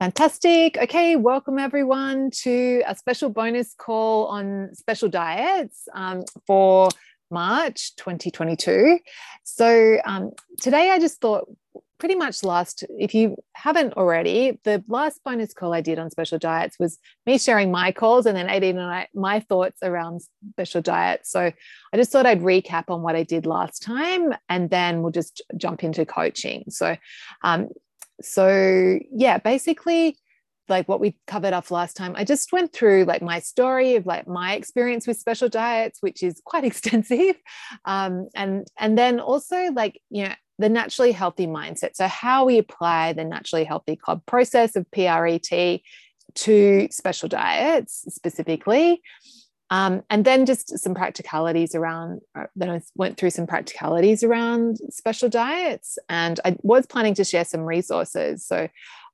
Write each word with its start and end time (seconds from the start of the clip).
Fantastic. 0.00 0.78
Okay, 0.78 1.16
welcome 1.16 1.58
everyone 1.58 2.30
to 2.42 2.84
a 2.86 2.94
special 2.94 3.30
bonus 3.30 3.74
call 3.74 4.26
on 4.26 4.70
special 4.72 5.08
diets 5.08 5.88
um, 5.92 6.22
for 6.46 6.88
March 7.32 7.96
2022. 7.96 9.00
So, 9.42 9.98
um, 10.04 10.30
today 10.62 10.90
I 10.90 11.00
just 11.00 11.20
thought 11.20 11.48
pretty 11.98 12.14
much 12.14 12.44
last, 12.44 12.84
if 12.96 13.12
you 13.12 13.38
haven't 13.54 13.94
already, 13.94 14.60
the 14.62 14.84
last 14.86 15.20
bonus 15.24 15.52
call 15.52 15.74
I 15.74 15.80
did 15.80 15.98
on 15.98 16.12
special 16.12 16.38
diets 16.38 16.78
was 16.78 16.96
me 17.26 17.36
sharing 17.36 17.72
my 17.72 17.90
calls 17.90 18.24
and 18.24 18.36
then 18.36 18.46
Aideen 18.46 18.78
and 18.78 18.82
I, 18.82 19.08
my 19.14 19.40
thoughts 19.40 19.80
around 19.82 20.20
special 20.52 20.80
diets. 20.80 21.28
So, 21.28 21.40
I 21.92 21.96
just 21.96 22.12
thought 22.12 22.24
I'd 22.24 22.42
recap 22.42 22.84
on 22.86 23.02
what 23.02 23.16
I 23.16 23.24
did 23.24 23.46
last 23.46 23.82
time 23.82 24.32
and 24.48 24.70
then 24.70 25.02
we'll 25.02 25.10
just 25.10 25.42
jump 25.56 25.82
into 25.82 26.06
coaching. 26.06 26.66
So, 26.68 26.96
um, 27.42 27.70
so 28.20 28.98
yeah 29.10 29.38
basically 29.38 30.16
like 30.68 30.86
what 30.86 31.00
we 31.00 31.16
covered 31.26 31.54
off 31.54 31.70
last 31.70 31.96
time 31.96 32.12
i 32.16 32.24
just 32.24 32.52
went 32.52 32.72
through 32.72 33.04
like 33.04 33.22
my 33.22 33.38
story 33.38 33.96
of 33.96 34.04
like 34.06 34.26
my 34.28 34.54
experience 34.54 35.06
with 35.06 35.16
special 35.16 35.48
diets 35.48 35.98
which 36.02 36.22
is 36.22 36.40
quite 36.44 36.64
extensive. 36.70 37.36
Um, 37.84 38.28
and 38.34 38.66
and 38.78 38.96
then 38.96 39.20
also 39.20 39.70
like 39.72 40.00
you 40.10 40.24
know 40.24 40.34
the 40.58 40.68
naturally 40.68 41.12
healthy 41.12 41.46
mindset. 41.46 41.90
So 41.94 42.08
how 42.08 42.44
we 42.44 42.58
apply 42.58 43.12
the 43.12 43.24
naturally 43.24 43.64
healthy 43.64 43.96
club 43.96 44.22
process 44.26 44.74
of 44.74 44.90
pret 44.90 45.80
to 46.34 46.88
special 46.90 47.28
diets 47.28 48.04
specifically 48.08 49.00
um, 49.70 50.02
and 50.08 50.24
then 50.24 50.46
just 50.46 50.78
some 50.78 50.94
practicalities 50.94 51.74
around, 51.74 52.20
uh, 52.34 52.44
then 52.56 52.70
I 52.70 52.80
went 52.94 53.18
through 53.18 53.30
some 53.30 53.46
practicalities 53.46 54.22
around 54.22 54.78
special 54.90 55.28
diets. 55.28 55.98
And 56.08 56.40
I 56.44 56.56
was 56.62 56.86
planning 56.86 57.14
to 57.14 57.24
share 57.24 57.44
some 57.44 57.60
resources. 57.60 58.46
So, 58.46 58.68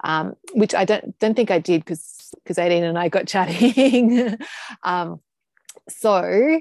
um, 0.05 0.37
which 0.53 0.75
I 0.75 0.85
don't, 0.85 1.19
don't 1.19 1.35
think 1.35 1.51
I 1.51 1.59
did 1.59 1.85
because 1.85 2.33
because 2.43 2.59
Aideen 2.59 2.83
and 2.83 2.99
I 2.99 3.09
got 3.09 3.27
chatting. 3.29 4.37
um, 4.83 5.21
so 5.88 6.61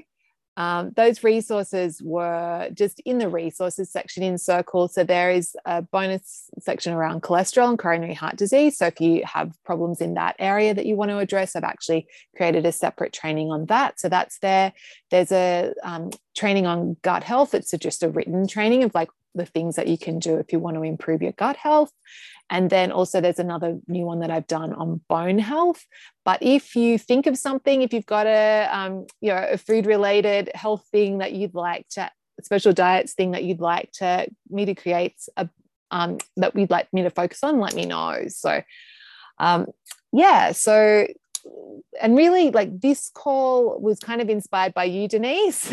um, 0.56 0.92
those 0.94 1.24
resources 1.24 2.00
were 2.02 2.68
just 2.72 3.00
in 3.00 3.18
the 3.18 3.28
resources 3.28 3.90
section 3.90 4.22
in 4.22 4.38
Circle. 4.38 4.88
So 4.88 5.02
there 5.02 5.30
is 5.30 5.56
a 5.64 5.82
bonus 5.82 6.48
section 6.60 6.92
around 6.92 7.22
cholesterol 7.22 7.70
and 7.70 7.78
coronary 7.78 8.14
heart 8.14 8.36
disease. 8.36 8.78
So 8.78 8.86
if 8.86 9.00
you 9.00 9.22
have 9.24 9.56
problems 9.64 10.00
in 10.00 10.14
that 10.14 10.36
area 10.38 10.72
that 10.72 10.86
you 10.86 10.94
want 10.94 11.10
to 11.10 11.18
address, 11.18 11.56
I've 11.56 11.64
actually 11.64 12.06
created 12.36 12.66
a 12.66 12.72
separate 12.72 13.12
training 13.12 13.50
on 13.50 13.66
that. 13.66 13.98
So 13.98 14.08
that's 14.08 14.38
there. 14.38 14.72
There's 15.10 15.32
a 15.32 15.74
um, 15.82 16.10
training 16.36 16.66
on 16.66 16.96
gut 17.02 17.24
health. 17.24 17.54
It's 17.54 17.72
a, 17.72 17.78
just 17.78 18.02
a 18.02 18.08
written 18.08 18.46
training 18.46 18.84
of 18.84 18.94
like 18.94 19.08
the 19.34 19.46
things 19.46 19.76
that 19.76 19.88
you 19.88 19.98
can 19.98 20.18
do 20.18 20.36
if 20.36 20.52
you 20.52 20.58
want 20.58 20.76
to 20.76 20.82
improve 20.82 21.22
your 21.22 21.32
gut 21.32 21.56
health. 21.56 21.90
And 22.50 22.68
then 22.68 22.92
also 22.92 23.20
there's 23.20 23.38
another 23.38 23.78
new 23.88 24.04
one 24.04 24.20
that 24.20 24.30
I've 24.30 24.46
done 24.46 24.74
on 24.74 25.00
bone 25.08 25.38
health. 25.38 25.84
But 26.24 26.42
if 26.42 26.76
you 26.76 26.98
think 26.98 27.26
of 27.26 27.38
something, 27.38 27.82
if 27.82 27.92
you've 27.92 28.06
got 28.06 28.26
a 28.26 28.68
um, 28.70 29.06
you 29.20 29.30
know 29.30 29.46
a 29.50 29.58
food 29.58 29.86
related 29.86 30.50
health 30.54 30.86
thing 30.90 31.18
that 31.18 31.32
you'd 31.32 31.54
like 31.54 31.88
to 31.90 32.10
special 32.42 32.72
diets 32.72 33.14
thing 33.14 33.30
that 33.30 33.44
you'd 33.44 33.60
like 33.60 33.90
to 33.92 34.26
me 34.50 34.66
to 34.66 34.74
create 34.74 35.16
a 35.36 35.48
um, 35.90 36.18
that 36.36 36.54
we'd 36.54 36.70
like 36.70 36.92
me 36.92 37.02
to 37.02 37.10
focus 37.10 37.44
on, 37.44 37.60
let 37.60 37.74
me 37.74 37.86
know. 37.86 38.24
So 38.28 38.62
um, 39.38 39.66
yeah, 40.12 40.52
so 40.52 41.06
and 42.00 42.16
really 42.16 42.50
like 42.50 42.80
this 42.80 43.10
call 43.14 43.80
was 43.80 43.98
kind 43.98 44.20
of 44.20 44.28
inspired 44.28 44.74
by 44.74 44.84
you, 44.84 45.08
Denise. 45.08 45.72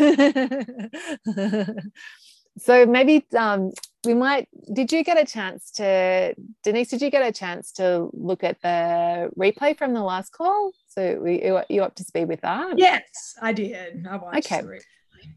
so 2.58 2.86
maybe 2.86 3.24
um, 3.36 3.70
we 4.04 4.14
might 4.14 4.48
did 4.72 4.92
you 4.92 5.04
get 5.04 5.18
a 5.18 5.24
chance 5.24 5.70
to 5.72 6.34
denise 6.62 6.88
did 6.88 7.02
you 7.02 7.10
get 7.10 7.26
a 7.26 7.32
chance 7.32 7.72
to 7.72 8.10
look 8.12 8.44
at 8.44 8.60
the 8.62 9.30
replay 9.38 9.76
from 9.76 9.94
the 9.94 10.02
last 10.02 10.32
call? 10.32 10.72
So 10.88 11.18
we, 11.22 11.42
you 11.68 11.82
up 11.82 11.94
to 11.96 12.04
speed 12.04 12.28
with 12.28 12.40
that? 12.42 12.78
Yes 12.78 13.36
i 13.40 13.52
did. 13.52 14.06
I 14.08 14.16
watched 14.16 14.52
okay. 14.52 14.62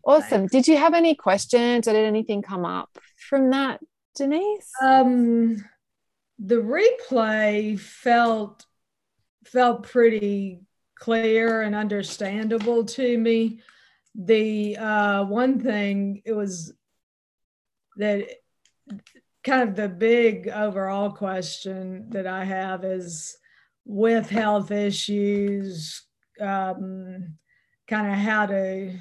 awesome. 0.04 0.48
Did 0.48 0.68
you 0.68 0.78
have 0.78 0.94
any 0.94 1.16
questions? 1.16 1.88
Or 1.88 1.94
did 1.94 2.06
anything 2.06 2.42
come 2.42 2.66
up 2.66 2.90
from 3.30 3.52
that 3.52 3.80
denise? 4.16 4.72
Um 4.84 5.64
the 6.40 6.56
replay 6.56 7.80
felt 7.80 8.66
felt 9.46 9.84
pretty 9.84 10.62
clear 10.96 11.62
and 11.62 11.76
understandable 11.76 12.84
to 12.84 13.18
me. 13.18 13.60
The 14.16 14.78
uh, 14.78 15.26
one 15.26 15.60
thing 15.60 16.22
it 16.26 16.34
was 16.34 16.74
that 17.98 18.28
kind 19.44 19.70
of 19.70 19.76
the 19.76 19.90
big 19.90 20.48
overall 20.50 21.12
question 21.12 22.10
that 22.10 22.28
I 22.28 22.44
have 22.44 22.84
is 22.84 23.38
with 23.86 24.30
health 24.30 24.72
issues, 24.72 26.04
um, 26.42 27.36
kind 27.88 28.12
of 28.12 28.18
how 28.18 28.48
to 28.48 28.98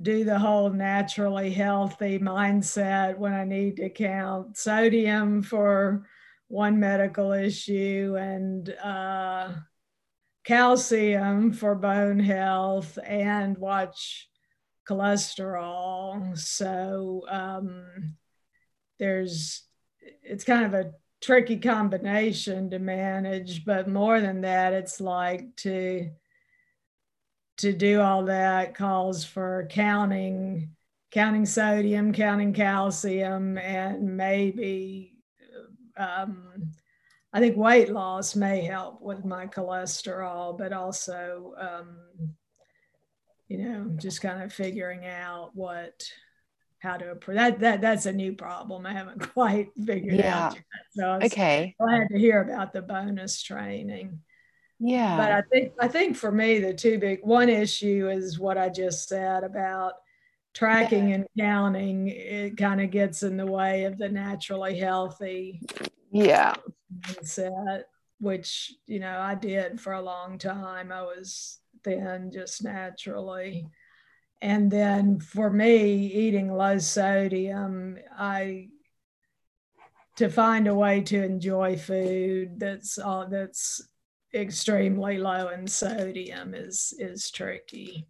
do 0.00 0.24
the 0.24 0.38
whole 0.38 0.70
naturally 0.70 1.50
healthy 1.50 2.18
mindset 2.18 3.18
when 3.18 3.32
I 3.32 3.44
need 3.44 3.76
to 3.76 3.88
count 3.90 4.56
sodium 4.56 5.42
for 5.42 6.06
one 6.46 6.78
medical 6.78 7.32
issue 7.32 8.16
and 8.18 8.70
uh, 8.82 9.52
calcium 10.44 11.52
for 11.52 11.74
bone 11.74 12.20
health 12.20 12.98
and 13.04 13.58
watch 13.58 14.28
cholesterol. 14.88 16.36
So 16.38 17.24
um, 17.28 18.16
there's, 18.98 19.62
it's 20.22 20.44
kind 20.44 20.64
of 20.64 20.74
a 20.74 20.92
tricky 21.20 21.58
combination 21.58 22.70
to 22.70 22.78
manage, 22.78 23.64
but 23.64 23.88
more 23.88 24.20
than 24.20 24.42
that, 24.42 24.72
it's 24.72 25.00
like 25.00 25.56
to, 25.56 26.10
to 27.58 27.72
do 27.72 28.00
all 28.00 28.24
that 28.24 28.74
calls 28.74 29.24
for 29.24 29.66
counting 29.70 30.70
counting 31.10 31.46
sodium 31.46 32.12
counting 32.12 32.52
calcium 32.52 33.56
and 33.58 34.16
maybe 34.16 35.14
um, 35.96 36.70
i 37.32 37.40
think 37.40 37.56
weight 37.56 37.90
loss 37.90 38.36
may 38.36 38.60
help 38.60 39.00
with 39.00 39.24
my 39.24 39.46
cholesterol 39.46 40.56
but 40.56 40.72
also 40.72 41.54
um, 41.58 41.96
you 43.48 43.58
know, 43.58 43.90
just 43.96 44.20
kind 44.20 44.42
of 44.42 44.52
figuring 44.52 45.06
out 45.06 45.50
what 45.54 46.04
how 46.80 46.96
to 46.96 47.10
approach 47.10 47.36
that 47.36 47.58
that 47.60 47.80
that's 47.80 48.06
a 48.06 48.12
new 48.12 48.32
problem 48.32 48.86
I 48.86 48.92
haven't 48.92 49.32
quite 49.32 49.68
figured 49.84 50.14
yeah. 50.14 50.46
out 50.46 50.54
yet. 50.54 50.64
So 50.92 51.18
okay. 51.24 51.74
glad 51.80 52.08
to 52.10 52.18
hear 52.18 52.40
about 52.42 52.72
the 52.72 52.82
bonus 52.82 53.42
training. 53.42 54.20
Yeah. 54.78 55.16
But 55.16 55.32
I 55.32 55.42
think 55.50 55.72
I 55.80 55.88
think 55.88 56.16
for 56.16 56.30
me 56.30 56.60
the 56.60 56.74
two 56.74 56.98
big 56.98 57.20
one 57.22 57.48
issue 57.48 58.08
is 58.08 58.38
what 58.38 58.58
I 58.58 58.68
just 58.68 59.08
said 59.08 59.42
about 59.42 59.94
tracking 60.54 61.08
yeah. 61.08 61.14
and 61.14 61.26
counting 61.38 62.08
it 62.08 62.56
kind 62.56 62.80
of 62.80 62.90
gets 62.90 63.22
in 63.22 63.36
the 63.36 63.46
way 63.46 63.84
of 63.84 63.98
the 63.98 64.08
naturally 64.08 64.78
healthy 64.78 65.60
yeah 66.10 66.54
set 67.22 67.84
which 68.18 68.72
you 68.86 68.98
know 68.98 69.20
I 69.20 69.34
did 69.34 69.80
for 69.80 69.92
a 69.92 70.02
long 70.02 70.38
time 70.38 70.90
I 70.90 71.02
was 71.02 71.60
thin 71.82 72.30
just 72.32 72.62
naturally. 72.64 73.66
And 74.40 74.70
then 74.70 75.20
for 75.20 75.50
me, 75.50 76.06
eating 76.06 76.52
low 76.52 76.78
sodium, 76.78 77.98
I 78.16 78.68
to 80.16 80.28
find 80.28 80.66
a 80.66 80.74
way 80.74 81.00
to 81.00 81.22
enjoy 81.22 81.76
food 81.76 82.58
that's 82.58 82.98
uh, 82.98 83.26
that's 83.30 83.80
extremely 84.34 85.16
low 85.18 85.48
in 85.48 85.66
sodium 85.66 86.54
is 86.54 86.92
is 86.98 87.30
tricky. 87.30 88.06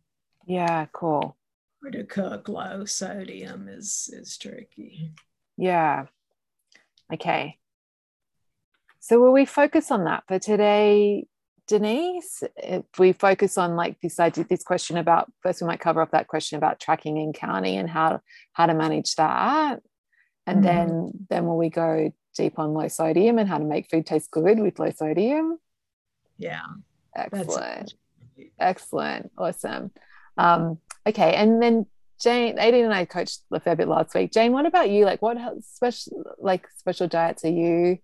Yeah, 0.46 0.86
cool. 0.92 1.36
Or 1.84 1.90
to 1.90 2.04
cook 2.04 2.48
low 2.48 2.84
sodium 2.86 3.68
is 3.68 4.10
is 4.12 4.36
tricky. 4.38 5.12
Yeah. 5.56 6.06
Okay. 7.12 7.58
So 9.00 9.20
will 9.20 9.32
we 9.32 9.44
focus 9.44 9.90
on 9.90 10.04
that 10.04 10.24
for 10.28 10.38
today, 10.38 11.26
Denise, 11.68 12.42
if 12.56 12.84
we 12.98 13.12
focus 13.12 13.58
on 13.58 13.76
like 13.76 14.00
this 14.00 14.18
idea, 14.18 14.44
this 14.44 14.64
question 14.64 14.96
about 14.96 15.30
first, 15.42 15.60
we 15.60 15.66
might 15.66 15.80
cover 15.80 16.00
off 16.00 16.10
that 16.12 16.26
question 16.26 16.56
about 16.56 16.80
tracking 16.80 17.18
and 17.18 17.34
counting 17.34 17.76
and 17.76 17.88
how 17.88 18.20
how 18.54 18.66
to 18.66 18.74
manage 18.74 19.14
that, 19.16 19.80
and 20.46 20.64
mm-hmm. 20.64 20.64
then 20.64 21.10
then 21.28 21.46
will 21.46 21.58
we 21.58 21.68
go 21.68 22.12
deep 22.34 22.58
on 22.58 22.72
low 22.72 22.88
sodium 22.88 23.38
and 23.38 23.48
how 23.48 23.58
to 23.58 23.64
make 23.64 23.90
food 23.90 24.06
taste 24.06 24.30
good 24.30 24.58
with 24.58 24.78
low 24.78 24.90
sodium? 24.90 25.58
Yeah, 26.38 26.62
excellent, 27.14 27.92
excellent, 28.58 29.30
awesome. 29.36 29.90
Um, 30.38 30.78
okay, 31.06 31.34
and 31.34 31.62
then 31.62 31.86
Jane, 32.18 32.56
Aideen 32.56 32.84
and 32.84 32.94
I 32.94 33.04
coached 33.04 33.42
a 33.52 33.60
fair 33.60 33.76
bit 33.76 33.88
last 33.88 34.14
week. 34.14 34.32
Jane, 34.32 34.52
what 34.52 34.64
about 34.64 34.88
you? 34.88 35.04
Like, 35.04 35.20
what 35.20 35.36
special 35.62 36.24
like 36.38 36.66
special 36.76 37.08
diets 37.08 37.44
are 37.44 37.50
you? 37.50 37.98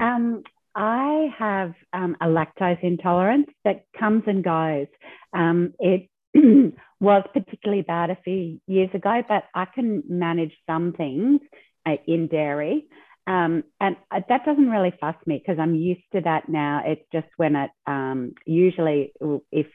Um, 0.00 0.42
I 0.74 1.28
have 1.38 1.74
um, 1.92 2.16
a 2.20 2.26
lactose 2.26 2.82
intolerance 2.82 3.48
that 3.64 3.84
comes 3.98 4.22
and 4.26 4.44
goes. 4.44 4.86
Um, 5.32 5.74
it 5.78 6.08
was 7.00 7.24
particularly 7.32 7.82
bad 7.82 8.10
a 8.10 8.18
few 8.22 8.60
years 8.66 8.90
ago, 8.94 9.22
but 9.28 9.44
I 9.54 9.64
can 9.74 10.02
manage 10.08 10.52
some 10.66 10.92
things 10.92 11.40
uh, 11.86 11.96
in 12.06 12.28
dairy. 12.28 12.86
um, 13.26 13.64
and 13.80 13.96
that 14.10 14.44
doesn't 14.44 14.70
really 14.70 14.92
fuss 15.00 15.16
me 15.26 15.38
because 15.38 15.58
I'm 15.60 15.74
used 15.74 16.04
to 16.12 16.20
that 16.22 16.48
now. 16.48 16.82
It's 16.84 17.04
just 17.12 17.28
when 17.36 17.56
it 17.56 17.70
um, 17.86 18.34
usually 18.46 19.12
if 19.52 19.66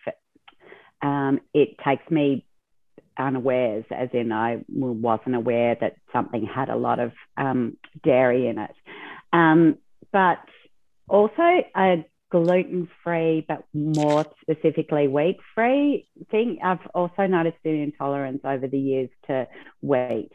um, 1.01 1.39
it 1.53 1.75
takes 1.85 2.09
me 2.09 2.45
unawares, 3.17 3.85
as 3.91 4.09
in 4.13 4.31
I 4.31 4.63
wasn't 4.69 5.35
aware 5.35 5.75
that 5.81 5.97
something 6.11 6.45
had 6.45 6.69
a 6.69 6.75
lot 6.75 6.99
of 6.99 7.11
um, 7.37 7.77
dairy 8.03 8.47
in 8.47 8.57
it. 8.57 8.71
But 10.11 10.39
also 11.07 11.63
a 11.75 12.05
gluten 12.33 12.89
free, 13.03 13.45
but 13.47 13.63
more 13.73 14.25
specifically 14.41 15.07
wheat 15.07 15.37
free 15.53 16.07
thing. 16.31 16.57
I've 16.63 16.85
also 16.95 17.27
noticed 17.27 17.57
an 17.63 17.75
intolerance 17.75 18.41
over 18.43 18.67
the 18.67 18.79
years 18.79 19.09
to 19.27 19.47
wheat. 19.81 20.31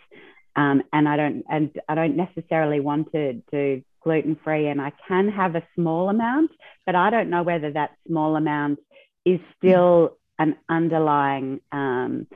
Um, 0.55 0.83
and 0.93 1.09
I 1.09 1.17
don't 1.17 1.45
and 1.49 1.71
I 1.89 1.95
don't 1.95 2.17
necessarily 2.17 2.81
want 2.81 3.13
to 3.13 3.35
do 3.51 3.83
gluten 4.03 4.39
free, 4.45 4.69
and 4.69 4.81
I 4.81 4.93
can 5.07 5.29
have 5.29 5.57
a 5.57 5.63
small 5.75 6.09
amount, 6.09 6.51
but 6.87 6.95
I 6.95 7.11
don't 7.11 7.31
know 7.31 7.43
whether 7.43 7.73
that 7.73 7.91
small 8.07 8.37
amount 8.37 8.79
is 9.25 9.41
still 9.57 10.19
an 10.39 10.57
underlying 10.69 11.61
um, 11.73 12.27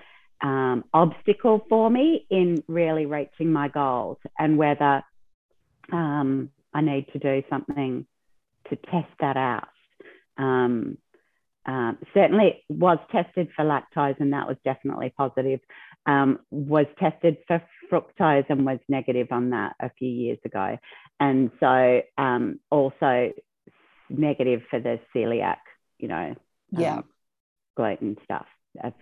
um, 0.40 0.84
obstacle 0.93 1.64
for 1.69 1.88
me 1.88 2.26
in 2.31 2.62
really 2.67 3.06
reaching 3.06 3.52
my 3.52 3.69
goals, 3.69 4.19
and 4.38 4.58
whether 4.58 5.02
um, 5.93 6.50
I 6.75 6.81
need 6.81 7.06
to 7.12 7.19
do 7.19 7.43
something 7.49 8.06
to 8.72 8.90
test 8.90 9.12
that 9.20 9.36
out. 9.36 9.69
Um, 10.38 10.98
um, 11.64 11.98
certainly 12.12 12.64
was 12.69 12.98
tested 13.12 13.48
for 13.54 13.64
lactose, 13.64 14.19
and 14.19 14.32
that 14.32 14.48
was 14.48 14.56
definitely 14.64 15.12
positive. 15.16 15.60
Um, 16.06 16.40
was 16.50 16.86
tested 16.98 17.36
for 17.46 17.62
fructose 17.90 18.46
and 18.48 18.66
was 18.66 18.80
negative 18.88 19.28
on 19.30 19.50
that 19.50 19.76
a 19.78 19.90
few 19.90 20.08
years 20.08 20.38
ago. 20.44 20.78
And 21.20 21.52
so 21.60 22.02
um, 22.19 22.58
also 22.70 23.32
negative 24.08 24.62
for 24.70 24.80
the 24.80 24.98
celiac, 25.14 25.58
you 25.98 26.08
know, 26.08 26.34
yeah, 26.72 26.96
um, 26.96 27.04
gluten 27.76 28.16
stuff. 28.24 28.46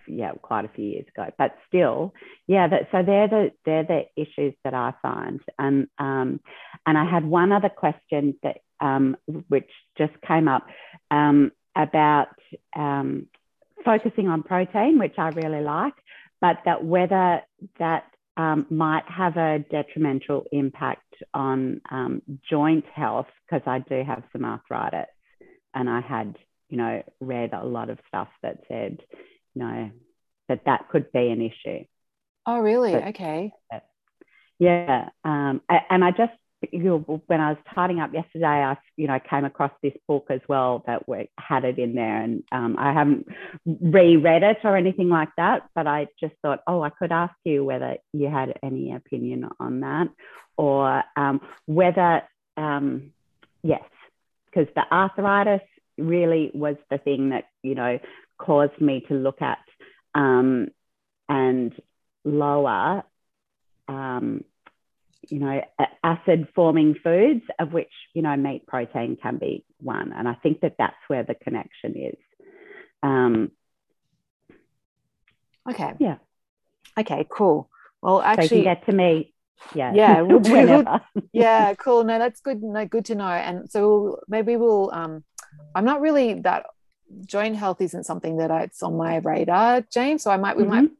yeah, 0.07 0.33
quite 0.41 0.65
a 0.65 0.69
few 0.69 0.85
years 0.85 1.05
ago, 1.15 1.31
but 1.39 1.55
still, 1.67 2.13
yeah. 2.45 2.67
That, 2.67 2.89
so 2.91 3.01
they're 3.03 3.27
the 3.27 3.51
they're 3.65 3.83
the 3.83 4.03
issues 4.15 4.53
that 4.63 4.75
I 4.75 4.93
find, 5.01 5.39
and 5.57 5.87
um, 5.97 6.41
and 6.85 6.97
I 6.97 7.09
had 7.09 7.25
one 7.25 7.51
other 7.51 7.69
question 7.69 8.35
that 8.43 8.57
um, 8.81 9.15
which 9.47 9.69
just 9.97 10.13
came 10.27 10.47
up 10.47 10.65
um, 11.09 11.51
about 11.75 12.27
um, 12.75 13.27
focusing 13.85 14.27
on 14.27 14.43
protein, 14.43 14.99
which 14.99 15.15
I 15.17 15.29
really 15.29 15.61
like, 15.61 15.93
but 16.39 16.57
that 16.65 16.83
whether 16.83 17.41
that 17.79 18.05
um, 18.37 18.65
might 18.69 19.05
have 19.07 19.37
a 19.37 19.59
detrimental 19.69 20.45
impact 20.51 21.13
on 21.33 21.81
um, 21.89 22.21
joint 22.49 22.85
health 22.93 23.27
because 23.45 23.65
I 23.67 23.79
do 23.79 24.03
have 24.03 24.23
some 24.33 24.45
arthritis, 24.45 25.07
and 25.73 25.89
I 25.89 26.01
had 26.01 26.35
you 26.69 26.77
know 26.77 27.03
read 27.19 27.53
a 27.53 27.65
lot 27.65 27.89
of 27.89 27.99
stuff 28.07 28.29
that 28.41 28.63
said 28.67 28.99
you 29.53 29.63
know 29.63 29.91
that 30.49 30.65
that 30.65 30.89
could 30.89 31.11
be 31.11 31.29
an 31.29 31.41
issue. 31.41 31.85
Oh, 32.45 32.59
really? 32.59 32.93
But, 32.93 33.07
okay. 33.09 33.53
Yeah, 34.59 35.09
um, 35.23 35.61
and 35.89 36.03
I 36.03 36.11
just 36.11 36.33
you 36.71 36.79
know, 36.83 37.21
when 37.25 37.41
I 37.41 37.49
was 37.49 37.57
tidying 37.73 37.99
up 37.99 38.13
yesterday, 38.13 38.45
I 38.45 38.77
you 38.95 39.07
know 39.07 39.19
came 39.19 39.45
across 39.45 39.71
this 39.81 39.93
book 40.07 40.27
as 40.29 40.41
well 40.47 40.83
that 40.85 41.03
had 41.37 41.65
it 41.65 41.79
in 41.79 41.95
there, 41.95 42.21
and 42.21 42.43
um, 42.51 42.75
I 42.77 42.93
haven't 42.93 43.27
reread 43.65 44.43
it 44.43 44.57
or 44.63 44.77
anything 44.77 45.09
like 45.09 45.29
that. 45.37 45.67
But 45.73 45.87
I 45.87 46.07
just 46.19 46.33
thought, 46.41 46.61
oh, 46.67 46.81
I 46.81 46.89
could 46.89 47.11
ask 47.11 47.33
you 47.43 47.63
whether 47.63 47.97
you 48.13 48.29
had 48.29 48.59
any 48.61 48.93
opinion 48.93 49.49
on 49.59 49.79
that, 49.79 50.09
or 50.55 51.03
um, 51.15 51.41
whether 51.65 52.23
um, 52.57 53.11
yes, 53.63 53.83
because 54.45 54.67
the 54.75 54.83
arthritis 54.91 55.67
really 55.97 56.51
was 56.53 56.75
the 56.91 56.99
thing 56.99 57.29
that 57.29 57.45
you 57.63 57.75
know 57.75 57.99
caused 58.37 58.79
me 58.79 59.03
to 59.07 59.15
look 59.15 59.41
at 59.41 59.59
um, 60.13 60.67
and 61.27 61.73
lower 62.23 63.03
um, 63.87 64.43
you 65.29 65.39
know, 65.39 65.61
acid 66.03 66.47
forming 66.55 66.95
foods, 66.95 67.43
of 67.59 67.73
which, 67.73 67.91
you 68.13 68.21
know, 68.21 68.35
meat 68.35 68.65
protein 68.67 69.17
can 69.21 69.37
be 69.37 69.65
one. 69.79 70.13
And 70.13 70.27
I 70.27 70.33
think 70.33 70.61
that 70.61 70.75
that's 70.77 70.95
where 71.07 71.23
the 71.23 71.35
connection 71.35 71.95
is. 71.95 72.17
Um, 73.03 73.51
okay. 75.69 75.93
Yeah. 75.99 76.17
Okay, 76.97 77.25
cool. 77.29 77.69
Well, 78.01 78.21
actually, 78.21 78.47
so 78.47 78.63
get 78.63 78.85
to 78.87 78.91
me. 78.91 79.33
Yeah. 79.75 79.93
Yeah. 79.93 80.21
We'll, 80.31 80.39
we'll, 80.39 81.01
yeah. 81.31 81.73
Cool. 81.75 82.03
No, 82.03 82.17
that's 82.17 82.41
good. 82.41 82.63
No, 82.63 82.85
good 82.85 83.05
to 83.05 83.15
know. 83.15 83.25
And 83.25 83.69
so 83.69 83.81
we'll, 83.81 84.19
maybe 84.27 84.55
we'll, 84.55 84.91
um, 84.91 85.23
I'm 85.75 85.85
not 85.85 86.01
really 86.01 86.33
that 86.41 86.65
joint 87.25 87.55
health 87.55 87.81
isn't 87.81 88.05
something 88.05 88.37
that 88.37 88.49
I, 88.49 88.63
it's 88.63 88.81
on 88.81 88.97
my 88.97 89.17
radar, 89.17 89.81
James. 89.81 90.23
So 90.23 90.31
I 90.31 90.37
might, 90.37 90.57
we 90.57 90.63
mm-hmm. 90.63 90.71
might 90.71 90.91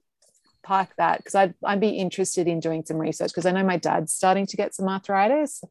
park 0.63 0.89
that 0.97 1.17
because 1.17 1.35
I'd, 1.35 1.53
I'd 1.63 1.79
be 1.79 1.89
interested 1.89 2.47
in 2.47 2.59
doing 2.59 2.83
some 2.85 2.97
research 2.97 3.31
because 3.31 3.45
I 3.45 3.51
know 3.51 3.63
my 3.63 3.77
dad's 3.77 4.13
starting 4.13 4.45
to 4.47 4.57
get 4.57 4.73
some 4.73 4.87
arthritis. 4.87 5.63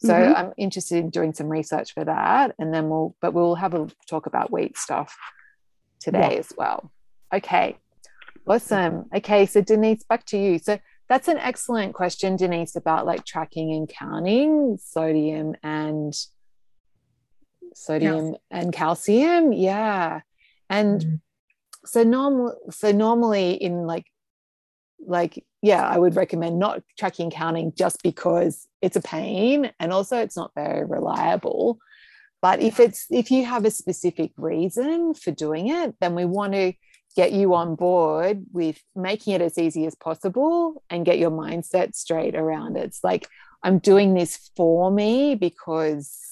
So 0.00 0.12
mm-hmm. 0.12 0.34
I'm 0.36 0.52
interested 0.56 0.98
in 0.98 1.10
doing 1.10 1.34
some 1.34 1.48
research 1.48 1.92
for 1.92 2.04
that. 2.04 2.54
And 2.58 2.72
then 2.72 2.88
we'll, 2.88 3.16
but 3.20 3.34
we'll 3.34 3.56
have 3.56 3.74
a 3.74 3.88
talk 4.08 4.26
about 4.26 4.52
wheat 4.52 4.78
stuff 4.78 5.16
today 6.00 6.34
yeah. 6.34 6.38
as 6.38 6.52
well. 6.56 6.92
Okay. 7.34 7.76
Awesome. 8.46 9.06
Okay. 9.14 9.44
So 9.46 9.60
Denise, 9.60 10.04
back 10.04 10.24
to 10.26 10.38
you. 10.38 10.58
So 10.58 10.78
that's 11.08 11.28
an 11.28 11.38
excellent 11.38 11.94
question, 11.94 12.36
Denise, 12.36 12.76
about 12.76 13.06
like 13.06 13.24
tracking 13.24 13.72
and 13.72 13.88
counting 13.88 14.78
sodium 14.80 15.54
and 15.62 16.14
sodium 17.74 18.36
and 18.50 18.72
calcium. 18.72 19.52
Yeah. 19.52 20.20
And 20.70 21.00
mm-hmm. 21.00 21.14
so 21.86 22.02
normal 22.04 22.56
so 22.70 22.92
normally 22.92 23.52
in 23.52 23.86
like 23.86 24.06
like 25.08 25.44
yeah 25.62 25.86
i 25.86 25.98
would 25.98 26.14
recommend 26.14 26.58
not 26.58 26.82
tracking 26.98 27.30
counting 27.30 27.72
just 27.74 28.02
because 28.02 28.68
it's 28.80 28.96
a 28.96 29.00
pain 29.00 29.72
and 29.80 29.92
also 29.92 30.18
it's 30.18 30.36
not 30.36 30.52
very 30.54 30.84
reliable. 30.84 31.78
But 32.40 32.60
if 32.60 32.78
it's 32.78 33.06
if 33.10 33.32
you 33.32 33.44
have 33.44 33.64
a 33.64 33.70
specific 33.70 34.30
reason 34.36 35.14
for 35.14 35.32
doing 35.32 35.68
it 35.68 35.96
then 36.00 36.14
we 36.14 36.24
want 36.24 36.52
to 36.52 36.72
get 37.16 37.32
you 37.32 37.54
on 37.54 37.74
board 37.74 38.44
with 38.52 38.80
making 38.94 39.34
it 39.34 39.42
as 39.42 39.58
easy 39.58 39.86
as 39.86 39.96
possible 39.96 40.84
and 40.88 41.04
get 41.04 41.18
your 41.18 41.32
mindset 41.32 41.96
straight 41.96 42.36
around 42.36 42.76
it. 42.76 42.84
It's 42.84 43.02
like 43.02 43.26
i'm 43.64 43.78
doing 43.78 44.14
this 44.14 44.50
for 44.56 44.90
me 44.90 45.34
because 45.34 46.28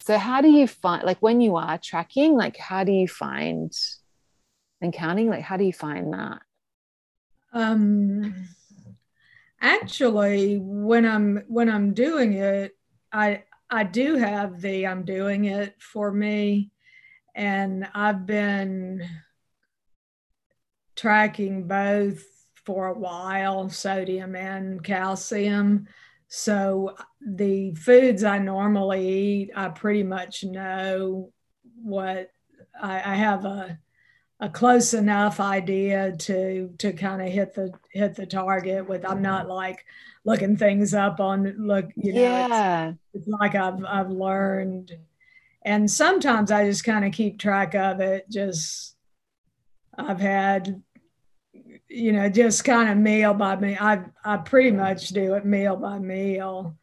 so 0.00 0.16
how 0.16 0.40
do 0.40 0.48
you 0.48 0.66
find 0.66 1.04
like 1.04 1.18
when 1.20 1.40
you 1.40 1.56
are 1.56 1.78
tracking 1.78 2.34
like 2.34 2.56
how 2.56 2.84
do 2.84 2.92
you 2.92 3.08
find 3.08 3.72
and 4.80 4.92
counting 4.92 5.28
like 5.28 5.42
how 5.42 5.56
do 5.56 5.64
you 5.64 5.72
find 5.72 6.12
that 6.12 6.40
um, 7.52 8.48
actually, 9.60 10.58
when 10.58 11.04
I'm 11.04 11.44
when 11.48 11.68
I'm 11.68 11.94
doing 11.94 12.34
it, 12.34 12.76
I 13.12 13.44
I 13.68 13.84
do 13.84 14.16
have 14.16 14.60
the 14.60 14.86
I'm 14.86 15.04
doing 15.04 15.46
it 15.46 15.74
for 15.80 16.12
me, 16.12 16.70
and 17.34 17.88
I've 17.94 18.26
been 18.26 19.02
tracking 20.96 21.66
both 21.66 22.22
for 22.66 22.88
a 22.88 22.98
while, 22.98 23.68
sodium 23.68 24.36
and 24.36 24.82
calcium. 24.84 25.86
So 26.28 26.94
the 27.20 27.74
foods 27.74 28.22
I 28.22 28.38
normally 28.38 29.08
eat, 29.08 29.50
I 29.56 29.68
pretty 29.68 30.04
much 30.04 30.44
know 30.44 31.32
what 31.82 32.30
I, 32.80 32.96
I 32.96 33.14
have 33.14 33.44
a 33.44 33.78
a 34.40 34.48
close 34.48 34.94
enough 34.94 35.38
idea 35.38 36.12
to 36.16 36.72
to 36.78 36.92
kind 36.92 37.20
of 37.20 37.28
hit 37.28 37.54
the 37.54 37.72
hit 37.92 38.14
the 38.14 38.26
target 38.26 38.88
with 38.88 39.08
i'm 39.08 39.20
not 39.20 39.48
like 39.48 39.84
looking 40.24 40.56
things 40.56 40.94
up 40.94 41.20
on 41.20 41.44
look 41.58 41.86
you 41.96 42.12
know 42.14 42.20
yeah. 42.20 42.88
it's, 42.88 43.26
it's 43.26 43.28
like 43.28 43.54
i've 43.54 43.84
i've 43.84 44.10
learned. 44.10 44.96
And 45.62 45.90
sometimes 45.90 46.50
i 46.50 46.64
just 46.64 46.84
kind 46.84 47.04
of 47.04 47.12
keep 47.12 47.38
track 47.38 47.74
of 47.74 48.00
it 48.00 48.26
just 48.30 48.96
i've 49.98 50.20
had 50.20 50.82
you 51.88 52.12
know 52.12 52.30
just 52.30 52.64
kind 52.64 52.88
of 52.88 52.96
meal 52.96 53.34
by 53.34 53.56
meal 53.56 53.76
i 53.78 54.00
i 54.24 54.38
pretty 54.38 54.70
much 54.70 55.08
do 55.08 55.34
it 55.34 55.44
meal 55.44 55.76
by 55.76 55.98
meal. 55.98 56.76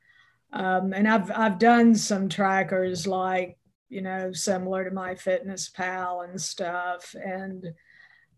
Um, 0.54 0.94
and 0.94 1.08
i've 1.08 1.32
i've 1.32 1.58
done 1.58 1.96
some 1.96 2.30
trackers 2.30 3.08
like 3.08 3.57
you 3.90 4.02
know, 4.02 4.32
similar 4.34 4.84
to 4.84 4.92
MyFitnessPal 4.92 6.28
and 6.28 6.40
stuff. 6.42 7.16
And 7.24 7.74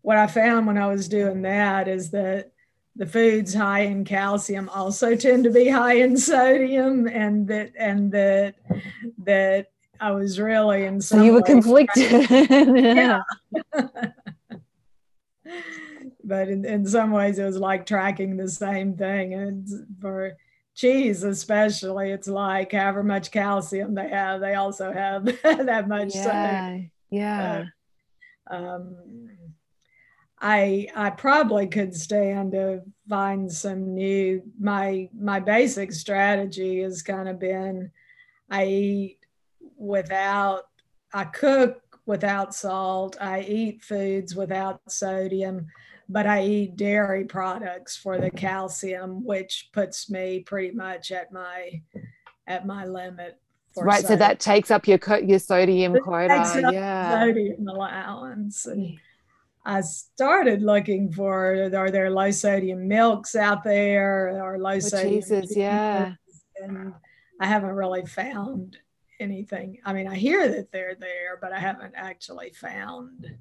what 0.02 0.16
I 0.16 0.26
found 0.26 0.66
when 0.66 0.78
I 0.78 0.86
was 0.86 1.08
doing 1.08 1.42
that 1.42 1.88
is 1.88 2.10
that 2.10 2.52
the 2.96 3.06
foods 3.06 3.54
high 3.54 3.80
in 3.80 4.04
calcium 4.04 4.68
also 4.68 5.14
tend 5.16 5.44
to 5.44 5.50
be 5.50 5.68
high 5.68 5.94
in 5.94 6.16
sodium, 6.16 7.06
and 7.06 7.48
that 7.48 7.72
and 7.78 8.12
that 8.12 8.54
that 9.24 9.66
I 10.00 10.12
was 10.12 10.40
really 10.40 10.84
in 10.84 11.00
some. 11.00 11.20
So 11.20 11.24
you 11.24 11.32
were 11.34 11.42
conflicted. 11.42 12.30
yeah. 12.30 13.22
but 16.24 16.48
in, 16.48 16.64
in 16.64 16.86
some 16.86 17.10
ways, 17.10 17.38
it 17.38 17.44
was 17.44 17.56
like 17.56 17.86
tracking 17.86 18.36
the 18.36 18.48
same 18.48 18.96
thing, 18.96 19.34
and 19.34 19.68
for 20.00 20.36
cheese 20.74 21.24
especially 21.24 22.10
it's 22.10 22.28
like 22.28 22.72
however 22.72 23.02
much 23.02 23.30
calcium 23.30 23.94
they 23.94 24.08
have 24.08 24.40
they 24.40 24.54
also 24.54 24.92
have 24.92 25.24
that 25.42 25.88
much 25.88 26.14
yeah 26.14 26.78
yeah. 27.10 27.64
Uh, 28.50 28.54
um, 28.54 28.96
i 30.40 30.86
i 30.94 31.10
probably 31.10 31.66
could 31.66 31.94
stand 31.94 32.52
to 32.52 32.80
find 33.08 33.50
some 33.50 33.94
new 33.94 34.42
my 34.58 35.08
my 35.18 35.38
basic 35.40 35.92
strategy 35.92 36.80
has 36.80 37.02
kind 37.02 37.28
of 37.28 37.38
been 37.38 37.90
i 38.48 38.64
eat 38.64 39.18
without 39.76 40.62
i 41.12 41.24
cook 41.24 41.82
without 42.06 42.54
salt 42.54 43.16
i 43.20 43.40
eat 43.40 43.82
foods 43.82 44.34
without 44.34 44.80
sodium 44.88 45.66
but 46.10 46.26
I 46.26 46.44
eat 46.44 46.76
dairy 46.76 47.24
products 47.24 47.96
for 47.96 48.18
the 48.18 48.30
calcium, 48.30 49.24
which 49.24 49.70
puts 49.72 50.10
me 50.10 50.40
pretty 50.40 50.74
much 50.74 51.12
at 51.12 51.32
my 51.32 51.80
at 52.48 52.66
my 52.66 52.84
limit. 52.84 53.38
right, 53.76 54.02
sodium. 54.02 54.08
so 54.08 54.16
that 54.16 54.40
takes 54.40 54.70
up 54.72 54.88
your 54.88 54.98
your 55.24 55.38
sodium 55.38 55.96
quota. 56.00 56.70
Yeah, 56.72 57.20
sodium 57.20 57.68
allowance. 57.68 58.66
And 58.66 58.98
I 59.64 59.82
started 59.82 60.62
looking 60.62 61.12
for 61.12 61.70
are 61.72 61.90
there 61.90 62.10
low 62.10 62.32
sodium 62.32 62.88
milks 62.88 63.36
out 63.36 63.62
there 63.62 64.42
or 64.44 64.58
low 64.58 64.70
oh, 64.72 64.78
sodium 64.80 65.14
cheeses? 65.14 65.56
Yeah, 65.56 66.14
and 66.60 66.92
I 67.40 67.46
haven't 67.46 67.76
really 67.76 68.04
found 68.04 68.78
anything. 69.20 69.78
I 69.84 69.92
mean, 69.92 70.08
I 70.08 70.16
hear 70.16 70.48
that 70.48 70.72
they're 70.72 70.96
there, 70.98 71.38
but 71.40 71.52
I 71.52 71.60
haven't 71.60 71.94
actually 71.94 72.50
found, 72.50 73.32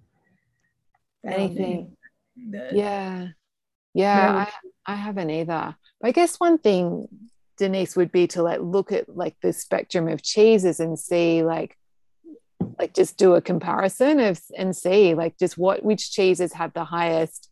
found 1.24 1.34
anything 1.34 1.98
yeah 2.72 3.28
yeah 3.94 4.46
I, 4.86 4.94
I 4.94 4.96
haven't 4.96 5.30
either 5.30 5.76
but 6.00 6.08
i 6.08 6.12
guess 6.12 6.38
one 6.38 6.58
thing 6.58 7.08
denise 7.58 7.96
would 7.96 8.12
be 8.12 8.28
to 8.28 8.42
like 8.42 8.62
look 8.62 8.92
at 8.92 9.16
like 9.16 9.36
the 9.42 9.54
spectrum 9.54 10.08
of 10.08 10.24
cheeses 10.24 10.80
and 10.80 10.98
see 10.98 11.44
like 11.44 11.76
like 12.80 12.94
just 12.94 13.18
do 13.18 13.36
a 13.36 13.42
comparison 13.42 14.20
of 14.20 14.40
and 14.58 14.76
see 14.76 15.14
like 15.14 15.38
just 15.38 15.58
what 15.58 15.84
which 15.84 16.12
cheeses 16.12 16.54
have 16.54 16.74
the 16.74 16.86
highest 16.86 17.50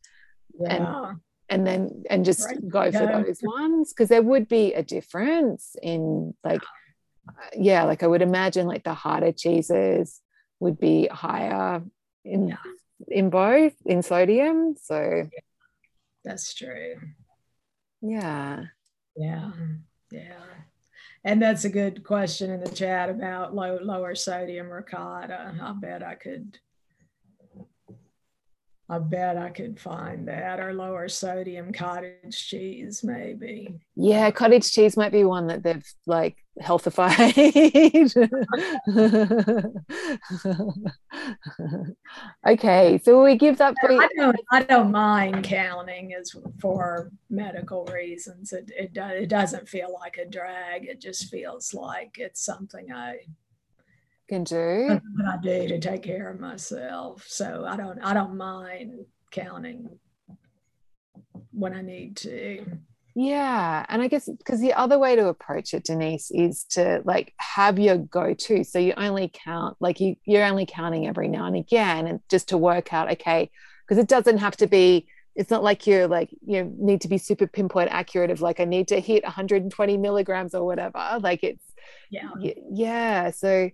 yeah. 0.59 0.75
and 0.75 1.19
and 1.49 1.67
then 1.67 2.03
and 2.09 2.25
just 2.25 2.45
right. 2.45 2.69
go 2.69 2.91
for 2.91 3.03
yeah. 3.03 3.21
those 3.21 3.39
ones 3.41 3.93
because 3.93 4.09
there 4.09 4.21
would 4.21 4.47
be 4.47 4.73
a 4.73 4.83
difference 4.83 5.75
in 5.81 6.33
like 6.43 6.61
yeah 7.55 7.83
like 7.83 8.03
i 8.03 8.07
would 8.07 8.21
imagine 8.21 8.67
like 8.67 8.83
the 8.83 8.93
harder 8.93 9.31
cheeses 9.31 10.21
would 10.59 10.79
be 10.79 11.07
higher 11.07 11.81
in 12.23 12.47
yeah 12.49 12.55
in 13.07 13.29
both 13.29 13.73
in 13.85 14.01
sodium. 14.01 14.75
So 14.81 15.29
that's 16.23 16.53
true. 16.53 16.95
Yeah. 18.01 18.65
Yeah. 19.15 19.51
Yeah. 20.11 20.43
And 21.23 21.41
that's 21.41 21.65
a 21.65 21.69
good 21.69 22.03
question 22.03 22.51
in 22.51 22.61
the 22.61 22.69
chat 22.69 23.09
about 23.09 23.53
low, 23.53 23.79
lower 23.81 24.15
sodium 24.15 24.69
ricotta. 24.69 25.55
I 25.61 25.73
bet 25.73 26.03
I 26.03 26.15
could 26.15 26.57
I 28.89 28.99
bet 28.99 29.37
I 29.37 29.49
could 29.49 29.77
find 29.77 30.29
that 30.29 30.61
or 30.61 30.73
lower 30.73 31.09
sodium 31.09 31.73
cottage 31.73 32.47
cheese, 32.47 33.03
maybe. 33.03 33.75
Yeah, 33.97 34.31
cottage 34.31 34.71
cheese 34.71 34.95
might 34.95 35.11
be 35.11 35.25
one 35.25 35.47
that 35.47 35.61
they've 35.61 35.83
like 36.05 36.37
healthified. 36.57 37.19
okay, 42.47 42.97
so 43.03 43.23
we 43.23 43.35
give 43.35 43.57
that. 43.57 43.75
Pre- 43.75 43.97
I 43.97 44.07
don't. 44.15 44.37
I 44.53 44.63
don't 44.63 44.91
mind 44.91 45.43
counting 45.43 46.13
as 46.13 46.33
for 46.61 47.11
medical 47.29 47.83
reasons. 47.87 48.53
It 48.53 48.71
it, 48.73 48.95
it 48.95 49.27
doesn't 49.27 49.67
feel 49.67 49.91
like 49.91 50.17
a 50.17 50.29
drag. 50.29 50.85
It 50.85 51.01
just 51.01 51.29
feels 51.29 51.73
like 51.73 52.15
it's 52.17 52.45
something 52.45 52.93
I 52.93 53.17
can 54.27 54.43
do 54.43 54.99
what 55.15 55.25
I 55.25 55.37
do 55.41 55.67
to 55.67 55.79
take 55.79 56.03
care 56.03 56.29
of 56.29 56.39
myself. 56.39 57.25
So 57.27 57.65
I 57.67 57.75
don't 57.75 57.99
I 57.99 58.13
don't 58.13 58.37
mind 58.37 59.05
counting 59.31 59.89
when 61.51 61.73
I 61.73 61.81
need 61.81 62.17
to. 62.17 62.65
Yeah. 63.15 63.83
And 63.89 64.01
I 64.01 64.07
guess 64.09 64.29
because 64.29 64.61
the 64.61 64.73
other 64.73 64.99
way 64.99 65.15
to 65.15 65.27
approach 65.27 65.73
it, 65.73 65.85
Denise, 65.85 66.29
is 66.29 66.65
to 66.71 67.01
like 67.03 67.33
have 67.37 67.79
your 67.79 67.97
go-to. 67.97 68.63
So 68.63 68.77
you 68.77 68.93
only 68.95 69.31
count, 69.33 69.75
like 69.79 69.99
you 69.99 70.17
you're 70.25 70.45
only 70.45 70.67
counting 70.67 71.07
every 71.07 71.27
now 71.27 71.45
and 71.45 71.55
again 71.55 72.05
and 72.05 72.19
just 72.29 72.49
to 72.49 72.59
work 72.59 72.93
out, 72.93 73.11
okay, 73.13 73.49
because 73.87 73.97
it 74.01 74.07
doesn't 74.07 74.37
have 74.37 74.55
to 74.57 74.67
be 74.67 75.07
it's 75.35 75.49
not 75.49 75.63
like 75.63 75.87
you're 75.87 76.07
like 76.07 76.29
you 76.45 76.71
need 76.77 77.01
to 77.01 77.07
be 77.07 77.17
super 77.17 77.47
pinpoint 77.47 77.89
accurate 77.91 78.29
of 78.29 78.41
like 78.41 78.59
I 78.59 78.65
need 78.65 78.87
to 78.89 78.99
hit 78.99 79.23
120 79.23 79.97
milligrams 79.97 80.53
or 80.53 80.63
whatever. 80.63 81.19
Like 81.19 81.43
it's 81.43 81.63
yeah. 82.11 82.29
Yeah. 82.71 83.31
So 83.31 83.71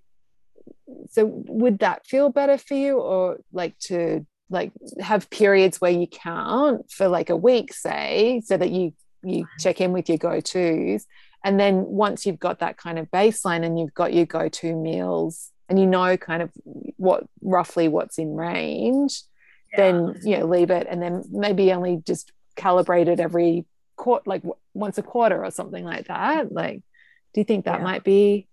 so 1.09 1.25
would 1.25 1.79
that 1.79 2.05
feel 2.05 2.29
better 2.29 2.57
for 2.57 2.73
you 2.73 2.97
or 2.97 3.37
like 3.51 3.77
to 3.79 4.25
like 4.49 4.71
have 4.99 5.29
periods 5.29 5.81
where 5.81 5.91
you 5.91 6.07
count 6.07 6.91
for 6.91 7.07
like 7.07 7.29
a 7.29 7.35
week 7.35 7.73
say 7.73 8.41
so 8.45 8.57
that 8.57 8.71
you 8.71 8.93
you 9.23 9.45
check 9.59 9.79
in 9.79 9.91
with 9.93 10.09
your 10.09 10.17
go-to's 10.17 11.05
and 11.43 11.59
then 11.59 11.85
once 11.85 12.25
you've 12.25 12.39
got 12.39 12.59
that 12.59 12.77
kind 12.77 12.99
of 12.99 13.09
baseline 13.11 13.65
and 13.65 13.79
you've 13.79 13.93
got 13.93 14.13
your 14.13 14.25
go-to 14.25 14.75
meals 14.75 15.51
and 15.69 15.79
you 15.79 15.85
know 15.85 16.17
kind 16.17 16.41
of 16.41 16.51
what 16.97 17.25
roughly 17.41 17.87
what's 17.87 18.17
in 18.17 18.35
range 18.35 19.23
yeah. 19.71 19.77
then 19.77 20.19
you 20.23 20.37
know 20.37 20.45
leave 20.45 20.69
it 20.69 20.87
and 20.89 21.01
then 21.01 21.23
maybe 21.31 21.71
only 21.71 22.01
just 22.05 22.31
calibrate 22.57 23.07
it 23.07 23.19
every 23.19 23.65
quarter 23.95 24.23
like 24.25 24.43
once 24.73 24.97
a 24.97 25.03
quarter 25.03 25.43
or 25.43 25.51
something 25.51 25.85
like 25.85 26.07
that 26.07 26.51
like 26.51 26.81
do 27.33 27.41
you 27.41 27.45
think 27.45 27.65
that 27.65 27.79
yeah. 27.79 27.83
might 27.83 28.03
be 28.03 28.47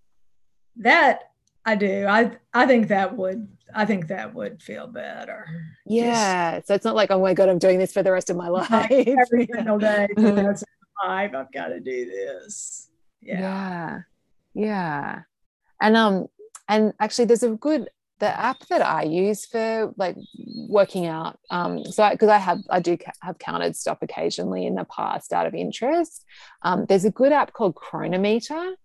that 0.77 1.30
I 1.65 1.75
do. 1.75 2.05
I 2.07 2.31
I 2.53 2.65
think 2.65 2.87
that 2.87 3.15
would 3.15 3.47
I 3.73 3.85
think 3.85 4.07
that 4.07 4.33
would 4.33 4.61
feel 4.61 4.87
better. 4.87 5.45
Yeah. 5.85 6.57
Just, 6.57 6.67
so 6.67 6.73
it's 6.73 6.85
not 6.85 6.95
like, 6.95 7.11
oh 7.11 7.21
my 7.21 7.33
God, 7.33 7.49
I'm 7.49 7.59
doing 7.59 7.79
this 7.79 7.93
for 7.93 8.03
the 8.03 8.11
rest 8.11 8.29
of 8.29 8.37
my 8.37 8.49
life. 8.49 8.69
every 8.91 9.47
single 9.53 9.77
day 9.77 10.07
life, 10.17 11.31
I've 11.35 11.51
got 11.51 11.67
to 11.67 11.79
do 11.79 12.05
this. 12.05 12.89
Yeah. 13.21 13.39
yeah. 13.39 13.99
Yeah. 14.53 15.21
And 15.81 15.95
um 15.95 16.27
and 16.67 16.93
actually 16.99 17.25
there's 17.25 17.43
a 17.43 17.51
good 17.51 17.89
the 18.21 18.39
app 18.39 18.59
that 18.67 18.83
I 18.83 19.01
use 19.03 19.47
for 19.47 19.93
like 19.97 20.15
working 20.69 21.07
out. 21.07 21.39
Um, 21.49 21.83
so 21.83 22.07
because 22.11 22.29
I, 22.29 22.35
I, 22.35 22.37
have 22.37 22.59
I 22.69 22.79
do 22.79 22.95
have 23.21 23.39
counted 23.39 23.75
stuff 23.75 23.97
occasionally 24.03 24.67
in 24.67 24.75
the 24.75 24.85
past 24.85 25.33
out 25.33 25.47
of 25.47 25.55
interest. 25.55 26.23
Um, 26.61 26.85
there's 26.87 27.03
a 27.03 27.09
good 27.09 27.31
app 27.31 27.51
called 27.51 27.73
Cronometer, 27.73 28.75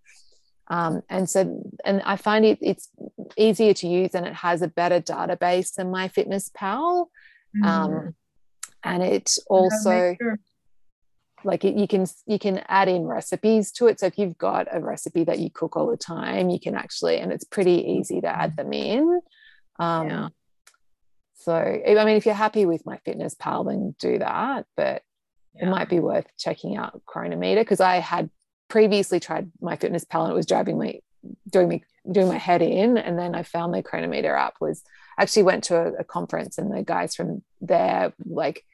um, 0.68 1.02
and 1.08 1.28
so, 1.30 1.70
and 1.85 2.02
I 2.04 2.16
find 2.16 2.44
it 2.44 2.58
it's 2.61 2.90
easier 3.37 3.73
to 3.75 3.87
use 3.87 4.14
and 4.14 4.26
it 4.26 4.35
has 4.35 4.62
a 4.62 4.68
better 4.68 5.00
database 5.00 5.75
than 5.75 5.88
MyFitnessPal. 5.88 7.06
Mm. 7.56 7.66
Um, 7.66 8.14
and 8.82 9.02
it 9.02 9.37
also 9.49 10.16
sure. 10.20 10.38
like 11.44 11.64
it, 11.64 11.76
you 11.76 11.87
can 11.87 12.06
you 12.26 12.38
can 12.38 12.62
add 12.68 12.88
in 12.88 13.04
recipes 13.04 13.70
to 13.73 13.87
it. 13.87 14.00
So 14.00 14.06
if 14.06 14.18
you've 14.18 14.38
got 14.38 14.66
a 14.70 14.80
recipe 14.80 15.25
that 15.25 15.38
you 15.38 15.50
cook 15.50 15.76
all 15.76 15.88
the 15.88 15.96
time, 15.96 16.50
you 16.50 16.58
can 16.58 16.75
actually, 16.75 17.18
and 17.18 17.32
it's 17.32 17.44
pretty 17.44 17.92
easy 17.92 18.20
to 18.20 18.28
add 18.28 18.56
them 18.56 18.73
in. 18.73 19.20
Um, 19.78 20.08
yeah. 20.08 20.28
So 21.35 21.54
I 21.54 22.04
mean, 22.04 22.16
if 22.16 22.26
you're 22.26 22.35
happy 22.35 22.66
with 22.66 22.85
MyFitnessPal, 22.85 23.68
then 23.68 23.94
do 24.00 24.18
that. 24.18 24.66
But 24.76 25.02
yeah. 25.54 25.66
it 25.66 25.70
might 25.70 25.88
be 25.88 26.00
worth 26.00 26.26
checking 26.37 26.76
out 26.76 27.02
Cronometer 27.06 27.61
because 27.61 27.80
I 27.80 27.96
had 27.96 28.30
previously 28.68 29.20
tried 29.20 29.50
my 29.61 29.76
fitness 29.76 30.04
pal 30.04 30.25
and 30.25 30.32
it 30.32 30.37
was 30.37 30.46
driving 30.46 30.78
me 30.78 31.02
doing 31.49 31.68
me 31.68 31.85
doing 32.11 32.28
my 32.28 32.38
head 32.38 32.62
in 32.62 32.96
and 32.99 33.18
then 33.18 33.35
i 33.35 33.42
found 33.42 33.75
the 33.75 33.82
Cronometer 33.82 34.35
app 34.35 34.54
was 34.61 34.82
actually 35.18 35.42
went 35.42 35.64
to 35.64 35.76
a, 35.76 35.92
a 35.94 36.04
conference 36.04 36.58
and 36.58 36.73
the 36.73 36.82
guys 36.82 37.14
from 37.14 37.42
there 37.61 38.12
like 38.25 38.64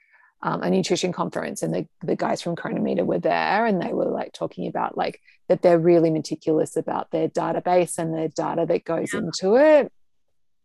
um, 0.45 0.63
a 0.63 0.71
nutrition 0.71 1.13
conference 1.13 1.63
and 1.63 1.73
the, 1.73 1.87
the 2.03 2.17
guys 2.17 2.43
from 2.43 2.57
Cronometer 2.57 3.05
were 3.05 3.21
there 3.21 3.65
and 3.65 3.81
they 3.81 3.93
were 3.93 4.09
like 4.09 4.33
talking 4.33 4.67
about 4.67 4.97
like 4.97 5.21
that 5.49 5.63
they're 5.63 5.79
really 5.79 6.11
meticulous 6.11 6.77
about 6.77 7.13
their 7.13 7.29
database 7.29 7.97
and 7.97 8.13
the 8.13 8.29
data 8.29 8.67
that 8.67 8.85
goes 8.85 9.13
yeah. 9.13 9.21
into 9.21 9.55
it 9.55 9.93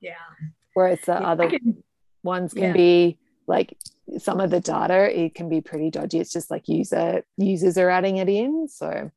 yeah 0.01 0.13
whereas 0.73 0.99
the 1.01 1.13
yeah, 1.13 1.19
other 1.19 1.49
can, 1.49 1.83
ones 2.23 2.53
can 2.53 2.63
yeah. 2.63 2.73
be 2.73 3.19
like 3.45 3.77
some 4.17 4.39
of 4.39 4.49
the 4.49 4.59
data 4.59 5.15
it 5.15 5.35
can 5.35 5.47
be 5.47 5.61
pretty 5.61 5.91
dodgy 5.91 6.19
it's 6.19 6.33
just 6.33 6.49
like 6.49 6.67
user 6.67 7.23
users 7.37 7.77
are 7.77 7.89
adding 7.89 8.17
it 8.17 8.29
in 8.29 8.67
so. 8.67 9.11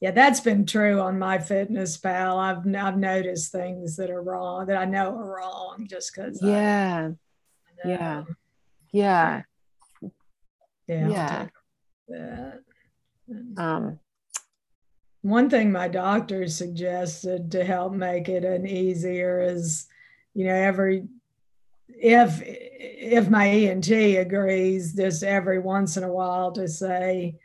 Yeah 0.00 0.10
that's 0.10 0.40
been 0.40 0.64
true 0.64 1.00
on 1.00 1.18
MyFitnessPal 1.18 2.36
i've 2.36 2.74
i've 2.74 2.98
noticed 2.98 3.52
things 3.52 3.96
that 3.96 4.10
are 4.10 4.22
wrong 4.22 4.66
that 4.66 4.76
i 4.76 4.84
know 4.84 5.14
are 5.16 5.36
wrong 5.36 5.86
just 5.88 6.14
because 6.14 6.40
yeah. 6.42 7.10
yeah. 7.84 8.24
Yeah. 8.92 9.42
Yeah 10.86 11.46
yeah. 12.08 12.52
um 13.56 13.98
one 15.22 15.50
thing 15.50 15.70
my 15.70 15.88
doctor 15.88 16.48
suggested 16.48 17.50
to 17.52 17.64
help 17.64 17.92
make 17.92 18.28
it 18.28 18.44
an 18.44 18.66
easier 18.66 19.40
is 19.40 19.86
you 20.34 20.46
know 20.46 20.54
every 20.54 21.04
if 21.88 22.40
if 22.44 23.28
my 23.28 23.48
ENT 23.48 23.90
agrees, 23.90 24.94
just 24.94 25.22
every 25.22 25.58
once 25.58 25.96
in 25.96 26.04
a 26.04 26.12
while 26.12 26.52
to 26.52 26.68
say, 26.68 27.36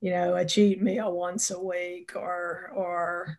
you 0.00 0.10
know, 0.10 0.36
a 0.36 0.44
cheat 0.44 0.82
meal 0.82 1.12
once 1.12 1.50
a 1.50 1.60
week 1.60 2.12
or 2.14 2.70
or 2.74 3.38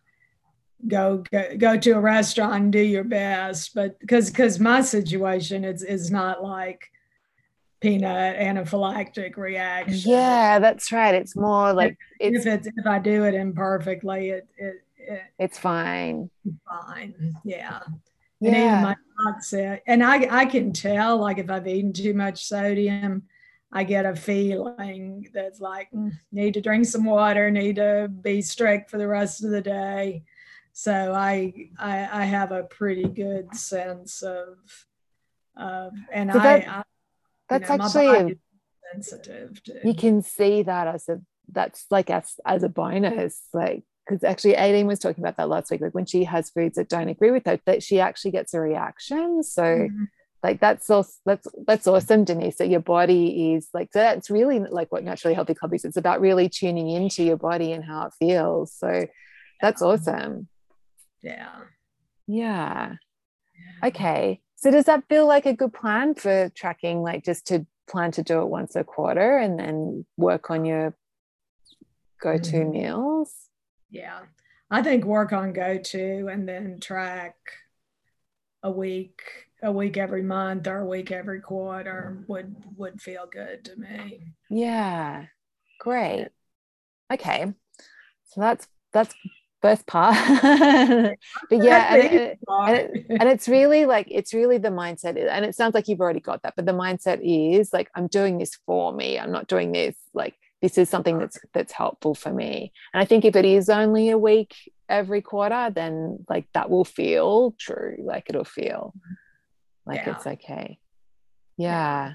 go 0.86 1.24
go, 1.30 1.56
go 1.56 1.78
to 1.78 1.92
a 1.92 2.00
restaurant 2.00 2.54
and 2.54 2.72
do 2.72 2.80
your 2.80 3.04
best. 3.04 3.74
But 3.74 3.98
because 4.00 4.30
because 4.30 4.60
my 4.60 4.80
situation 4.80 5.64
is 5.64 5.82
is 5.82 6.10
not 6.10 6.42
like 6.42 6.90
peanut 7.80 8.36
anaphylactic 8.36 9.36
reaction. 9.36 10.10
Yeah, 10.10 10.58
that's 10.58 10.90
right. 10.92 11.14
It's 11.14 11.36
more 11.36 11.72
like 11.72 11.96
it's, 12.20 12.44
if 12.44 12.46
it's 12.46 12.66
if 12.66 12.86
I 12.86 12.98
do 12.98 13.24
it 13.24 13.34
imperfectly, 13.34 14.30
it 14.30 14.48
it, 14.56 14.82
it 14.98 15.22
it's 15.38 15.58
fine. 15.58 16.30
Fine. 16.68 17.36
Yeah. 17.44 17.80
Yeah. 18.40 18.86
And 18.86 18.96
my 19.52 19.80
and 19.86 20.04
I 20.04 20.42
I 20.42 20.46
can 20.46 20.72
tell 20.72 21.18
like 21.18 21.38
if 21.38 21.50
I've 21.50 21.66
eaten 21.66 21.92
too 21.92 22.14
much 22.14 22.44
sodium, 22.44 23.24
I 23.72 23.84
get 23.84 24.06
a 24.06 24.16
feeling 24.16 25.28
that's 25.34 25.60
like 25.60 25.90
mm, 25.92 26.12
need 26.32 26.54
to 26.54 26.60
drink 26.60 26.86
some 26.86 27.04
water, 27.04 27.50
need 27.50 27.76
to 27.76 28.08
be 28.22 28.40
strict 28.42 28.90
for 28.90 28.98
the 28.98 29.08
rest 29.08 29.44
of 29.44 29.50
the 29.50 29.60
day. 29.60 30.24
So 30.72 31.12
I 31.12 31.52
I, 31.78 32.22
I 32.22 32.24
have 32.24 32.52
a 32.52 32.62
pretty 32.64 33.04
good 33.08 33.54
sense 33.54 34.22
of 34.22 34.56
of 35.56 35.92
and 36.12 36.30
So 36.32 36.38
I, 36.38 36.42
that- 36.42 36.68
I 36.68 36.82
That's 37.50 37.70
you 37.70 37.76
know, 37.78 37.84
actually 37.84 38.38
sensitive 38.92 39.62
to 39.64 39.80
you 39.84 39.94
can 39.94 40.22
see 40.22 40.62
that 40.62 40.86
as 40.86 41.08
a 41.08 41.20
that's 41.50 41.86
like 41.90 42.10
as 42.10 42.34
as 42.46 42.62
a 42.62 42.68
bonus 42.68 43.42
like 43.52 43.82
because 44.06 44.22
actually 44.24 44.56
Aileen 44.56 44.86
was 44.86 44.98
talking 44.98 45.22
about 45.22 45.36
that 45.36 45.48
last 45.48 45.70
week 45.70 45.80
like 45.80 45.94
when 45.94 46.06
she 46.06 46.24
has 46.24 46.50
foods 46.50 46.76
that 46.76 46.88
don't 46.88 47.08
agree 47.08 47.30
with 47.30 47.44
her 47.46 47.58
that 47.66 47.82
she 47.82 48.00
actually 48.00 48.30
gets 48.30 48.54
a 48.54 48.60
reaction 48.60 49.42
so 49.42 49.62
Mhm. 49.62 50.08
Like 50.42 50.60
that's 50.60 50.88
also 50.88 51.10
that's 51.26 51.46
that's 51.66 51.86
awesome 51.86 52.24
denise 52.24 52.56
that 52.58 52.68
your 52.68 52.80
body 52.80 53.54
is 53.54 53.68
like 53.74 53.88
so 53.92 53.98
that's 53.98 54.30
really 54.30 54.60
like 54.60 54.92
what 54.92 55.02
naturally 55.02 55.34
healthy 55.34 55.54
club 55.54 55.74
is 55.74 55.84
it's 55.84 55.96
about 55.96 56.20
really 56.20 56.48
tuning 56.48 56.88
into 56.88 57.24
your 57.24 57.36
body 57.36 57.72
and 57.72 57.84
how 57.84 58.06
it 58.06 58.12
feels. 58.18 58.72
So 58.72 59.06
that's 59.60 59.82
awesome. 59.82 60.46
Yeah. 61.22 61.58
yeah. 62.28 62.94
Okay. 63.82 64.40
So 64.56 64.70
does 64.70 64.84
that 64.84 65.04
feel 65.08 65.26
like 65.26 65.46
a 65.46 65.54
good 65.54 65.72
plan 65.72 66.14
for 66.14 66.50
tracking 66.54 67.02
like 67.02 67.24
just 67.24 67.46
to 67.48 67.66
plan 67.88 68.12
to 68.12 68.22
do 68.22 68.40
it 68.42 68.48
once 68.48 68.76
a 68.76 68.84
quarter 68.84 69.38
and 69.38 69.58
then 69.58 70.06
work 70.16 70.50
on 70.50 70.64
your 70.64 70.94
go-to 72.20 72.58
Mhm. 72.58 72.70
meals? 72.70 73.32
Yeah. 73.90 74.20
I 74.70 74.82
think 74.82 75.04
work 75.04 75.32
on 75.32 75.52
go 75.52 75.78
to 75.78 76.28
and 76.30 76.46
then 76.48 76.78
track 76.80 77.36
a 78.62 78.70
week, 78.70 79.22
a 79.62 79.72
week 79.72 79.96
every 79.96 80.22
month 80.22 80.66
or 80.66 80.78
a 80.78 80.86
week 80.86 81.10
every 81.10 81.40
quarter 81.40 82.24
would 82.28 82.54
would 82.76 83.00
feel 83.00 83.26
good 83.30 83.64
to 83.64 83.76
me. 83.76 84.34
Yeah, 84.50 85.26
great. 85.80 86.28
Okay, 87.12 87.52
so 88.26 88.40
that's 88.40 88.68
that's 88.92 89.14
first 89.60 89.86
part, 89.86 90.14
but 91.50 91.64
yeah, 91.64 91.94
and, 91.94 92.02
it, 92.02 92.38
and, 92.46 92.76
it, 92.76 93.06
and 93.08 93.28
it's 93.28 93.48
really 93.48 93.86
like 93.86 94.06
it's 94.10 94.32
really 94.32 94.58
the 94.58 94.68
mindset, 94.68 95.16
and 95.30 95.44
it 95.44 95.54
sounds 95.54 95.74
like 95.74 95.88
you've 95.88 96.00
already 96.00 96.20
got 96.20 96.42
that, 96.42 96.54
but 96.54 96.66
the 96.66 96.72
mindset 96.72 97.20
is 97.22 97.72
like 97.72 97.90
I'm 97.94 98.06
doing 98.06 98.38
this 98.38 98.58
for 98.66 98.92
me. 98.92 99.18
I'm 99.18 99.32
not 99.32 99.48
doing 99.48 99.72
this 99.72 99.96
like 100.14 100.34
this 100.62 100.78
is 100.78 100.88
something 100.88 101.18
that's 101.18 101.38
that's 101.52 101.72
helpful 101.72 102.14
for 102.14 102.32
me. 102.32 102.72
And 102.92 103.00
I 103.00 103.04
think 103.04 103.24
if 103.24 103.36
it 103.36 103.44
is 103.44 103.68
only 103.68 104.10
a 104.10 104.18
week 104.18 104.54
every 104.88 105.22
quarter, 105.22 105.70
then 105.74 106.24
like 106.28 106.46
that 106.54 106.70
will 106.70 106.84
feel 106.84 107.54
true. 107.58 107.96
Like 108.04 108.26
it'll 108.28 108.44
feel 108.44 108.92
like 109.88 110.02
Yeah. 110.06 110.14
it's 110.16 110.26
okay. 110.26 110.78
Yeah. 111.56 112.12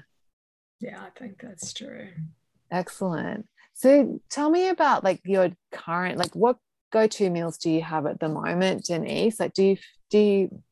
yeah, 0.80 1.02
I 1.02 1.10
think 1.18 1.40
that's 1.42 1.72
true. 1.74 2.08
Excellent. 2.70 3.46
So 3.74 4.20
tell 4.30 4.48
me 4.48 4.68
about 4.68 5.04
like 5.04 5.20
your 5.24 5.50
current 5.72 6.16
like 6.18 6.34
what 6.34 6.56
go-to 6.92 7.28
meals 7.28 7.58
do 7.58 7.70
you 7.70 7.82
have 7.82 8.06
at 8.06 8.20
the 8.20 8.28
moment, 8.28 8.84
Denise? 8.84 9.38
Like 9.40 9.52
do 9.52 9.64
you 9.64 9.76
do 10.10 10.18
you 10.18 10.62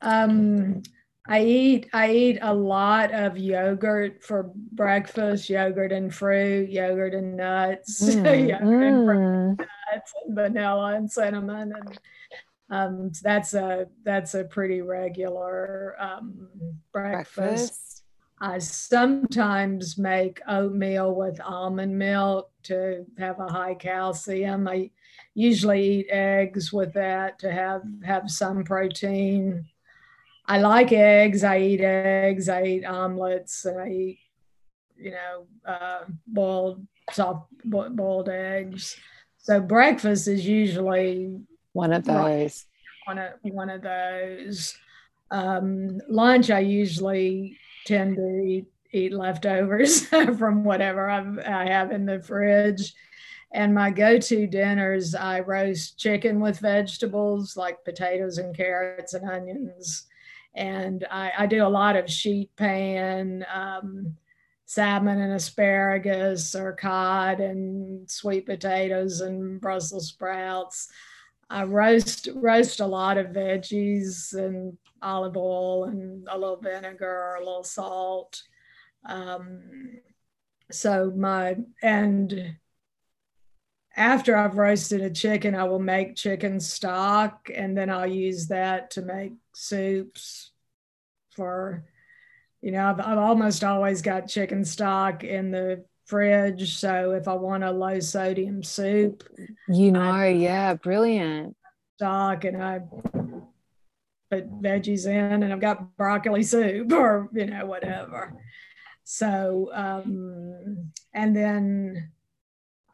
Um, 0.00 0.82
I 1.28 1.42
eat 1.44 1.88
I 1.92 2.10
eat 2.10 2.38
a 2.42 2.52
lot 2.52 3.12
of 3.12 3.38
yogurt 3.38 4.24
for 4.24 4.50
breakfast, 4.54 5.48
yogurt 5.48 5.92
and 5.92 6.12
fruit, 6.12 6.68
yogurt 6.70 7.14
and 7.14 7.36
nuts, 7.36 8.02
Mm, 8.08 8.48
yogurt 8.48 8.82
and 8.82 9.06
fruit. 9.06 9.18
mm, 9.18 9.58
nuts 9.58 10.12
and 10.24 10.34
vanilla 10.34 10.94
and 10.96 11.10
cinnamon 11.10 11.72
and 11.72 11.98
um, 12.72 13.12
that's 13.22 13.52
a 13.52 13.86
that's 14.02 14.34
a 14.34 14.44
pretty 14.44 14.80
regular 14.80 15.94
um, 16.00 16.48
breakfast. 16.90 17.36
breakfast? 17.36 18.02
I 18.40 18.58
sometimes 18.58 19.98
make 19.98 20.40
oatmeal 20.48 21.14
with 21.14 21.38
almond 21.40 21.96
milk 21.96 22.50
to 22.64 23.04
have 23.18 23.38
a 23.38 23.52
high 23.52 23.74
calcium. 23.74 24.66
I 24.66 24.90
usually 25.34 26.00
eat 26.00 26.06
eggs 26.08 26.72
with 26.72 26.94
that 26.94 27.38
to 27.40 27.52
have 27.52 27.82
have 28.04 28.30
some 28.30 28.64
protein. 28.64 29.66
I 30.46 30.58
like 30.58 30.92
eggs. 30.92 31.44
I 31.44 31.58
eat 31.58 31.82
eggs. 31.82 32.48
I 32.48 32.64
eat 32.64 32.84
omelets. 32.84 33.66
And 33.66 33.80
I 33.80 33.88
eat, 33.88 34.18
you 34.96 35.10
know, 35.10 35.46
uh, 35.66 36.04
boiled 36.26 36.86
soft 37.12 37.50
boiled 37.64 38.30
eggs. 38.30 38.96
So 39.36 39.60
breakfast 39.60 40.26
is 40.26 40.46
usually 40.46 41.38
One 41.72 41.92
of 41.92 42.06
Right. 42.06 42.42
those. 42.44 42.66
one 43.06 43.18
of 43.18 43.32
one 43.42 43.70
of 43.70 43.82
those. 43.82 44.76
Um, 45.30 45.98
lunch, 46.08 46.50
I 46.50 46.60
usually 46.60 47.56
tend 47.86 48.16
to 48.16 48.40
eat, 48.44 48.66
eat 48.92 49.12
leftovers 49.12 50.04
from 50.38 50.62
whatever 50.64 51.08
I've, 51.08 51.38
I 51.38 51.66
have 51.66 51.90
in 51.90 52.04
the 52.04 52.20
fridge. 52.20 52.92
And 53.54 53.74
my 53.74 53.90
go-to 53.90 54.46
dinners, 54.46 55.14
I 55.14 55.40
roast 55.40 55.98
chicken 55.98 56.40
with 56.40 56.58
vegetables 56.60 57.56
like 57.56 57.84
potatoes 57.84 58.38
and 58.38 58.56
carrots 58.56 59.14
and 59.14 59.28
onions. 59.28 60.06
And 60.54 61.06
I, 61.10 61.32
I 61.38 61.46
do 61.46 61.64
a 61.64 61.68
lot 61.68 61.96
of 61.96 62.10
sheet 62.10 62.54
pan, 62.56 63.44
um, 63.52 64.16
salmon 64.66 65.20
and 65.20 65.32
asparagus, 65.32 66.54
or 66.54 66.72
cod 66.74 67.40
and 67.40 68.10
sweet 68.10 68.46
potatoes 68.46 69.20
and 69.22 69.60
Brussels 69.60 70.08
sprouts. 70.08 70.88
I 71.52 71.64
roast 71.64 72.28
roast 72.34 72.80
a 72.80 72.86
lot 72.86 73.18
of 73.18 73.26
veggies 73.26 74.32
and 74.32 74.78
olive 75.02 75.36
oil 75.36 75.84
and 75.84 76.26
a 76.30 76.38
little 76.38 76.56
vinegar, 76.56 77.34
a 77.34 77.44
little 77.44 77.62
salt. 77.62 78.42
Um, 79.06 80.00
so 80.70 81.12
my 81.14 81.56
and 81.82 82.56
after 83.94 84.34
I've 84.34 84.56
roasted 84.56 85.02
a 85.02 85.10
chicken, 85.10 85.54
I 85.54 85.64
will 85.64 85.78
make 85.78 86.16
chicken 86.16 86.58
stock, 86.58 87.50
and 87.54 87.76
then 87.76 87.90
I'll 87.90 88.06
use 88.06 88.46
that 88.46 88.92
to 88.92 89.02
make 89.02 89.34
soups. 89.54 90.52
For 91.36 91.84
you 92.62 92.72
know, 92.72 92.86
I've, 92.88 93.00
I've 93.00 93.18
almost 93.18 93.62
always 93.62 94.00
got 94.00 94.26
chicken 94.26 94.64
stock 94.64 95.22
in 95.22 95.50
the 95.50 95.84
fridge, 96.06 96.76
so 96.76 97.12
if 97.12 97.28
I 97.28 97.34
want 97.34 97.64
a 97.64 97.70
low 97.70 98.00
sodium 98.00 98.62
soup, 98.62 99.24
You 99.68 99.92
know, 99.92 100.24
yeah, 100.24 100.74
brilliant. 100.74 101.56
stock 101.96 102.44
and 102.44 102.62
I 102.62 102.80
put 104.30 104.50
veggies 104.62 105.06
in 105.06 105.42
and 105.42 105.52
I've 105.52 105.60
got 105.60 105.96
broccoli 105.96 106.42
soup 106.42 106.92
or 106.92 107.28
you 107.32 107.46
know 107.46 107.66
whatever. 107.66 108.34
So 109.04 109.70
um, 109.74 110.90
and 111.12 111.36
then 111.36 112.12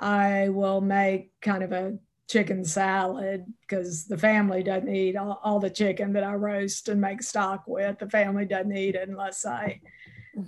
I 0.00 0.48
will 0.48 0.80
make 0.80 1.32
kind 1.40 1.62
of 1.62 1.72
a 1.72 1.98
chicken 2.28 2.64
salad 2.64 3.46
because 3.62 4.06
the 4.06 4.18
family 4.18 4.62
doesn't 4.62 4.94
eat 4.94 5.16
all, 5.16 5.40
all 5.42 5.58
the 5.60 5.70
chicken 5.70 6.12
that 6.12 6.24
I 6.24 6.34
roast 6.34 6.88
and 6.88 7.00
make 7.00 7.22
stock 7.22 7.64
with. 7.66 7.98
The 7.98 8.10
family 8.10 8.44
doesn't 8.44 8.76
eat 8.76 8.94
it 8.96 9.08
unless 9.08 9.46
I 9.46 9.80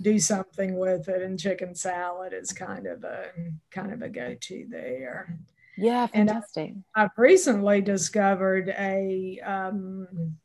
do 0.01 0.19
something 0.19 0.77
with 0.77 1.07
it 1.09 1.21
and 1.21 1.39
chicken 1.39 1.75
salad 1.75 2.33
is 2.33 2.51
kind 2.53 2.87
of 2.87 3.03
a 3.03 3.27
kind 3.71 3.91
of 3.93 4.01
a 4.01 4.09
go-to 4.09 4.65
there. 4.69 5.37
Yeah, 5.77 6.07
And 6.13 6.29
I- 6.29 6.33
fantastic. 6.33 6.73
I've 6.95 7.17
recently 7.17 7.81
discovered 7.81 8.69
a 8.77 9.39
um, 9.39 10.35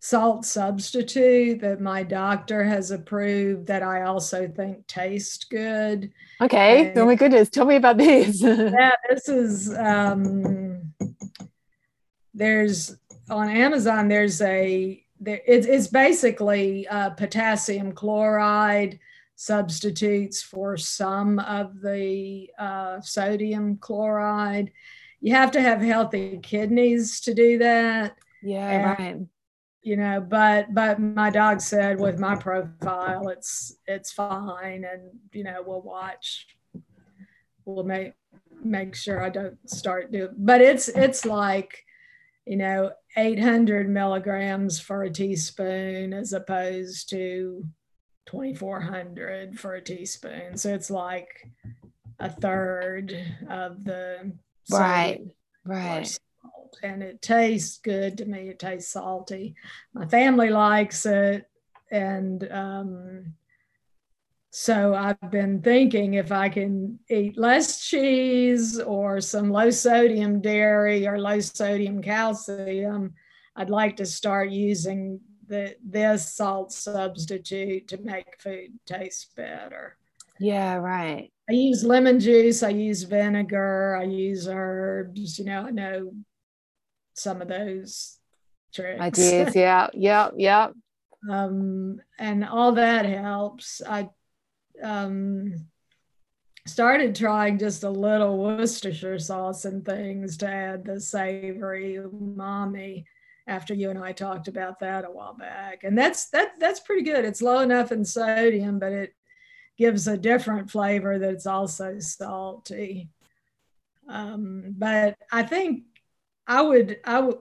salt 0.00 0.44
substitute 0.44 1.60
that 1.60 1.80
my 1.80 2.02
doctor 2.02 2.62
has 2.64 2.90
approved 2.90 3.66
that 3.68 3.82
I 3.82 4.02
also 4.02 4.46
think 4.48 4.86
tastes 4.86 5.44
good. 5.44 6.12
Okay. 6.40 6.88
and- 6.88 6.98
Oh 6.98 7.06
my 7.06 7.14
goodness. 7.14 7.48
Tell 7.48 7.66
me 7.66 7.76
about 7.76 7.98
this. 7.98 8.42
Yeah, 8.42 8.92
this 9.08 9.28
is 9.28 9.72
um, 9.76 10.92
there's 12.34 12.96
on 13.30 13.48
Amazon. 13.48 14.08
There's 14.08 14.40
a 14.42 15.02
there, 15.20 15.40
it's 15.46 15.66
it's 15.66 15.86
basically 15.88 16.86
uh, 16.88 17.10
potassium 17.10 17.92
chloride 17.92 18.98
substitutes 19.34 20.42
for 20.42 20.76
some 20.76 21.38
of 21.40 21.80
the 21.82 22.50
uh, 22.58 23.00
sodium 23.00 23.76
chloride. 23.78 24.72
You 25.20 25.34
have 25.34 25.50
to 25.52 25.60
have 25.60 25.80
healthy 25.80 26.38
kidneys 26.42 27.20
to 27.20 27.34
do 27.34 27.58
that. 27.58 28.16
yeah, 28.42 28.70
And- 28.70 28.98
right. 28.98 29.16
you 29.82 29.96
know 29.96 30.20
but 30.20 30.74
but 30.74 30.98
my 31.00 31.30
dog 31.30 31.60
said 31.60 32.00
with 32.00 32.18
my 32.18 32.34
profile 32.34 33.28
it's 33.28 33.76
it's 33.86 34.10
fine 34.12 34.84
and 34.84 35.02
you 35.32 35.44
know 35.44 35.62
we'll 35.66 35.82
watch 35.82 36.46
We'll 37.64 37.84
make 37.84 38.12
make 38.62 38.94
sure 38.94 39.20
I 39.22 39.28
don't 39.28 39.58
start 39.68 40.12
doing. 40.12 40.30
But 40.36 40.60
it's 40.60 40.88
it's 40.88 41.24
like 41.24 41.84
you 42.46 42.56
know 42.56 42.92
800 43.16 43.88
milligrams 43.88 44.78
for 44.78 45.02
a 45.02 45.10
teaspoon 45.10 46.12
as 46.12 46.32
opposed 46.32 47.10
to 47.10 47.64
2400 48.26 49.58
for 49.58 49.74
a 49.74 49.82
teaspoon. 49.82 50.56
So 50.56 50.74
it's 50.74 50.90
like 50.90 51.28
a 52.18 52.30
third 52.30 53.16
of 53.48 53.84
the 53.84 54.32
right 54.70 55.20
right. 55.64 56.18
And 56.82 57.02
it 57.02 57.22
tastes 57.22 57.78
good 57.78 58.18
to 58.18 58.26
me. 58.26 58.48
It 58.50 58.58
tastes 58.58 58.92
salty. 58.92 59.54
My 59.94 60.06
family 60.06 60.50
likes 60.50 61.06
it. 61.06 61.46
And 61.90 62.46
um, 62.50 63.34
so 64.58 64.94
I've 64.94 65.30
been 65.30 65.60
thinking 65.60 66.14
if 66.14 66.32
I 66.32 66.48
can 66.48 66.98
eat 67.10 67.36
less 67.36 67.86
cheese 67.86 68.80
or 68.80 69.20
some 69.20 69.50
low 69.50 69.68
sodium 69.68 70.40
dairy 70.40 71.06
or 71.06 71.18
low 71.18 71.40
sodium 71.40 72.00
calcium, 72.00 73.12
I'd 73.54 73.68
like 73.68 73.96
to 73.98 74.06
start 74.06 74.48
using 74.48 75.20
the 75.46 75.76
this 75.84 76.32
salt 76.32 76.72
substitute 76.72 77.86
to 77.88 77.98
make 77.98 78.40
food 78.40 78.70
taste 78.86 79.36
better. 79.36 79.98
Yeah, 80.40 80.76
right. 80.76 81.30
I 81.50 81.52
use 81.52 81.84
lemon 81.84 82.18
juice, 82.18 82.62
I 82.62 82.70
use 82.70 83.02
vinegar, 83.02 83.98
I 84.00 84.04
use 84.04 84.48
herbs, 84.48 85.38
you 85.38 85.44
know, 85.44 85.66
I 85.66 85.70
know 85.70 86.12
some 87.12 87.42
of 87.42 87.48
those 87.48 88.16
tricks. 88.72 89.02
Ideas, 89.02 89.54
yeah, 89.54 89.88
yeah, 89.92 90.30
yeah. 90.34 90.68
Um, 91.28 92.00
and 92.20 92.44
all 92.44 92.72
that 92.72 93.04
helps. 93.04 93.82
I 93.84 94.10
um, 94.82 95.66
started 96.66 97.14
trying 97.14 97.58
just 97.58 97.84
a 97.84 97.90
little 97.90 98.38
Worcestershire 98.38 99.18
sauce 99.18 99.64
and 99.64 99.84
things 99.84 100.36
to 100.38 100.48
add 100.48 100.84
the 100.84 101.00
savory 101.00 101.94
umami 101.94 103.04
after 103.46 103.74
you 103.74 103.90
and 103.90 103.98
I 103.98 104.12
talked 104.12 104.48
about 104.48 104.80
that 104.80 105.04
a 105.04 105.10
while 105.10 105.34
back. 105.34 105.84
And 105.84 105.96
that's 105.96 106.28
that 106.30 106.58
that's 106.58 106.80
pretty 106.80 107.02
good. 107.02 107.24
It's 107.24 107.42
low 107.42 107.60
enough 107.60 107.92
in 107.92 108.04
sodium, 108.04 108.78
but 108.78 108.92
it 108.92 109.14
gives 109.78 110.08
a 110.08 110.16
different 110.16 110.70
flavor 110.70 111.18
that's 111.18 111.46
also 111.46 111.98
salty. 112.00 113.10
Um, 114.08 114.74
but 114.76 115.16
I 115.30 115.42
think 115.44 115.84
I 116.46 116.62
would 116.62 116.98
I 117.04 117.20
would 117.20 117.38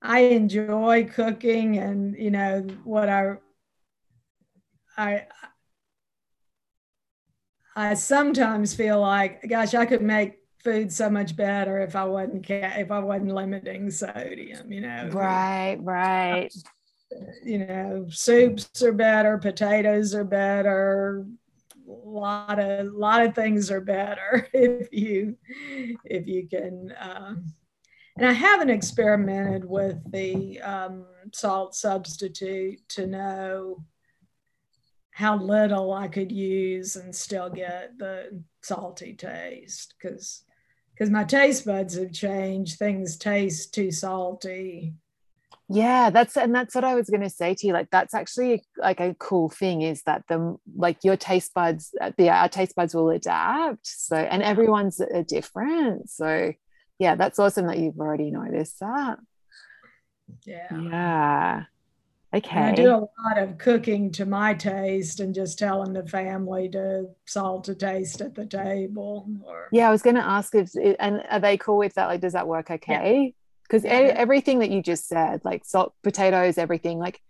I 0.00 0.20
enjoy 0.20 1.08
cooking 1.12 1.76
and 1.78 2.16
you 2.16 2.30
know 2.30 2.66
what 2.84 3.08
I 3.08 3.36
I 4.96 5.26
I 7.76 7.94
sometimes 7.94 8.74
feel 8.74 9.00
like, 9.00 9.48
gosh, 9.48 9.74
I 9.74 9.86
could 9.86 10.02
make 10.02 10.38
food 10.62 10.92
so 10.92 11.08
much 11.08 11.36
better 11.36 11.78
if 11.78 11.96
I 11.96 12.04
wasn't 12.04 12.48
if 12.48 12.90
I 12.90 12.98
wasn't 12.98 13.34
limiting 13.34 13.90
sodium. 13.90 14.72
You 14.72 14.82
know, 14.82 15.08
right, 15.12 15.78
right. 15.80 16.52
You 17.44 17.66
know, 17.66 18.06
soups 18.08 18.84
are 18.84 18.92
better, 18.92 19.36
potatoes 19.36 20.14
are 20.14 20.22
better, 20.22 21.26
a 21.88 22.08
lot 22.08 22.58
of 22.60 22.86
a 22.86 22.90
lot 22.96 23.26
of 23.26 23.34
things 23.34 23.70
are 23.70 23.80
better 23.80 24.48
if 24.52 24.92
you 24.92 25.36
if 26.04 26.26
you 26.26 26.46
can. 26.48 26.94
Um, 27.00 27.52
and 28.16 28.28
I 28.28 28.32
haven't 28.32 28.70
experimented 28.70 29.64
with 29.64 29.98
the 30.12 30.60
um, 30.60 31.06
salt 31.32 31.74
substitute 31.74 32.86
to 32.90 33.06
know 33.06 33.82
how 35.20 35.36
little 35.36 35.92
I 35.92 36.08
could 36.08 36.32
use 36.32 36.96
and 36.96 37.14
still 37.14 37.50
get 37.50 37.98
the 37.98 38.42
salty 38.62 39.12
taste 39.12 39.94
because 39.96 40.44
because 40.94 41.10
my 41.10 41.24
taste 41.24 41.66
buds 41.66 41.98
have 41.98 42.12
changed. 42.12 42.78
Things 42.78 43.18
taste 43.18 43.74
too 43.74 43.90
salty. 43.90 44.94
Yeah, 45.68 46.08
that's 46.08 46.38
and 46.38 46.54
that's 46.54 46.74
what 46.74 46.84
I 46.84 46.94
was 46.94 47.10
going 47.10 47.20
to 47.20 47.28
say 47.28 47.54
to 47.54 47.66
you. 47.66 47.74
Like 47.74 47.90
that's 47.90 48.14
actually 48.14 48.64
like 48.78 49.00
a 49.00 49.14
cool 49.18 49.50
thing 49.50 49.82
is 49.82 50.02
that 50.04 50.24
the 50.26 50.56
like 50.74 51.04
your 51.04 51.18
taste 51.18 51.52
buds, 51.52 51.94
uh, 52.00 52.12
the 52.16 52.30
our 52.30 52.48
taste 52.48 52.74
buds 52.74 52.94
will 52.94 53.10
adapt. 53.10 53.86
So 53.86 54.16
and 54.16 54.42
everyone's 54.42 55.00
a 55.00 55.22
different. 55.22 56.08
So 56.08 56.54
yeah, 56.98 57.14
that's 57.14 57.38
awesome 57.38 57.66
that 57.66 57.78
you've 57.78 58.00
already 58.00 58.30
noticed 58.30 58.80
that. 58.80 59.18
Yeah. 60.46 60.80
Yeah. 60.80 61.64
Okay. 62.32 62.56
And 62.56 62.66
I 62.66 62.72
do 62.74 62.90
a 62.90 63.08
lot 63.24 63.38
of 63.38 63.58
cooking 63.58 64.12
to 64.12 64.24
my 64.24 64.54
taste 64.54 65.18
and 65.18 65.34
just 65.34 65.58
telling 65.58 65.92
the 65.92 66.06
family 66.06 66.68
to 66.70 67.08
salt 67.26 67.64
to 67.64 67.74
taste 67.74 68.20
at 68.20 68.36
the 68.36 68.46
table. 68.46 69.26
Or 69.44 69.68
yeah, 69.72 69.88
I 69.88 69.90
was 69.90 70.02
going 70.02 70.14
to 70.14 70.24
ask 70.24 70.54
if 70.54 70.70
and 71.00 71.24
are 71.28 71.40
they 71.40 71.56
cool 71.56 71.78
with 71.78 71.94
that? 71.94 72.06
Like, 72.06 72.20
does 72.20 72.34
that 72.34 72.46
work 72.46 72.70
okay? 72.70 73.34
Because 73.64 73.84
yeah. 73.84 74.14
everything 74.14 74.60
that 74.60 74.70
you 74.70 74.80
just 74.80 75.08
said, 75.08 75.40
like 75.44 75.64
salt, 75.64 75.92
potatoes, 76.04 76.56
everything, 76.56 76.98
like 76.98 77.20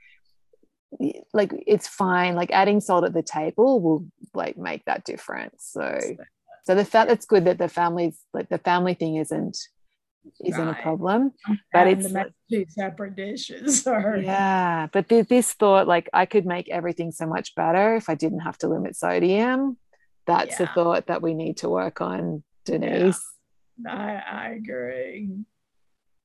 like 1.33 1.53
it's 1.67 1.89
fine. 1.89 2.35
Like 2.35 2.51
adding 2.51 2.81
salt 2.81 3.05
at 3.05 3.15
the 3.15 3.23
table 3.23 3.81
will 3.81 4.07
like 4.35 4.59
make 4.59 4.85
that 4.85 5.05
difference. 5.05 5.67
So 5.71 5.99
so 6.65 6.75
the 6.75 6.85
fact 6.85 7.09
that's 7.09 7.27
good 7.27 7.47
that 7.47 7.57
the 7.57 7.69
families 7.69 8.19
like 8.35 8.51
the 8.51 8.59
family 8.59 8.95
thing 8.95 9.17
isn't 9.17 9.57
isn't 10.45 10.67
right. 10.67 10.79
a 10.79 10.83
problem 10.83 11.33
but 11.73 11.87
and 11.87 12.03
it's 12.03 12.33
two 12.51 12.65
separate 12.69 13.17
dishes 13.17 13.87
or 13.87 14.19
yeah 14.23 14.87
but 14.93 15.09
this 15.09 15.53
thought 15.55 15.89
like 15.89 16.09
i 16.13 16.27
could 16.27 16.47
make 16.47 16.69
everything 16.69 17.11
so 17.11 17.27
much 17.27 17.55
better 17.55 17.97
if 17.97 18.09
i 18.09 18.15
didn't 18.15 18.41
have 18.41 18.59
to 18.59 18.69
limit 18.69 18.97
sodium 18.97 19.77
that's 20.27 20.53
yeah. 20.53 20.59
the 20.59 20.67
thought 20.69 21.07
that 21.07 21.23
we 21.23 21.35
need 21.35 21.57
to 21.57 21.69
work 21.69 22.01
on 22.01 22.43
denise 22.65 23.23
yeah. 23.83 23.95
I, 23.95 24.47
I 24.47 24.49
agree 24.51 25.31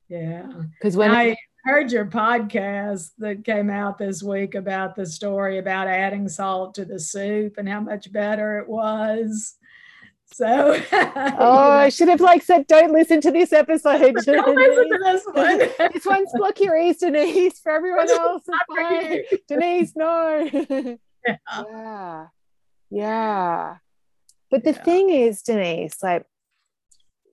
yeah 0.10 0.48
because 0.80 0.96
when 0.96 1.12
I, 1.12 1.36
heard 1.66 1.92
your 1.92 2.06
podcast 2.06 3.10
that 3.18 3.44
came 3.44 3.72
out 3.72 3.98
this 3.98 4.22
week 4.22 4.54
about 4.54 4.96
the 4.96 5.04
story 5.06 5.58
about 5.58 5.88
adding 5.88 6.30
salt 6.30 6.76
to 6.76 6.86
the 6.86 7.00
soup 7.00 7.58
and 7.58 7.68
how 7.68 7.80
much 7.80 8.12
better 8.12 8.60
it 8.60 8.70
was 8.70 9.56
so 10.26 10.80
Oh, 10.92 11.70
I 11.70 11.90
should 11.90 12.08
have 12.08 12.22
like 12.22 12.44
said, 12.44 12.68
don't 12.68 12.92
listen 12.92 13.22
to 13.22 13.32
this 13.32 13.54
episode. 13.54 14.16
don't 14.26 14.56
listen 14.56 14.90
to 14.90 15.00
this 15.04 15.24
one. 15.32 15.92
this 15.94 16.06
one's 16.06 16.32
block 16.34 16.60
your 16.60 16.78
ears, 16.78 16.98
Denise. 16.98 17.60
For 17.60 17.72
everyone 17.72 18.10
else, 18.10 18.44
Denise, 19.48 19.94
no. 19.96 20.50
Yeah. 20.52 21.36
yeah. 21.50 22.28
Yeah. 22.90 23.78
But 24.52 24.64
the 24.64 24.72
yeah. 24.72 24.84
thing 24.84 25.10
is, 25.10 25.42
Denise, 25.42 26.02
like, 26.04 26.26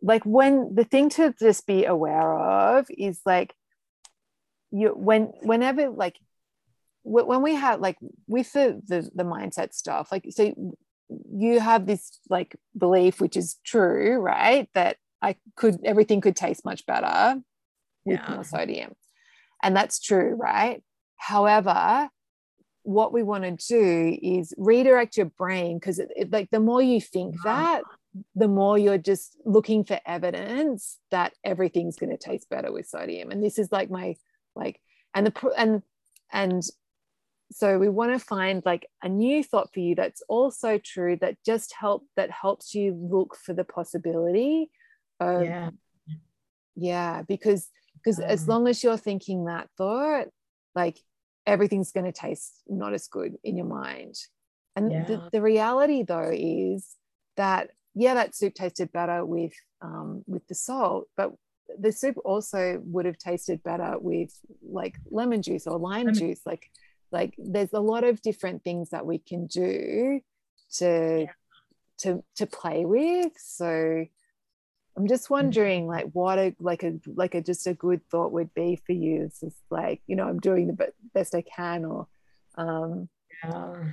like 0.02 0.24
when 0.24 0.74
the 0.74 0.85
thing 0.85 1.09
to 1.11 1.35
just 1.38 1.66
be 1.66 1.85
aware 1.85 2.35
of 2.35 2.87
is 2.90 3.20
like 3.24 3.55
you 4.72 4.88
when 4.88 5.33
whenever 5.42 5.90
like 5.90 6.18
when 7.05 7.42
we 7.42 7.55
have 7.55 7.81
like 7.81 7.96
with 8.26 8.52
the, 8.52 8.81
the 8.87 9.09
the 9.14 9.24
mindset 9.24 9.72
stuff 9.72 10.11
like 10.11 10.24
so 10.31 10.74
you 11.08 11.60
have 11.60 11.86
this 11.86 12.18
like 12.28 12.56
belief 12.76 13.20
which 13.20 13.36
is 13.36 13.58
true 13.64 14.18
right? 14.18 14.68
That 14.74 14.96
i 15.20 15.36
could 15.56 15.78
everything 15.84 16.20
could 16.20 16.36
taste 16.36 16.64
much 16.64 16.84
better 16.86 17.40
with 18.04 18.20
yeah. 18.20 18.34
more 18.34 18.44
sodium. 18.44 18.94
And 19.62 19.76
that's 19.76 20.00
true 20.00 20.36
right? 20.38 20.82
However 21.16 22.08
what 22.84 23.12
we 23.12 23.22
want 23.22 23.44
to 23.44 23.68
do 23.68 24.18
is 24.20 24.52
redirect 24.56 25.16
your 25.16 25.26
brain 25.26 25.78
because 25.78 26.00
like 26.30 26.50
the 26.50 26.60
more 26.60 26.82
you 26.82 27.00
think 27.00 27.36
that 27.44 27.82
the 28.34 28.48
more 28.48 28.76
you're 28.76 28.98
just 28.98 29.36
looking 29.44 29.84
for 29.84 29.98
evidence 30.04 30.98
that 31.10 31.32
everything's 31.44 31.96
going 31.96 32.10
to 32.10 32.16
taste 32.16 32.48
better 32.50 32.72
with 32.72 32.86
sodium. 32.86 33.30
And 33.30 33.42
this 33.42 33.58
is 33.58 33.72
like 33.72 33.90
my 33.90 34.16
like 34.54 34.80
and 35.14 35.26
the 35.26 35.52
and 35.56 35.82
and 36.30 36.62
so 37.52 37.78
we 37.78 37.88
want 37.88 38.12
to 38.12 38.18
find 38.18 38.62
like 38.64 38.86
a 39.02 39.08
new 39.08 39.42
thought 39.42 39.68
for 39.72 39.80
you 39.80 39.94
that's 39.94 40.22
also 40.28 40.78
true 40.78 41.16
that 41.20 41.36
just 41.44 41.72
help 41.78 42.04
that 42.16 42.30
helps 42.30 42.74
you 42.74 42.94
look 42.94 43.36
for 43.36 43.52
the 43.52 43.64
possibility 43.64 44.70
of 45.20 45.44
yeah 45.44 45.70
yeah 46.76 47.22
because 47.22 47.68
because 47.94 48.18
um, 48.18 48.24
as 48.26 48.48
long 48.48 48.66
as 48.66 48.82
you're 48.82 48.96
thinking 48.96 49.44
that 49.44 49.68
thought 49.76 50.28
like 50.74 50.98
everything's 51.46 51.92
going 51.92 52.06
to 52.06 52.12
taste 52.12 52.62
not 52.68 52.94
as 52.94 53.08
good 53.08 53.34
in 53.44 53.56
your 53.56 53.66
mind 53.66 54.14
and 54.76 54.90
yeah. 54.90 55.04
the, 55.04 55.28
the 55.32 55.42
reality 55.42 56.02
though 56.02 56.30
is 56.32 56.96
that 57.36 57.70
yeah 57.94 58.14
that 58.14 58.34
soup 58.34 58.54
tasted 58.54 58.90
better 58.92 59.24
with 59.24 59.52
um, 59.82 60.22
with 60.26 60.46
the 60.48 60.54
salt 60.54 61.08
but 61.16 61.32
the 61.78 61.92
soup 61.92 62.16
also 62.24 62.80
would 62.84 63.06
have 63.06 63.18
tasted 63.18 63.62
better 63.62 63.96
with 63.98 64.30
like 64.62 64.96
lemon 65.10 65.42
juice 65.42 65.66
or 65.66 65.78
lime 65.78 66.06
lemon. 66.06 66.14
juice 66.14 66.40
like 66.46 66.70
like 67.12 67.35
there's 67.38 67.72
a 67.72 67.81
lot 67.81 68.05
of 68.05 68.22
different 68.22 68.64
things 68.64 68.90
that 68.90 69.07
we 69.07 69.18
can 69.18 69.46
do 69.46 70.20
to 70.72 71.27
yeah. 71.27 71.33
to 71.98 72.25
to 72.37 72.46
play 72.46 72.85
with 72.85 73.33
so 73.37 74.05
i'm 74.96 75.07
just 75.07 75.25
mm-hmm. 75.25 75.35
wondering 75.35 75.87
like 75.87 76.07
what 76.12 76.38
a 76.38 76.55
like 76.59 76.83
a 76.83 76.94
like 77.07 77.35
a 77.35 77.42
just 77.42 77.66
a 77.66 77.75
good 77.75 78.01
thought 78.11 78.33
would 78.33 78.53
be 78.55 78.81
for 78.87 78.92
you 78.92 79.25
it's 79.25 79.40
just 79.40 79.57
like 79.70 80.01
you 80.07 80.16
know 80.16 80.27
i'm 80.27 80.40
doing 80.40 80.66
the 80.66 80.92
best 81.14 81.35
i 81.35 81.42
can 81.42 81.85
or 81.85 82.07
um 82.57 83.09
yeah 83.44 83.92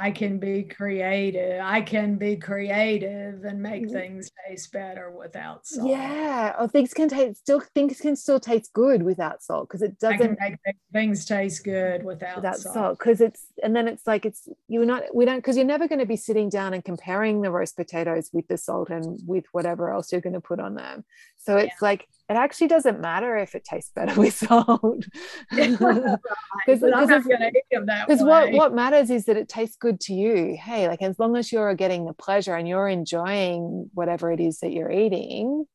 I 0.00 0.12
can 0.12 0.38
be 0.38 0.62
creative. 0.62 1.60
I 1.60 1.80
can 1.80 2.16
be 2.16 2.36
creative 2.36 3.44
and 3.44 3.60
make 3.60 3.84
Mm. 3.86 3.92
things 3.92 4.30
taste 4.46 4.72
better 4.72 5.10
without 5.10 5.66
salt. 5.66 5.88
Yeah, 5.90 6.54
or 6.58 6.68
things 6.68 6.94
can 6.94 7.08
taste 7.08 7.40
still 7.40 7.60
things 7.74 8.00
can 8.00 8.14
still 8.14 8.38
taste 8.38 8.72
good 8.72 9.02
without 9.02 9.42
salt 9.42 9.68
because 9.68 9.82
it 9.82 9.98
doesn't 9.98 10.38
make 10.40 10.54
things 10.92 11.24
taste 11.24 11.64
good 11.64 12.04
without, 12.04 12.36
without 12.36 12.56
salt. 12.56 12.74
salt 12.74 12.98
because 12.98 13.20
it's 13.20 13.46
and 13.62 13.74
then 13.74 13.88
it's 13.88 14.06
like 14.06 14.24
it's 14.24 14.48
you're 14.68 14.86
not 14.86 15.02
we 15.12 15.24
don't 15.24 15.38
because 15.38 15.56
you're 15.56 15.66
never 15.66 15.88
going 15.88 15.98
to 15.98 16.06
be 16.06 16.16
sitting 16.16 16.48
down 16.48 16.74
and 16.74 16.84
comparing 16.84 17.42
the 17.42 17.50
roast 17.50 17.76
potatoes 17.76 18.30
with 18.32 18.46
the 18.46 18.56
salt 18.56 18.90
and 18.90 19.18
with 19.26 19.46
whatever 19.52 19.90
else 19.90 20.12
you're 20.12 20.20
going 20.20 20.32
to 20.34 20.40
put 20.40 20.60
on 20.60 20.74
them 20.74 21.04
so 21.36 21.56
it's 21.56 21.82
like 21.82 22.06
it 22.30 22.34
actually 22.34 22.68
doesn't 22.68 23.00
matter 23.00 23.36
if 23.36 23.54
it 23.54 23.64
tastes 23.64 23.90
better 23.94 24.14
with 24.20 24.34
salt. 24.34 25.04
Right, 25.50 25.78
but 25.78 25.94
I'm 25.96 26.18
because 26.66 26.82
not 26.82 27.02
it's- 27.04 27.26
going 27.26 27.40
to 27.40 27.48
eat 27.48 27.64
them 27.70 27.86
that 27.86 28.06
because 28.06 28.22
way. 28.22 28.28
what 28.28 28.52
what 28.52 28.74
matters 28.74 29.10
is 29.10 29.24
that 29.26 29.36
it 29.36 29.48
tastes 29.48 29.76
good 29.76 29.98
to 30.00 30.14
you. 30.14 30.56
Hey 30.60 30.88
like 30.88 31.00
as 31.02 31.18
long 31.18 31.36
as 31.36 31.50
you're 31.52 31.74
getting 31.74 32.04
the 32.04 32.12
pleasure 32.12 32.54
and 32.54 32.68
you're 32.68 32.88
enjoying 32.88 33.90
whatever 33.94 34.30
it 34.32 34.40
is 34.40 34.58
that 34.60 34.72
you're 34.72 34.90
eating. 34.90 35.66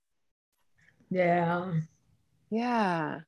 Yeah. 1.09 1.73
yeah. 2.49 3.19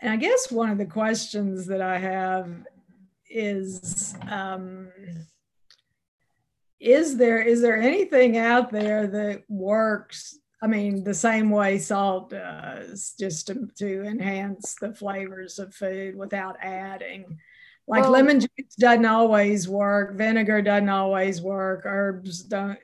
And 0.00 0.12
I 0.12 0.16
guess 0.16 0.50
one 0.50 0.70
of 0.70 0.78
the 0.78 0.86
questions 0.86 1.66
that 1.66 1.82
I 1.82 1.98
have 1.98 2.48
is 3.28 4.14
um, 4.28 4.88
is 6.80 7.16
there 7.16 7.40
is 7.42 7.60
there 7.60 7.80
anything 7.80 8.38
out 8.38 8.70
there 8.70 9.06
that 9.08 9.42
works 9.48 10.38
I 10.60 10.66
mean 10.66 11.04
the 11.04 11.14
same 11.14 11.50
way 11.50 11.78
salt 11.78 12.32
uh, 12.32 12.80
does 12.80 13.14
just 13.18 13.46
to, 13.46 13.68
to 13.76 14.02
enhance 14.04 14.74
the 14.80 14.92
flavors 14.94 15.58
of 15.58 15.74
food 15.74 16.16
without 16.16 16.56
adding. 16.60 17.38
Like 17.86 18.02
Well- 18.02 18.12
lemon 18.12 18.40
juice 18.40 18.74
doesn't 18.78 19.06
always 19.06 19.68
work 19.68 20.14
vinegar 20.16 20.60
doesn't 20.62 20.88
always 20.88 21.40
work 21.40 21.82
herbs 21.84 22.42
don't 22.42 22.78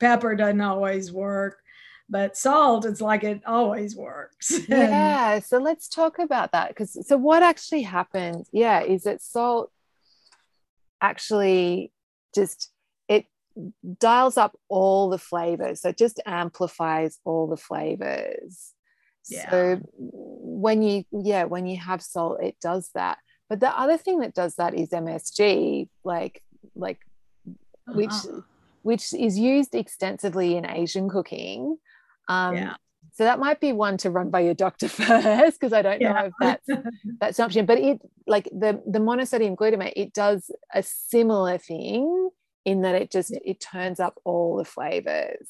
pepper 0.00 0.34
doesn't 0.34 0.60
always 0.60 1.12
work 1.12 1.58
but 2.10 2.36
salt 2.36 2.84
it's 2.86 3.00
like 3.00 3.22
it 3.22 3.42
always 3.46 3.94
works. 3.94 4.58
Yeah 4.68 5.38
so 5.40 5.58
let's 5.58 5.88
talk 5.88 6.18
about 6.18 6.52
that 6.52 6.68
because 6.68 7.06
so 7.06 7.16
what 7.16 7.42
actually 7.42 7.82
happens 7.82 8.48
yeah 8.52 8.80
is 8.82 9.04
that 9.04 9.20
salt 9.22 9.70
actually 11.00 11.92
just 12.34 12.72
dials 13.98 14.36
up 14.36 14.56
all 14.68 15.08
the 15.10 15.18
flavors. 15.18 15.80
So 15.82 15.88
it 15.90 15.98
just 15.98 16.20
amplifies 16.26 17.18
all 17.24 17.46
the 17.46 17.56
flavors. 17.56 18.74
Yeah. 19.28 19.50
so 19.50 19.80
when 19.98 20.80
you 20.82 21.04
yeah 21.12 21.44
when 21.44 21.66
you 21.66 21.76
have 21.76 22.00
salt 22.02 22.42
it 22.42 22.56
does 22.62 22.88
that. 22.94 23.18
But 23.50 23.60
the 23.60 23.68
other 23.78 23.98
thing 23.98 24.20
that 24.20 24.34
does 24.34 24.54
that 24.56 24.74
is 24.74 24.88
msg 24.90 25.88
like 26.04 26.42
like 26.74 26.98
which 27.94 28.10
Uh-huh. 28.10 28.40
which 28.82 29.12
is 29.12 29.38
used 29.38 29.74
extensively 29.74 30.56
in 30.56 30.64
asian 30.68 31.08
cooking. 31.10 31.76
Um 32.28 32.54
Yeah. 32.56 32.74
so 33.12 33.24
that 33.24 33.38
might 33.38 33.60
be 33.60 33.72
one 33.72 33.96
to 33.98 34.10
run 34.10 34.30
by 34.30 34.40
your 34.40 34.54
doctor 34.54 34.88
first 35.00 35.60
because 35.60 35.72
i 35.74 35.82
don't 35.82 36.00
know 36.00 36.26
if 36.26 36.32
that's 36.40 36.66
that's 37.20 37.38
an 37.38 37.44
option. 37.44 37.66
But 37.66 37.78
it 37.78 38.00
like 38.26 38.44
the 38.44 38.80
the 38.86 38.98
monosodium 39.00 39.56
glutamate 39.56 39.92
it 39.96 40.14
does 40.14 40.50
a 40.72 40.82
similar 40.82 41.58
thing 41.58 42.30
in 42.68 42.82
that 42.82 42.94
it 42.94 43.10
just 43.10 43.32
it 43.44 43.60
turns 43.60 43.98
up 43.98 44.20
all 44.24 44.56
the 44.56 44.64
flavors. 44.64 45.48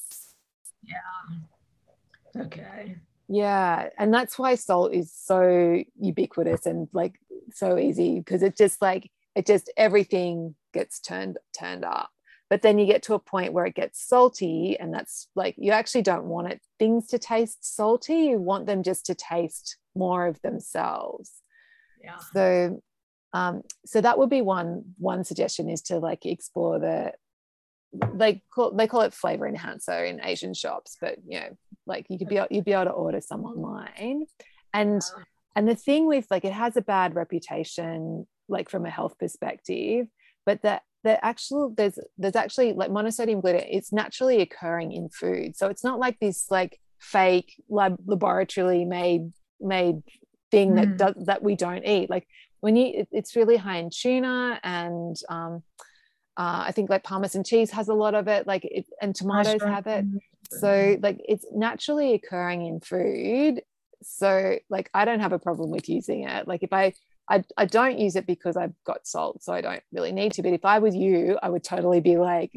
Yeah. 0.81 2.43
okay. 2.43 2.95
Yeah. 3.27 3.89
And 3.97 4.13
that's 4.13 4.39
why 4.39 4.55
salt 4.55 4.93
is 4.93 5.11
so 5.13 5.83
ubiquitous 5.99 6.65
and 6.65 6.87
like 6.93 7.19
so 7.53 7.77
easy 7.77 8.19
because 8.19 8.41
it 8.41 8.55
just 8.55 8.81
like 8.81 9.11
it 9.35 9.45
just 9.45 9.69
everything 9.75 10.55
gets 10.73 11.01
turned 11.01 11.37
turned 11.57 11.83
up. 11.83 12.09
But 12.49 12.61
then 12.61 12.79
you 12.79 12.85
get 12.85 13.03
to 13.03 13.13
a 13.15 13.19
point 13.19 13.51
where 13.51 13.65
it 13.65 13.75
gets 13.75 14.01
salty 14.01 14.77
and 14.79 14.93
that's 14.93 15.27
like 15.35 15.55
you 15.57 15.73
actually 15.73 16.03
don't 16.03 16.25
want 16.25 16.53
it 16.53 16.61
things 16.79 17.07
to 17.07 17.19
taste 17.19 17.75
salty. 17.75 18.27
You 18.27 18.39
want 18.39 18.65
them 18.65 18.81
just 18.81 19.05
to 19.07 19.13
taste 19.13 19.75
more 19.93 20.25
of 20.25 20.41
themselves. 20.41 21.33
Yeah. 22.01 22.17
So 22.33 22.81
um 23.33 23.61
so 23.85 24.01
that 24.01 24.17
would 24.17 24.29
be 24.29 24.41
one 24.41 24.83
one 24.97 25.23
suggestion 25.23 25.69
is 25.69 25.81
to 25.81 25.97
like 25.99 26.25
explore 26.25 26.79
the 26.79 27.11
they 28.13 28.41
call 28.53 28.71
they 28.71 28.87
call 28.87 29.01
it 29.01 29.13
flavor 29.13 29.47
enhancer 29.47 30.03
in 30.05 30.23
asian 30.23 30.53
shops 30.53 30.97
but 31.01 31.17
you 31.27 31.39
know 31.39 31.49
like 31.87 32.05
you 32.09 32.17
could 32.19 32.29
be 32.29 32.39
you'd 32.51 32.65
be 32.65 32.73
able 32.73 32.85
to 32.85 32.91
order 32.91 33.19
some 33.21 33.43
online. 33.45 34.25
And 34.73 35.01
and 35.55 35.67
the 35.67 35.75
thing 35.75 36.05
with 36.05 36.27
like 36.29 36.45
it 36.45 36.53
has 36.53 36.77
a 36.77 36.81
bad 36.81 37.15
reputation 37.15 38.27
like 38.47 38.69
from 38.69 38.85
a 38.85 38.89
health 38.89 39.17
perspective 39.17 40.07
but 40.45 40.61
that 40.61 40.83
the 41.03 41.23
actual 41.23 41.73
there's 41.75 41.97
there's 42.17 42.35
actually 42.35 42.73
like 42.73 42.91
monosodium 42.91 43.41
glutamate 43.41 43.67
it's 43.69 43.91
naturally 43.93 44.41
occurring 44.41 44.91
in 44.91 45.09
food. 45.09 45.55
So 45.55 45.67
it's 45.67 45.83
not 45.83 45.97
like 45.99 46.19
this 46.19 46.51
like 46.51 46.79
fake 46.99 47.53
lab 47.69 47.97
laboratory 48.05 48.85
made 48.85 49.31
made 49.61 50.01
thing 50.51 50.75
that 50.75 50.87
Mm. 50.89 50.97
does 50.97 51.25
that 51.25 51.41
we 51.41 51.55
don't 51.55 51.85
eat. 51.85 52.09
Like 52.09 52.27
when 52.61 52.75
you 52.75 52.91
it- 53.01 53.09
it's 53.11 53.35
really 53.35 53.57
high 53.57 53.77
in 53.77 53.89
tuna 53.89 54.59
and 54.63 55.15
um 55.29 55.63
uh, 56.37 56.63
I 56.67 56.71
think 56.71 56.89
like 56.89 57.03
Parmesan 57.03 57.43
cheese 57.43 57.69
has 57.71 57.89
a 57.89 57.93
lot 57.93 58.15
of 58.15 58.29
it, 58.29 58.47
like 58.47 58.63
it, 58.63 58.85
and 59.01 59.13
tomatoes 59.13 59.61
have 59.73 59.87
it. 59.87 60.05
So 60.59 60.97
like 61.03 61.17
it's 61.27 61.45
naturally 61.51 62.13
occurring 62.13 62.65
in 62.65 62.79
food. 62.79 63.61
So 64.03 64.57
like 64.69 64.89
I 64.93 65.03
don't 65.03 65.19
have 65.19 65.33
a 65.33 65.39
problem 65.39 65.69
with 65.69 65.89
using 65.89 66.23
it. 66.23 66.47
Like 66.47 66.63
if 66.63 66.71
I 66.71 66.93
I, 67.29 67.43
I 67.57 67.65
don't 67.65 67.99
use 67.99 68.15
it 68.15 68.25
because 68.25 68.55
I've 68.55 68.73
got 68.85 69.05
salt, 69.05 69.43
so 69.43 69.51
I 69.53 69.59
don't 69.61 69.83
really 69.91 70.13
need 70.13 70.31
to. 70.33 70.41
But 70.41 70.53
if 70.53 70.63
I 70.63 70.79
was 70.79 70.95
you, 70.95 71.37
I 71.43 71.49
would 71.49 71.63
totally 71.63 71.99
be 71.99 72.17
like 72.17 72.51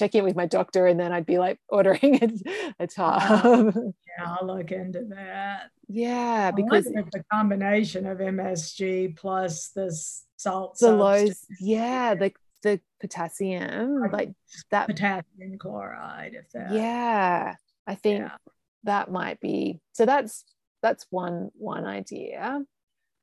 checking 0.00 0.20
it 0.20 0.24
with 0.24 0.34
my 0.36 0.46
doctor, 0.46 0.86
and 0.86 0.98
then 0.98 1.12
I'd 1.12 1.26
be 1.26 1.38
like 1.38 1.60
ordering 1.68 2.18
a, 2.22 2.74
a 2.80 2.86
tub. 2.88 3.20
Ah, 3.22 3.62
yeah 3.74 4.24
i'll 4.26 4.46
look 4.46 4.72
into 4.72 5.04
that 5.10 5.70
yeah, 5.88 6.50
because 6.50 6.84
the 6.84 7.24
combination 7.32 8.06
of 8.06 8.18
msg 8.18 9.16
plus 9.16 9.68
this 9.68 10.24
salt 10.36 10.78
the 10.80 10.92
lows, 10.92 11.44
yeah, 11.60 12.14
the 12.14 12.32
the 12.62 12.80
potassium, 13.00 14.02
Right. 14.02 14.12
like 14.12 14.30
that. 14.70 14.86
potassium 14.88 15.58
chloride 15.58 16.34
if 16.34 16.50
that 16.52 16.72
Yeah, 16.72 17.54
I 17.86 17.94
think 17.94 18.20
yeah 18.20 18.36
that 18.84 19.10
might 19.10 19.40
be. 19.40 19.80
So 19.92 20.06
that's 20.06 20.44
that's 20.82 21.06
one 21.10 21.50
one 21.54 21.84
idea. 21.84 22.62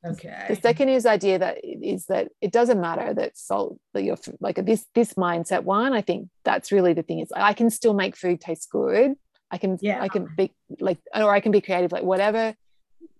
Okay 0.05 0.45
the 0.49 0.55
second 0.55 0.89
is 0.89 1.05
idea 1.05 1.39
that 1.39 1.57
is 1.63 2.05
that 2.05 2.29
it 2.41 2.51
doesn't 2.51 2.79
matter 2.79 3.13
that 3.13 3.37
salt 3.37 3.79
that 3.93 4.03
you're 4.03 4.17
like 4.39 4.63
this 4.65 4.85
this 4.93 5.13
mindset 5.15 5.63
one 5.63 5.93
i 5.93 6.01
think 6.01 6.29
that's 6.45 6.71
really 6.71 6.93
the 6.93 7.01
thing 7.03 7.19
is 7.19 7.29
i 7.35 7.53
can 7.53 7.69
still 7.69 7.93
make 7.93 8.15
food 8.15 8.39
taste 8.39 8.69
good 8.71 9.13
i 9.51 9.57
can 9.57 9.77
Yeah. 9.81 10.01
i 10.01 10.07
can 10.07 10.27
be 10.37 10.53
like 10.79 10.99
or 11.15 11.31
i 11.31 11.39
can 11.39 11.51
be 11.51 11.61
creative 11.61 11.91
like 11.91 12.03
whatever 12.03 12.53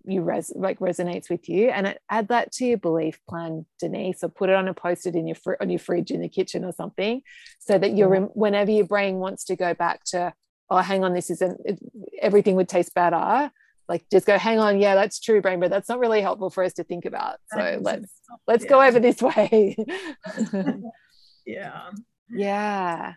you 0.04 0.22
res 0.22 0.52
like 0.54 0.78
resonates 0.78 1.28
with 1.28 1.48
you 1.48 1.68
and 1.68 1.98
add 2.08 2.28
that 2.28 2.52
to 2.52 2.64
your 2.64 2.78
belief 2.78 3.18
plan 3.28 3.66
denise 3.80 4.22
or 4.22 4.28
put 4.28 4.48
it 4.48 4.54
on 4.54 4.68
a 4.68 4.72
post-it 4.72 5.14
in 5.16 5.26
your 5.26 5.34
fr- 5.34 5.56
on 5.60 5.68
your 5.68 5.78
fridge 5.80 6.10
in 6.10 6.20
the 6.22 6.28
kitchen 6.28 6.64
or 6.64 6.72
something 6.72 7.20
so 7.58 7.76
that 7.76 7.94
you're 7.94 8.08
Yeah. 8.08 8.20
rem- 8.20 8.30
whenever 8.34 8.70
your 8.70 8.86
brain 8.86 9.16
wants 9.16 9.44
to 9.46 9.56
go 9.56 9.74
back 9.74 10.04
to 10.12 10.32
oh 10.70 10.78
hang 10.78 11.04
on 11.04 11.12
this 11.12 11.28
isn't 11.30 11.60
it, 11.64 11.78
everything 12.22 12.54
would 12.54 12.68
taste 12.68 12.94
better 12.94 13.50
like 13.88 14.04
just 14.10 14.26
go 14.26 14.36
hang 14.38 14.58
on 14.58 14.78
yeah 14.80 14.94
that's 14.94 15.18
true 15.20 15.40
brain 15.40 15.60
but 15.60 15.70
that's 15.70 15.88
not 15.88 15.98
really 15.98 16.20
helpful 16.20 16.50
for 16.50 16.62
us 16.62 16.74
to 16.74 16.84
think 16.84 17.04
about 17.04 17.36
so 17.52 17.78
let's 17.80 18.20
let's 18.46 18.64
Yeah. 18.64 18.70
go 18.70 18.82
over 18.82 19.00
this 19.00 19.20
way. 19.22 19.76
Yeah. 21.46 21.90
Yeah. 22.30 23.14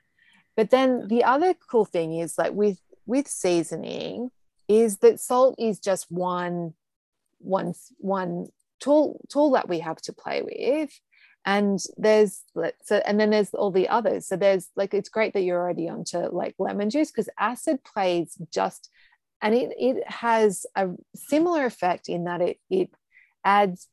But 0.56 0.70
then 0.70 1.08
the 1.10 1.24
other 1.26 1.54
cool 1.70 1.86
thing 1.86 2.18
is 2.18 2.38
like 2.38 2.54
with 2.54 2.80
with 3.06 3.28
seasoning 3.28 4.30
is 4.70 5.00
that 5.00 5.20
salt 5.20 5.56
is 5.60 5.80
just 5.80 6.10
one 6.10 6.74
one 7.40 7.74
one 7.98 8.48
tool 8.80 9.20
tool 9.30 9.52
that 9.52 9.68
we 9.68 9.80
have 9.80 9.98
to 10.04 10.14
play 10.14 10.42
with 10.44 10.92
and 11.46 11.80
there's 11.98 12.44
so 12.84 12.98
and 13.06 13.20
then 13.20 13.32
there's 13.32 13.54
all 13.54 13.72
the 13.72 13.90
others. 13.90 14.28
So 14.28 14.36
there's 14.38 14.70
like 14.76 14.94
it's 14.94 15.10
great 15.10 15.34
that 15.34 15.42
you're 15.42 15.60
already 15.60 15.90
onto 15.90 16.20
like 16.20 16.56
lemon 16.60 16.90
juice 16.90 17.12
because 17.12 17.30
acid 17.40 17.84
plays 17.84 18.38
just 18.54 18.90
and 19.42 19.56
it 19.56 19.74
it 19.78 20.08
has 20.10 20.66
a 20.76 20.90
similar 21.16 21.66
effect 21.66 22.10
in 22.10 22.26
that 22.26 22.42
it 22.42 22.58
it 22.70 22.90
adds 23.44 23.88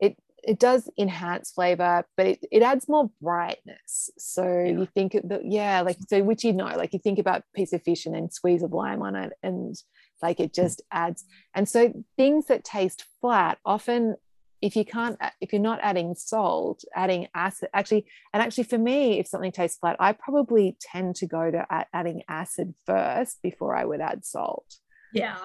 it 0.00 0.16
it 0.42 0.58
does 0.58 0.88
enhance 0.98 1.50
flavor 1.50 2.04
but 2.16 2.26
it, 2.26 2.44
it 2.50 2.62
adds 2.62 2.88
more 2.88 3.10
brightness. 3.20 4.10
So 4.18 4.44
Yeah. 4.44 4.78
you 4.78 4.86
think 4.86 5.12
that 5.24 5.42
yeah 5.44 5.82
like 5.82 5.98
so 6.08 6.22
which 6.22 6.44
you 6.44 6.52
know 6.52 6.66
like 6.76 6.92
you 6.92 6.98
think 6.98 7.18
about 7.18 7.40
a 7.40 7.56
piece 7.56 7.72
of 7.72 7.82
fish 7.82 8.06
and 8.06 8.14
then 8.14 8.30
squeeze 8.30 8.62
of 8.62 8.72
lime 8.72 9.02
on 9.02 9.16
it 9.16 9.32
and 9.42 9.76
like 10.22 10.40
it 10.40 10.54
just 10.54 10.82
adds. 10.90 11.24
And 11.54 11.68
so 11.68 11.92
things 12.16 12.46
that 12.46 12.64
taste 12.64 13.04
flat 13.20 13.58
often 13.64 14.16
if 14.62 14.76
you 14.76 14.84
can't 14.84 15.18
uh, 15.20 15.28
if 15.42 15.52
you're 15.52 15.60
not 15.60 15.78
adding 15.82 16.14
salt 16.14 16.84
adding 16.94 17.28
acid 17.34 17.68
actually 17.74 18.06
and 18.32 18.42
actually 18.42 18.64
for 18.64 18.78
me 18.78 19.18
if 19.18 19.26
something 19.26 19.52
tastes 19.52 19.78
flat 19.78 19.94
i 20.00 20.10
probably 20.12 20.76
tend 20.80 21.14
to 21.14 21.26
go 21.26 21.50
to 21.50 21.66
adding 21.92 22.22
acid 22.28 22.74
first 22.86 23.42
before 23.42 23.76
i 23.76 23.84
would 23.84 24.00
add 24.00 24.24
salt 24.24 24.76
yeah 25.14 25.38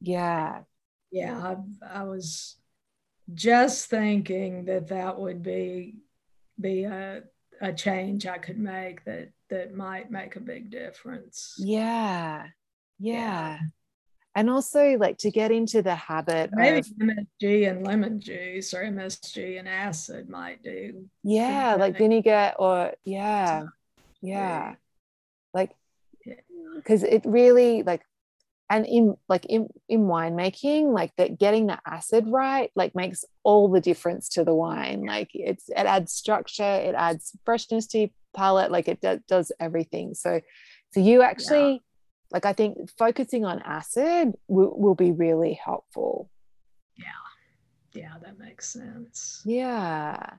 yeah 0.00 0.60
yeah 1.10 1.56
I, 1.82 2.00
I 2.00 2.02
was 2.04 2.56
just 3.32 3.88
thinking 3.88 4.64
that 4.66 4.88
that 4.88 5.18
would 5.18 5.42
be 5.42 5.96
be 6.60 6.84
a, 6.84 7.22
a 7.60 7.72
change 7.72 8.26
I 8.26 8.38
could 8.38 8.58
make 8.58 9.04
that 9.04 9.30
that 9.48 9.74
might 9.74 10.10
make 10.10 10.36
a 10.36 10.40
big 10.40 10.70
difference. 10.70 11.54
Yeah. 11.58 12.46
Yeah. 12.98 13.14
yeah. 13.14 13.58
And 14.34 14.48
also 14.48 14.96
like 14.96 15.18
to 15.18 15.30
get 15.30 15.50
into 15.50 15.82
the 15.82 15.94
habit 15.94 16.50
maybe 16.52 16.78
of, 16.78 16.86
MSG 16.86 17.68
and 17.68 17.84
lemon 17.84 18.20
juice 18.20 18.72
or 18.72 18.84
MSG 18.84 19.58
and 19.58 19.68
acid 19.68 20.28
might 20.30 20.62
do. 20.62 21.06
Yeah, 21.24 21.74
like 21.74 21.98
vinegar 21.98 22.52
or 22.58 22.92
yeah. 23.04 23.64
Yeah. 24.22 24.76
Like 25.52 25.72
because 26.76 27.02
it 27.02 27.22
really 27.24 27.82
like 27.82 28.02
and 28.70 28.86
in 28.86 29.16
like 29.28 29.44
in 29.46 29.68
in 29.88 30.02
winemaking 30.02 30.94
like 30.94 31.14
that 31.16 31.38
getting 31.38 31.66
the 31.66 31.78
acid 31.84 32.24
right 32.28 32.70
like 32.76 32.94
makes 32.94 33.24
all 33.42 33.68
the 33.68 33.80
difference 33.80 34.28
to 34.30 34.44
the 34.44 34.54
wine. 34.54 35.04
Like 35.04 35.30
it's 35.34 35.68
it 35.68 35.74
adds 35.74 36.12
structure 36.12 36.62
it 36.62 36.94
adds 36.94 37.36
freshness 37.44 37.88
to 37.88 37.98
your 37.98 38.08
palate 38.34 38.70
like 38.70 38.86
it 38.86 39.00
do, 39.00 39.20
does 39.28 39.50
everything. 39.58 40.14
So 40.14 40.40
so 40.92 41.00
you 41.00 41.22
actually 41.22 41.72
yeah. 41.72 41.78
like 42.30 42.46
i 42.46 42.52
think 42.52 42.76
focusing 42.96 43.44
on 43.44 43.60
acid 43.60 44.32
will, 44.46 44.78
will 44.78 44.94
be 44.94 45.10
really 45.10 45.54
helpful. 45.54 46.30
Yeah. 46.96 47.04
Yeah 47.92 48.14
that 48.22 48.38
makes 48.38 48.70
sense. 48.72 49.42
Yeah. 49.44 50.34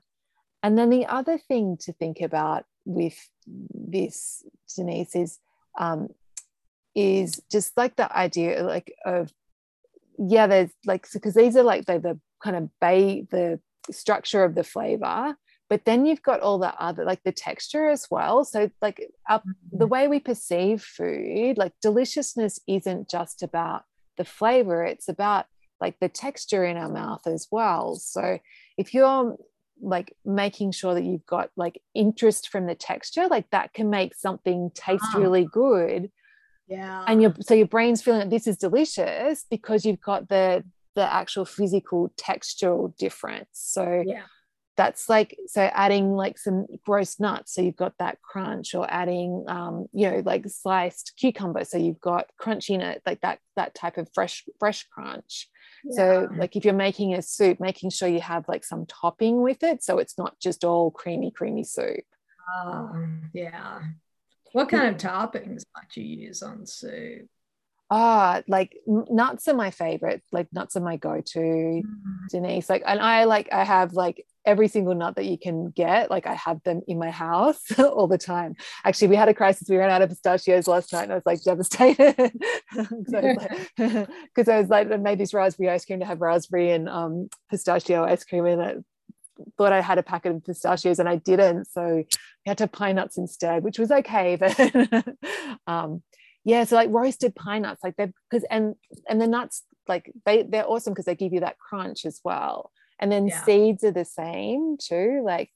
And 0.62 0.78
then 0.78 0.88
the 0.88 1.06
other 1.06 1.36
thing 1.36 1.76
to 1.82 1.92
think 1.92 2.22
about 2.22 2.64
with 2.86 3.18
this 3.46 4.42
denise 4.74 5.14
is 5.14 5.38
um, 5.78 6.08
is 6.94 7.40
just 7.50 7.76
like 7.76 7.96
the 7.96 8.16
idea 8.16 8.62
like 8.62 8.94
of 9.04 9.32
yeah 10.18 10.46
there's 10.46 10.70
like 10.84 11.06
because 11.12 11.34
these 11.34 11.56
are 11.56 11.62
like 11.62 11.86
the, 11.86 11.98
the 11.98 12.20
kind 12.42 12.56
of 12.56 12.68
bay 12.80 13.26
the 13.30 13.58
structure 13.90 14.44
of 14.44 14.54
the 14.54 14.64
flavor 14.64 15.34
but 15.68 15.86
then 15.86 16.04
you've 16.04 16.22
got 16.22 16.40
all 16.40 16.58
the 16.58 16.74
other 16.78 17.04
like 17.04 17.22
the 17.24 17.32
texture 17.32 17.88
as 17.88 18.06
well 18.10 18.44
so 18.44 18.70
like 18.80 19.08
the 19.28 19.40
mm-hmm. 19.40 19.88
way 19.88 20.06
we 20.06 20.20
perceive 20.20 20.82
food 20.82 21.56
like 21.56 21.72
deliciousness 21.80 22.60
isn't 22.68 23.08
just 23.10 23.42
about 23.42 23.82
the 24.16 24.24
flavor 24.24 24.84
it's 24.84 25.08
about 25.08 25.46
like 25.80 25.96
the 26.00 26.08
texture 26.08 26.64
in 26.64 26.76
our 26.76 26.90
mouth 26.90 27.26
as 27.26 27.48
well 27.50 27.96
so 27.96 28.38
if 28.76 28.94
you're 28.94 29.36
like 29.80 30.14
making 30.24 30.70
sure 30.70 30.94
that 30.94 31.02
you've 31.02 31.26
got 31.26 31.50
like 31.56 31.80
interest 31.94 32.48
from 32.48 32.66
the 32.66 32.74
texture 32.74 33.26
like 33.26 33.50
that 33.50 33.72
can 33.72 33.90
make 33.90 34.14
something 34.14 34.70
taste 34.74 35.04
oh. 35.14 35.20
really 35.20 35.46
good 35.50 36.10
yeah. 36.72 37.04
and 37.06 37.20
your 37.20 37.34
so 37.40 37.54
your 37.54 37.66
brain's 37.66 38.02
feeling 38.02 38.20
that 38.20 38.30
this 38.30 38.46
is 38.46 38.56
delicious 38.56 39.44
because 39.50 39.84
you've 39.84 40.00
got 40.00 40.28
the 40.28 40.64
the 40.94 41.12
actual 41.12 41.44
physical 41.44 42.12
textural 42.16 42.96
difference. 42.96 43.48
So 43.52 44.02
yeah. 44.06 44.24
that's 44.76 45.08
like 45.08 45.36
so 45.46 45.62
adding 45.62 46.12
like 46.12 46.38
some 46.38 46.66
gross 46.84 47.18
nuts. 47.18 47.54
So 47.54 47.62
you've 47.62 47.76
got 47.76 47.94
that 47.98 48.20
crunch 48.22 48.74
or 48.74 48.86
adding 48.90 49.44
um 49.48 49.86
you 49.92 50.10
know 50.10 50.22
like 50.24 50.46
sliced 50.48 51.12
cucumber. 51.18 51.64
So 51.64 51.78
you've 51.78 52.00
got 52.00 52.26
crunch 52.38 52.70
in 52.70 52.80
it 52.80 53.02
like 53.06 53.20
that 53.20 53.38
that 53.56 53.74
type 53.74 53.96
of 53.98 54.08
fresh 54.14 54.44
fresh 54.58 54.86
crunch. 54.92 55.48
Yeah. 55.84 55.96
so 55.96 56.28
like 56.36 56.56
if 56.56 56.64
you're 56.64 56.74
making 56.74 57.14
a 57.14 57.22
soup 57.22 57.58
making 57.58 57.90
sure 57.90 58.08
you 58.08 58.20
have 58.20 58.46
like 58.48 58.64
some 58.64 58.86
topping 58.86 59.42
with 59.42 59.62
it. 59.62 59.82
So 59.82 59.98
it's 59.98 60.18
not 60.18 60.38
just 60.40 60.64
all 60.64 60.90
creamy 60.90 61.30
creamy 61.30 61.64
soup. 61.64 62.04
Um, 62.56 63.30
yeah 63.32 63.80
what 64.52 64.68
kind 64.68 64.88
of 64.88 64.96
toppings 64.96 65.62
might 65.74 65.96
you 65.96 66.04
use 66.04 66.42
on 66.42 66.66
soup? 66.66 67.28
Ah, 67.94 68.38
oh, 68.38 68.42
like 68.48 68.74
nuts 68.86 69.48
are 69.48 69.54
my 69.54 69.70
favorite. 69.70 70.22
Like 70.32 70.48
nuts 70.50 70.76
are 70.76 70.80
my 70.80 70.96
go-to, 70.96 71.38
mm. 71.38 71.82
Denise. 72.30 72.70
Like, 72.70 72.82
and 72.86 72.98
I 72.98 73.24
like 73.24 73.52
I 73.52 73.64
have 73.64 73.92
like 73.92 74.24
every 74.46 74.66
single 74.68 74.94
nut 74.94 75.16
that 75.16 75.26
you 75.26 75.36
can 75.36 75.68
get. 75.68 76.10
Like 76.10 76.26
I 76.26 76.32
have 76.32 76.62
them 76.62 76.80
in 76.88 76.98
my 76.98 77.10
house 77.10 77.60
all 77.78 78.06
the 78.06 78.16
time. 78.16 78.54
Actually, 78.82 79.08
we 79.08 79.16
had 79.16 79.28
a 79.28 79.34
crisis. 79.34 79.68
We 79.68 79.76
ran 79.76 79.90
out 79.90 80.00
of 80.00 80.08
pistachios 80.08 80.66
last 80.66 80.90
night, 80.92 81.02
and 81.02 81.12
I 81.12 81.16
was 81.16 81.26
like 81.26 81.42
devastated 81.42 82.16
because 82.16 83.14
I, 83.14 83.20
like, 83.20 84.48
I 84.48 84.60
was 84.60 84.70
like 84.70 84.90
I 84.92 84.96
made 84.96 85.18
this 85.18 85.34
raspberry 85.34 85.68
ice 85.68 85.84
cream 85.84 86.00
to 86.00 86.06
have 86.06 86.22
raspberry 86.22 86.70
and 86.70 86.88
um, 86.88 87.28
pistachio 87.50 88.04
ice 88.04 88.24
cream, 88.24 88.46
in 88.46 88.60
it 88.60 88.84
thought 89.56 89.72
I 89.72 89.80
had 89.80 89.98
a 89.98 90.02
packet 90.02 90.34
of 90.34 90.44
pistachios 90.44 90.98
and 90.98 91.08
I 91.08 91.16
didn't. 91.16 91.66
So 91.66 91.96
we 91.96 92.06
had 92.46 92.58
to 92.58 92.66
pine 92.66 92.96
nuts 92.96 93.18
instead, 93.18 93.62
which 93.62 93.78
was 93.78 93.90
okay. 93.90 94.36
But 94.40 95.16
um, 95.66 96.02
yeah, 96.44 96.64
so 96.64 96.76
like 96.76 96.90
roasted 96.90 97.34
pine 97.34 97.62
nuts, 97.62 97.82
like 97.84 97.96
they're 97.96 98.12
because 98.30 98.44
and 98.50 98.74
and 99.08 99.20
the 99.20 99.26
nuts 99.26 99.62
like 99.88 100.12
they 100.24 100.42
they're 100.42 100.68
awesome 100.68 100.92
because 100.92 101.04
they 101.04 101.14
give 101.14 101.32
you 101.32 101.40
that 101.40 101.58
crunch 101.58 102.04
as 102.04 102.20
well. 102.24 102.70
And 102.98 103.10
then 103.10 103.28
yeah. 103.28 103.44
seeds 103.44 103.84
are 103.84 103.90
the 103.90 104.04
same 104.04 104.76
too, 104.78 105.22
like 105.24 105.50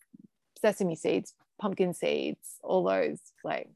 sesame 0.61 0.97
seeds, 0.97 1.35
pumpkin 1.61 1.95
seeds, 1.95 2.59
all 2.63 2.85
those 2.85 3.21
like 3.45 3.69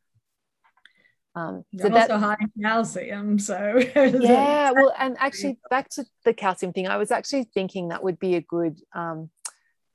um 1.36 1.64
so 1.78 1.92
also 1.92 2.18
high 2.18 2.36
in 2.40 2.62
calcium 2.62 3.38
so 3.38 3.80
yeah 3.96 4.72
well 4.72 4.92
and 4.98 5.16
actually 5.20 5.58
back 5.70 5.88
to 5.88 6.04
the 6.24 6.34
calcium 6.34 6.72
thing 6.72 6.88
i 6.88 6.96
was 6.96 7.12
actually 7.12 7.44
thinking 7.44 7.88
that 7.88 8.02
would 8.02 8.18
be 8.18 8.34
a 8.34 8.40
good 8.40 8.80
um 8.94 9.30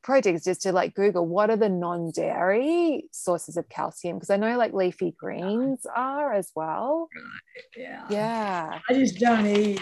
project 0.06 0.38
is 0.38 0.44
just 0.44 0.62
to 0.62 0.72
like 0.72 0.94
Google 0.94 1.26
what 1.26 1.50
are 1.50 1.58
the 1.58 1.68
non-dairy 1.68 3.06
sources 3.12 3.58
of 3.58 3.68
calcium 3.68 4.18
because 4.18 4.30
I 4.30 4.38
know 4.38 4.56
like 4.58 4.72
leafy 4.72 5.12
greens 5.18 5.86
are 5.94 6.32
as 6.32 6.52
well. 6.56 7.10
Right. 7.14 7.64
Yeah. 7.76 8.06
Yeah. 8.10 8.80
I 8.88 8.94
just 8.94 9.18
don't 9.18 9.48
eat. 9.48 9.82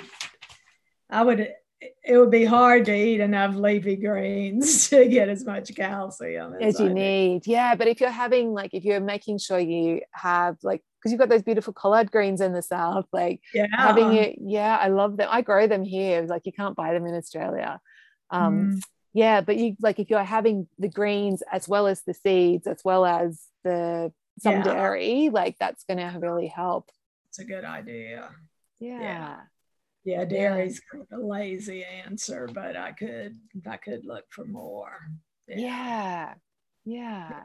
I 1.10 1.24
would 1.24 1.50
it 1.82 2.18
would 2.18 2.32
be 2.32 2.46
hard 2.46 2.86
to 2.86 2.96
eat 2.96 3.20
enough 3.20 3.56
leafy 3.56 3.98
greens 3.98 4.90
to 4.92 5.06
get 5.10 5.28
as 5.28 5.44
much 5.46 5.76
calcium 5.76 6.54
as, 6.54 6.76
as 6.76 6.80
you 6.80 6.90
need. 6.90 7.46
Yeah, 7.46 7.76
but 7.76 7.90
if 7.90 8.00
you're 8.00 8.10
having 8.10 8.54
like 8.54 8.74
if 8.74 8.86
you're 8.86 9.02
making 9.02 9.40
sure 9.40 9.60
you 9.60 10.02
have 10.12 10.56
like 10.64 10.82
because 11.00 11.12
you've 11.12 11.20
got 11.20 11.28
those 11.28 11.44
beautiful 11.44 11.74
collard 11.74 12.10
greens 12.10 12.40
in 12.40 12.54
the 12.54 12.62
south, 12.62 13.08
like 13.12 13.42
yeah. 13.54 13.68
having 13.74 14.14
it. 14.14 14.38
Yeah, 14.40 14.78
I 14.78 14.88
love 14.88 15.18
them. 15.18 15.28
I 15.30 15.42
grow 15.42 15.68
them 15.68 15.84
here. 15.84 16.22
Like 16.24 16.46
you 16.46 16.54
can't 16.54 16.78
buy 16.78 16.94
them 16.94 17.06
in 17.06 17.14
Australia. 17.14 17.82
Um, 18.32 18.80
mm 18.80 18.82
yeah 19.14 19.42
but 19.42 19.58
you 19.58 19.76
like 19.82 20.00
if 20.00 20.10
you're 20.10 20.24
having 20.24 20.68
the 20.80 20.90
greens 20.90 21.44
as 21.52 21.68
well 21.68 21.88
as 21.88 22.02
the 22.02 22.14
seeds 22.14 22.68
as 22.68 22.82
well 22.84 23.06
as 23.06 23.42
the 23.64 24.12
some 24.40 24.54
yeah. 24.56 24.64
dairy 24.64 25.30
like 25.32 25.56
that's 25.60 25.84
going 25.84 26.00
to 26.00 26.20
really 26.20 26.48
help. 26.48 26.90
It's 27.30 27.40
a 27.40 27.46
good 27.46 27.66
idea. 27.66 28.30
Yeah. 28.80 29.00
Yeah, 29.00 29.38
yeah 30.04 30.26
dairy's 30.26 30.82
kind 30.92 31.06
of 31.12 31.20
a 31.20 31.26
lazy 31.26 31.84
answer 31.84 32.50
but 32.54 32.76
i 32.76 32.92
could 32.92 33.38
i 33.68 33.78
could 33.78 34.06
look 34.06 34.26
for 34.30 34.46
more. 34.46 34.98
Yeah. 35.48 36.34
Yeah, 36.86 37.30
yeah. 37.30 37.44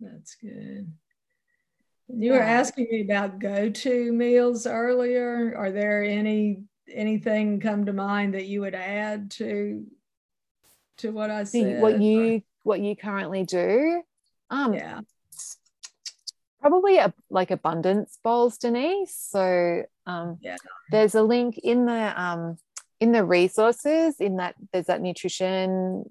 that's 0.00 0.34
good. 0.34 0.92
You 2.08 2.32
were 2.32 2.42
asking 2.42 2.88
me 2.90 3.02
about 3.02 3.38
go-to 3.38 4.12
meals 4.12 4.66
earlier. 4.66 5.54
Are 5.56 5.70
there 5.70 6.02
any 6.02 6.64
anything 6.92 7.60
come 7.60 7.86
to 7.86 7.92
mind 7.92 8.34
that 8.34 8.46
you 8.46 8.62
would 8.62 8.74
add 8.74 9.30
to 9.30 9.86
to 11.00 11.10
what 11.10 11.30
I 11.30 11.44
said. 11.44 11.80
What 11.80 12.00
you 12.00 12.42
what 12.62 12.80
you 12.80 12.96
currently 12.96 13.44
do. 13.44 14.02
Um, 14.50 14.74
yeah. 14.74 15.00
Probably 16.60 16.98
a, 16.98 17.14
like 17.30 17.50
abundance 17.50 18.18
bowls, 18.22 18.58
Denise. 18.58 19.16
So 19.16 19.84
um, 20.06 20.38
yeah. 20.42 20.56
there's 20.90 21.14
a 21.14 21.22
link 21.22 21.58
in 21.58 21.86
the 21.86 22.20
um, 22.20 22.58
in 23.00 23.12
the 23.12 23.24
resources 23.24 24.20
in 24.20 24.36
that 24.36 24.54
there's 24.72 24.86
that 24.86 25.00
nutrition 25.00 26.04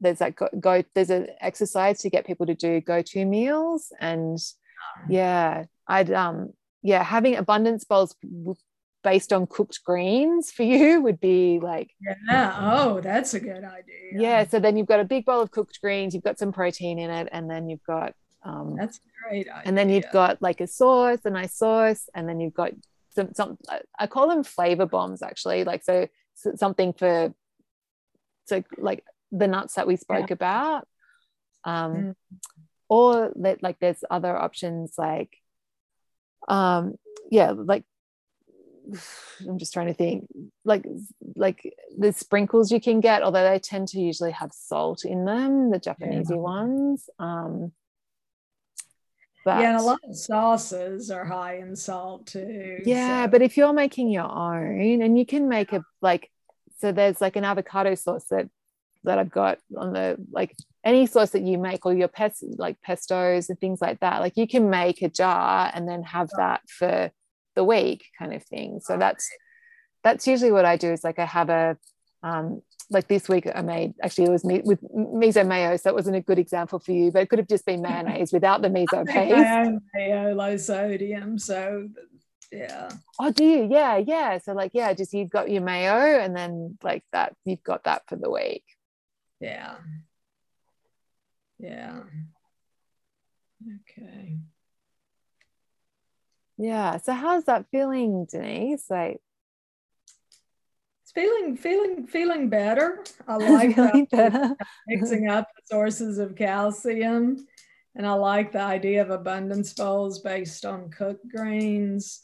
there's 0.00 0.18
that 0.18 0.36
go, 0.36 0.48
go 0.58 0.82
there's 0.94 1.10
an 1.10 1.26
exercise 1.40 1.98
to 1.98 2.10
get 2.10 2.26
people 2.26 2.46
to 2.46 2.54
do 2.54 2.80
go-to 2.80 3.24
meals 3.26 3.92
and 4.00 4.38
yeah 5.08 5.64
i'd 5.88 6.12
um 6.12 6.52
yeah 6.82 7.02
having 7.02 7.34
abundance 7.34 7.84
bowls 7.84 8.14
based 9.04 9.32
on 9.32 9.46
cooked 9.46 9.80
greens 9.84 10.50
for 10.50 10.62
you 10.62 11.00
would 11.02 11.20
be 11.20 11.60
like 11.60 11.90
yeah 12.28 12.56
oh 12.58 13.00
that's 13.00 13.34
a 13.34 13.40
good 13.40 13.64
idea 13.64 14.12
yeah 14.12 14.46
so 14.46 14.58
then 14.58 14.76
you've 14.76 14.86
got 14.86 15.00
a 15.00 15.04
big 15.04 15.24
bowl 15.24 15.40
of 15.40 15.50
cooked 15.50 15.80
greens 15.80 16.14
you've 16.14 16.24
got 16.24 16.38
some 16.38 16.52
protein 16.52 16.98
in 16.98 17.10
it 17.10 17.28
and 17.32 17.50
then 17.50 17.68
you've 17.68 17.84
got 17.84 18.12
um 18.44 18.76
that's 18.76 19.00
great 19.28 19.48
idea. 19.48 19.62
and 19.64 19.76
then 19.76 19.88
you've 19.88 20.10
got 20.12 20.40
like 20.42 20.60
a 20.60 20.66
sauce 20.66 21.20
a 21.24 21.30
nice 21.30 21.54
sauce 21.54 22.08
and 22.14 22.28
then 22.28 22.40
you've 22.40 22.54
got 22.54 22.72
some 23.10 23.32
some 23.34 23.58
i 23.98 24.06
call 24.06 24.28
them 24.28 24.42
flavor 24.44 24.86
bombs 24.86 25.22
actually 25.22 25.64
like 25.64 25.82
so, 25.82 26.06
so 26.34 26.52
something 26.56 26.92
for 26.92 27.32
so 28.46 28.62
like 28.78 29.04
the 29.32 29.46
nuts 29.46 29.74
that 29.74 29.86
we 29.86 29.96
spoke 29.96 30.30
yeah. 30.30 30.34
about 30.34 30.88
um 31.64 31.94
mm. 31.94 32.14
or 32.88 33.32
that 33.36 33.62
like 33.62 33.78
there's 33.80 34.02
other 34.10 34.36
options 34.36 34.94
like 34.96 35.36
um 36.48 36.94
yeah 37.30 37.50
like 37.50 37.84
I'm 39.48 39.58
just 39.58 39.72
trying 39.72 39.88
to 39.88 39.94
think 39.94 40.26
like 40.64 40.84
like 41.36 41.74
the 41.96 42.12
sprinkles 42.12 42.72
you 42.72 42.80
can 42.80 43.00
get 43.00 43.22
although 43.22 43.48
they 43.48 43.58
tend 43.58 43.88
to 43.88 44.00
usually 44.00 44.32
have 44.32 44.50
salt 44.52 45.04
in 45.04 45.24
them 45.24 45.70
the 45.70 45.78
Japanese 45.78 46.30
yeah. 46.30 46.36
ones 46.36 47.08
um 47.18 47.72
but, 49.44 49.60
yeah 49.60 49.70
and 49.70 49.80
a 49.80 49.82
lot 49.82 50.00
of 50.04 50.16
sauces 50.16 51.10
are 51.10 51.24
high 51.24 51.58
in 51.58 51.76
salt 51.76 52.26
too 52.26 52.80
yeah 52.84 53.24
so. 53.24 53.30
but 53.30 53.42
if 53.42 53.56
you're 53.56 53.72
making 53.72 54.10
your 54.10 54.30
own 54.30 55.02
and 55.02 55.18
you 55.18 55.24
can 55.24 55.48
make 55.48 55.72
a 55.72 55.84
like 56.02 56.30
so 56.78 56.92
there's 56.92 57.20
like 57.20 57.36
an 57.36 57.44
avocado 57.44 57.94
sauce 57.94 58.24
that 58.30 58.48
that 59.04 59.18
I've 59.18 59.30
got 59.30 59.58
on 59.76 59.92
the 59.92 60.16
like 60.32 60.56
any 60.84 61.06
sauce 61.06 61.30
that 61.30 61.42
you 61.42 61.58
make 61.58 61.86
or 61.86 61.94
your 61.94 62.08
pest 62.08 62.44
like 62.56 62.76
pestos 62.86 63.48
and 63.48 63.58
things 63.58 63.80
like 63.80 64.00
that 64.00 64.20
like 64.20 64.36
you 64.36 64.46
can 64.46 64.70
make 64.70 65.02
a 65.02 65.08
jar 65.08 65.70
and 65.72 65.88
then 65.88 66.02
have 66.02 66.28
that 66.36 66.62
for 66.68 67.10
the 67.58 67.64
week 67.64 68.00
kind 68.18 68.32
of 68.32 68.42
thing 68.52 68.80
so 68.80 68.96
that's 68.96 69.28
that's 70.04 70.26
usually 70.32 70.52
what 70.52 70.64
i 70.64 70.76
do 70.76 70.90
is 70.92 71.02
like 71.02 71.18
i 71.18 71.24
have 71.38 71.50
a 71.50 71.76
um, 72.22 72.62
like 72.90 73.06
this 73.08 73.28
week 73.28 73.46
I 73.54 73.62
made 73.62 73.94
actually 74.02 74.24
it 74.24 74.30
was 74.30 74.44
me 74.44 74.60
with 74.64 74.80
miso 74.92 75.46
mayo, 75.46 75.76
so 75.76 75.90
it 75.90 75.94
wasn't 75.94 76.16
a 76.16 76.20
good 76.20 76.38
example 76.38 76.78
for 76.78 76.92
you, 76.92 77.10
but 77.12 77.22
it 77.22 77.28
could 77.28 77.38
have 77.38 77.48
just 77.48 77.66
been 77.66 77.82
mayonnaise 77.82 78.32
without 78.32 78.62
the 78.62 78.68
miso 78.68 79.06
paste. 79.12 79.82
Mayo, 79.94 80.34
low 80.34 80.56
sodium, 80.56 81.38
so 81.38 81.88
yeah. 82.50 82.90
Oh, 83.20 83.30
do 83.30 83.44
you? 83.44 83.68
Yeah, 83.70 83.98
yeah. 83.98 84.38
So 84.38 84.52
like, 84.52 84.70
yeah, 84.74 84.94
just 84.94 85.12
you've 85.12 85.30
got 85.30 85.50
your 85.50 85.62
mayo, 85.62 86.18
and 86.18 86.34
then 86.34 86.78
like 86.82 87.04
that, 87.12 87.36
you've 87.44 87.62
got 87.62 87.84
that 87.84 88.02
for 88.08 88.16
the 88.16 88.30
week. 88.30 88.64
Yeah. 89.40 89.76
Yeah. 91.58 92.00
Okay. 93.90 94.38
Yeah. 96.58 96.98
So 96.98 97.12
how's 97.12 97.44
that 97.44 97.66
feeling, 97.70 98.26
Denise? 98.30 98.84
Like 98.90 99.20
it's 101.02 101.12
feeling 101.12 101.56
feeling 101.56 102.06
feeling 102.06 102.48
better. 102.48 103.04
I 103.26 103.36
like 103.36 103.76
feeling 103.76 104.06
better. 104.10 104.56
mixing 104.86 105.28
up 105.28 105.48
the 105.56 105.62
sources 105.74 106.18
of 106.18 106.36
calcium. 106.36 107.46
And 107.94 108.06
I 108.06 108.12
like 108.12 108.52
the 108.52 108.60
idea 108.60 109.02
of 109.02 109.10
abundance 109.10 109.72
bowls 109.72 110.20
based 110.20 110.64
on 110.64 110.90
cooked 110.90 111.28
greens 111.28 112.22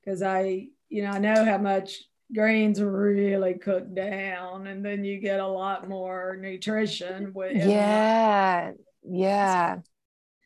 because 0.00 0.22
I, 0.22 0.68
you 0.88 1.02
know, 1.02 1.10
I 1.10 1.18
know 1.18 1.44
how 1.44 1.58
much 1.58 1.96
grains 2.34 2.80
really 2.82 3.54
cook 3.54 3.94
down 3.94 4.66
and 4.66 4.84
then 4.84 5.04
you 5.04 5.20
get 5.20 5.40
a 5.40 5.46
lot 5.46 5.88
more 5.88 6.36
nutrition 6.40 7.32
with 7.32 7.56
uh, 7.56 7.68
yeah 7.68 8.72
yeah 9.04 9.76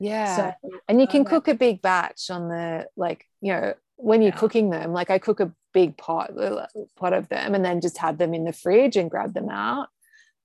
yeah. 0.00 0.36
So, 0.36 0.70
and 0.88 1.00
you 1.00 1.06
can 1.06 1.24
cook 1.24 1.46
a 1.46 1.54
big 1.54 1.82
batch 1.82 2.30
on 2.30 2.48
the 2.48 2.86
like 2.96 3.26
you 3.40 3.52
know 3.52 3.74
when 3.96 4.22
you're 4.22 4.32
yeah. 4.32 4.38
cooking 4.38 4.70
them 4.70 4.92
like 4.92 5.10
i 5.10 5.18
cook 5.18 5.40
a 5.40 5.52
big 5.74 5.96
pot 5.96 6.36
uh, 6.36 6.66
pot 6.96 7.12
of 7.12 7.28
them 7.28 7.54
and 7.54 7.64
then 7.64 7.80
just 7.80 7.98
have 7.98 8.18
them 8.18 8.34
in 8.34 8.44
the 8.44 8.52
fridge 8.52 8.96
and 8.96 9.10
grab 9.10 9.34
them 9.34 9.48
out. 9.48 9.88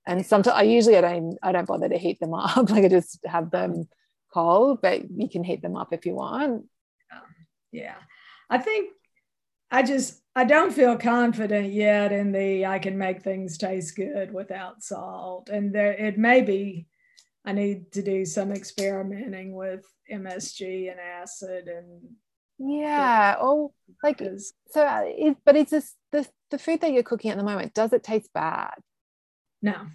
And 0.06 0.24
sometimes 0.24 0.56
i 0.56 0.62
usually 0.62 0.96
i 0.96 1.00
don't 1.00 1.38
i 1.42 1.52
don't 1.52 1.66
bother 1.66 1.88
to 1.88 1.98
heat 1.98 2.20
them 2.20 2.34
up 2.34 2.70
like 2.70 2.84
i 2.84 2.88
just 2.88 3.18
have 3.24 3.50
them 3.50 3.88
cold 4.32 4.80
but 4.82 5.10
you 5.10 5.28
can 5.28 5.42
heat 5.42 5.62
them 5.62 5.76
up 5.76 5.92
if 5.92 6.06
you 6.06 6.14
want. 6.14 6.66
Yeah. 7.72 7.96
I 8.48 8.58
think 8.58 8.92
i 9.70 9.82
just 9.82 10.20
I 10.36 10.44
don't 10.44 10.72
feel 10.72 10.98
confident 10.98 11.72
yet 11.72 12.12
in 12.12 12.30
the 12.30 12.66
I 12.66 12.78
can 12.78 12.98
make 12.98 13.22
things 13.22 13.56
taste 13.56 13.96
good 13.96 14.34
without 14.34 14.82
salt. 14.82 15.48
And 15.48 15.74
there 15.74 15.92
it 15.92 16.18
may 16.18 16.42
be 16.42 16.86
I 17.46 17.52
need 17.52 17.92
to 17.92 18.02
do 18.02 18.24
some 18.24 18.50
experimenting 18.50 19.54
with 19.54 19.86
MSG 20.12 20.90
and 20.90 21.00
acid 21.00 21.68
and 21.68 22.02
yeah 22.58 23.36
oh 23.38 23.72
like 24.02 24.22
so 24.70 24.82
uh, 24.82 25.02
it, 25.04 25.36
but 25.44 25.56
it's 25.56 25.70
just 25.70 25.94
the 26.10 26.26
the 26.50 26.58
food 26.58 26.80
that 26.80 26.92
you're 26.92 27.02
cooking 27.02 27.30
at 27.30 27.36
the 27.36 27.44
moment 27.44 27.74
does 27.74 27.92
it 27.92 28.02
taste 28.02 28.30
bad? 28.34 28.74
No. 29.62 29.86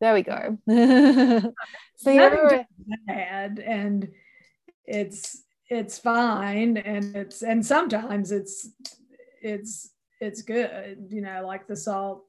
There 0.00 0.14
we 0.14 0.22
go. 0.22 0.58
So 1.96 2.10
you're 2.10 2.66
bad 3.06 3.60
and 3.60 4.08
it's 4.84 5.44
it's 5.70 5.98
fine 5.98 6.76
and 6.76 7.14
it's 7.14 7.42
and 7.42 7.64
sometimes 7.64 8.32
it's 8.32 8.68
it's 9.40 9.90
it's 10.20 10.42
good 10.42 11.06
you 11.10 11.20
know 11.20 11.46
like 11.46 11.68
the 11.68 11.76
salt 11.76 12.24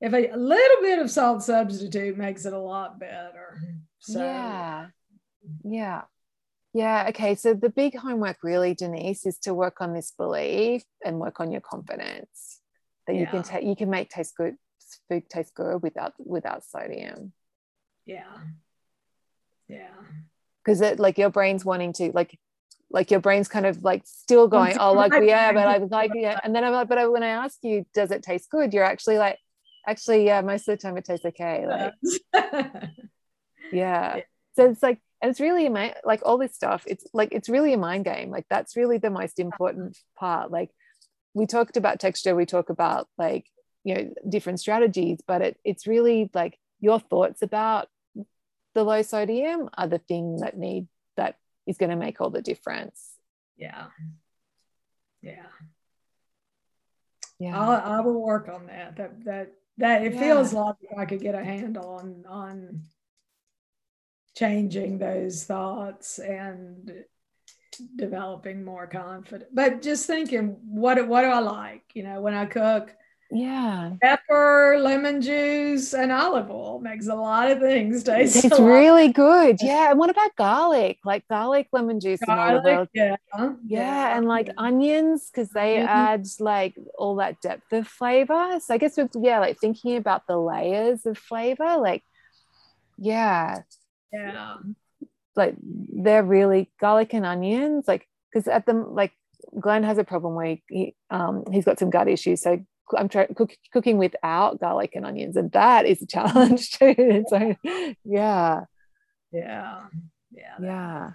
if 0.00 0.12
a, 0.12 0.28
a 0.30 0.36
little 0.36 0.82
bit 0.82 0.98
of 0.98 1.10
salt 1.10 1.42
substitute 1.42 2.16
makes 2.16 2.46
it 2.46 2.52
a 2.52 2.58
lot 2.58 2.98
better. 2.98 3.60
So 3.98 4.20
yeah. 4.20 4.86
Yeah. 5.62 6.02
Yeah. 6.72 7.06
Okay. 7.10 7.34
So 7.34 7.54
the 7.54 7.70
big 7.70 7.96
homework 7.96 8.38
really 8.42 8.74
denise 8.74 9.26
is 9.26 9.38
to 9.40 9.54
work 9.54 9.80
on 9.80 9.92
this 9.92 10.12
belief 10.16 10.84
and 11.04 11.18
work 11.18 11.40
on 11.40 11.50
your 11.50 11.60
confidence 11.60 12.60
that 13.06 13.14
yeah. 13.14 13.20
you 13.20 13.26
can 13.26 13.42
take 13.42 13.64
you 13.64 13.76
can 13.76 13.90
make 13.90 14.08
taste 14.08 14.36
good 14.36 14.56
food 15.08 15.28
taste 15.28 15.54
good 15.54 15.82
without 15.82 16.14
without 16.18 16.64
sodium. 16.64 17.32
Yeah. 18.06 18.24
Yeah. 19.68 19.88
Because 20.64 20.80
it 20.80 20.98
like 20.98 21.18
your 21.18 21.30
brain's 21.30 21.64
wanting 21.64 21.92
to 21.94 22.10
like 22.12 22.38
like 22.90 23.10
your 23.10 23.20
brain's 23.20 23.48
kind 23.48 23.66
of 23.66 23.84
like 23.84 24.02
still 24.04 24.48
going, 24.48 24.76
oh, 24.78 24.92
like 24.92 25.12
yeah, 25.22 25.52
but 25.52 25.68
I'm 25.68 25.88
like 25.88 26.10
yeah, 26.14 26.40
and 26.42 26.54
then 26.54 26.64
I'm 26.64 26.72
like, 26.72 26.88
but 26.88 27.12
when 27.12 27.22
I 27.22 27.28
ask 27.28 27.58
you, 27.62 27.86
does 27.94 28.10
it 28.10 28.22
taste 28.22 28.50
good? 28.50 28.74
You're 28.74 28.84
actually 28.84 29.16
like, 29.18 29.38
actually, 29.86 30.26
yeah, 30.26 30.40
most 30.40 30.68
of 30.68 30.78
the 30.78 30.82
time 30.82 30.96
it 30.96 31.04
tastes 31.04 31.24
okay. 31.24 31.66
Like, 31.66 31.94
yeah. 33.72 34.20
So 34.56 34.70
it's 34.70 34.82
like, 34.82 35.00
and 35.22 35.30
it's 35.30 35.40
really 35.40 35.66
a 35.66 35.94
like 36.04 36.22
all 36.24 36.38
this 36.38 36.54
stuff. 36.54 36.84
It's 36.86 37.04
like 37.12 37.32
it's 37.32 37.48
really 37.48 37.74
a 37.74 37.78
mind 37.78 38.04
game. 38.04 38.30
Like 38.30 38.46
that's 38.48 38.76
really 38.76 38.98
the 38.98 39.10
most 39.10 39.38
important 39.38 39.98
part. 40.18 40.50
Like 40.50 40.70
we 41.34 41.46
talked 41.46 41.76
about 41.76 42.00
texture, 42.00 42.34
we 42.34 42.46
talk 42.46 42.70
about 42.70 43.06
like 43.18 43.46
you 43.84 43.94
know 43.94 44.14
different 44.28 44.60
strategies, 44.60 45.18
but 45.26 45.42
it 45.42 45.60
it's 45.64 45.86
really 45.86 46.30
like 46.32 46.58
your 46.80 46.98
thoughts 46.98 47.42
about 47.42 47.88
the 48.74 48.84
low 48.84 49.02
sodium 49.02 49.68
are 49.76 49.88
the 49.88 49.98
thing 49.98 50.38
that 50.38 50.56
need 50.56 50.86
that 51.16 51.36
is 51.66 51.76
going 51.76 51.90
to 51.90 51.96
make 51.96 52.20
all 52.20 52.30
the 52.30 52.42
difference. 52.42 53.12
Yeah. 53.56 53.86
Yeah. 55.22 55.46
Yeah. 57.38 57.58
I'll, 57.58 57.98
I 57.98 58.00
will 58.00 58.20
work 58.20 58.48
on 58.48 58.66
that. 58.66 58.96
That, 58.96 59.24
that, 59.24 59.52
that 59.80 60.04
it 60.04 60.14
yeah. 60.14 60.20
feels 60.20 60.52
like 60.52 60.76
I 60.96 61.06
could 61.06 61.20
get 61.20 61.34
a 61.34 61.42
handle 61.42 61.88
on, 61.94 62.24
on 62.28 62.82
changing 64.36 64.98
those 64.98 65.44
thoughts 65.44 66.18
and 66.18 66.92
developing 67.96 68.62
more 68.62 68.86
confidence. 68.86 69.50
But 69.52 69.82
just 69.82 70.06
thinking, 70.06 70.58
what, 70.68 71.08
what 71.08 71.22
do 71.22 71.28
I 71.28 71.38
like? 71.40 71.82
You 71.94 72.02
know, 72.04 72.20
when 72.20 72.34
I 72.34 72.44
cook, 72.44 72.94
yeah. 73.32 73.92
Pepper, 74.02 74.78
lemon 74.80 75.20
juice, 75.20 75.94
and 75.94 76.10
olive 76.10 76.50
oil 76.50 76.80
makes 76.80 77.06
a 77.06 77.14
lot 77.14 77.50
of 77.50 77.60
things 77.60 78.02
taste. 78.04 78.44
It's 78.44 78.58
really 78.58 79.08
good. 79.12 79.56
Yeah. 79.60 79.90
And 79.90 79.98
what 79.98 80.10
about 80.10 80.34
garlic? 80.36 80.98
Like 81.04 81.26
garlic, 81.28 81.68
lemon 81.72 82.00
juice, 82.00 82.20
garlic, 82.24 82.64
and 82.64 82.66
olive 82.66 82.78
oil. 82.80 82.86
Yeah. 82.92 83.16
yeah. 83.38 83.52
Yeah. 83.66 84.16
And 84.16 84.26
like 84.26 84.50
onions, 84.58 85.30
because 85.30 85.50
they 85.50 85.76
mm-hmm. 85.76 85.88
add 85.88 86.26
like 86.40 86.74
all 86.98 87.16
that 87.16 87.40
depth 87.40 87.72
of 87.72 87.86
flavor. 87.86 88.58
So 88.60 88.74
I 88.74 88.78
guess 88.78 88.96
with 88.96 89.12
yeah, 89.20 89.38
like 89.38 89.58
thinking 89.58 89.96
about 89.96 90.26
the 90.26 90.36
layers 90.36 91.06
of 91.06 91.16
flavor, 91.16 91.76
like 91.76 92.02
yeah. 92.98 93.62
Yeah. 94.12 94.56
Like 95.36 95.54
they're 95.62 96.24
really 96.24 96.70
garlic 96.80 97.14
and 97.14 97.24
onions, 97.24 97.86
like 97.86 98.06
because 98.32 98.48
at 98.48 98.66
the 98.66 98.74
like 98.74 99.12
Glenn 99.58 99.84
has 99.84 99.98
a 99.98 100.04
problem 100.04 100.34
where 100.34 100.46
he, 100.46 100.62
he 100.68 100.94
um 101.10 101.44
he's 101.52 101.64
got 101.64 101.78
some 101.78 101.90
gut 101.90 102.08
issues. 102.08 102.42
So 102.42 102.64
I'm 102.96 103.08
trying 103.08 103.34
cook, 103.34 103.56
cooking 103.72 103.98
without 103.98 104.60
garlic 104.60 104.92
and 104.94 105.06
onions, 105.06 105.36
and 105.36 105.50
that 105.52 105.86
is 105.86 106.02
a 106.02 106.06
challenge 106.06 106.70
too. 106.78 107.24
so, 107.28 107.54
yeah, 108.04 108.64
yeah, 109.32 109.80
yeah, 110.32 110.54
yeah. 110.60 111.10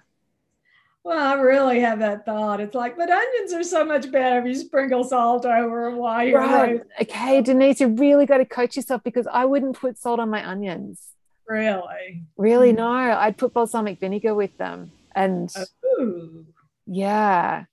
Well, 1.06 1.24
I 1.24 1.34
really 1.40 1.78
have 1.80 2.00
that 2.00 2.24
thought. 2.24 2.60
It's 2.60 2.74
like, 2.74 2.96
but 2.96 3.08
onions 3.08 3.52
are 3.52 3.62
so 3.62 3.84
much 3.84 4.10
better 4.10 4.40
if 4.40 4.46
you 4.46 4.56
sprinkle 4.56 5.04
salt 5.04 5.46
over 5.46 5.92
while 5.92 6.26
you're 6.26 6.40
right. 6.40 6.80
Okay, 7.00 7.40
Denise, 7.42 7.80
you 7.80 7.88
really 7.88 8.26
got 8.26 8.38
to 8.38 8.44
coach 8.44 8.74
yourself 8.74 9.04
because 9.04 9.28
I 9.32 9.44
wouldn't 9.44 9.76
put 9.76 9.98
salt 9.98 10.18
on 10.18 10.30
my 10.30 10.44
onions. 10.44 11.00
Really? 11.46 12.24
Really? 12.36 12.70
Hmm. 12.70 12.78
No, 12.78 12.88
I'd 12.88 13.38
put 13.38 13.54
balsamic 13.54 14.00
vinegar 14.00 14.34
with 14.34 14.58
them, 14.58 14.90
and 15.14 15.48
Ooh. 15.84 16.44
yeah, 16.86 17.66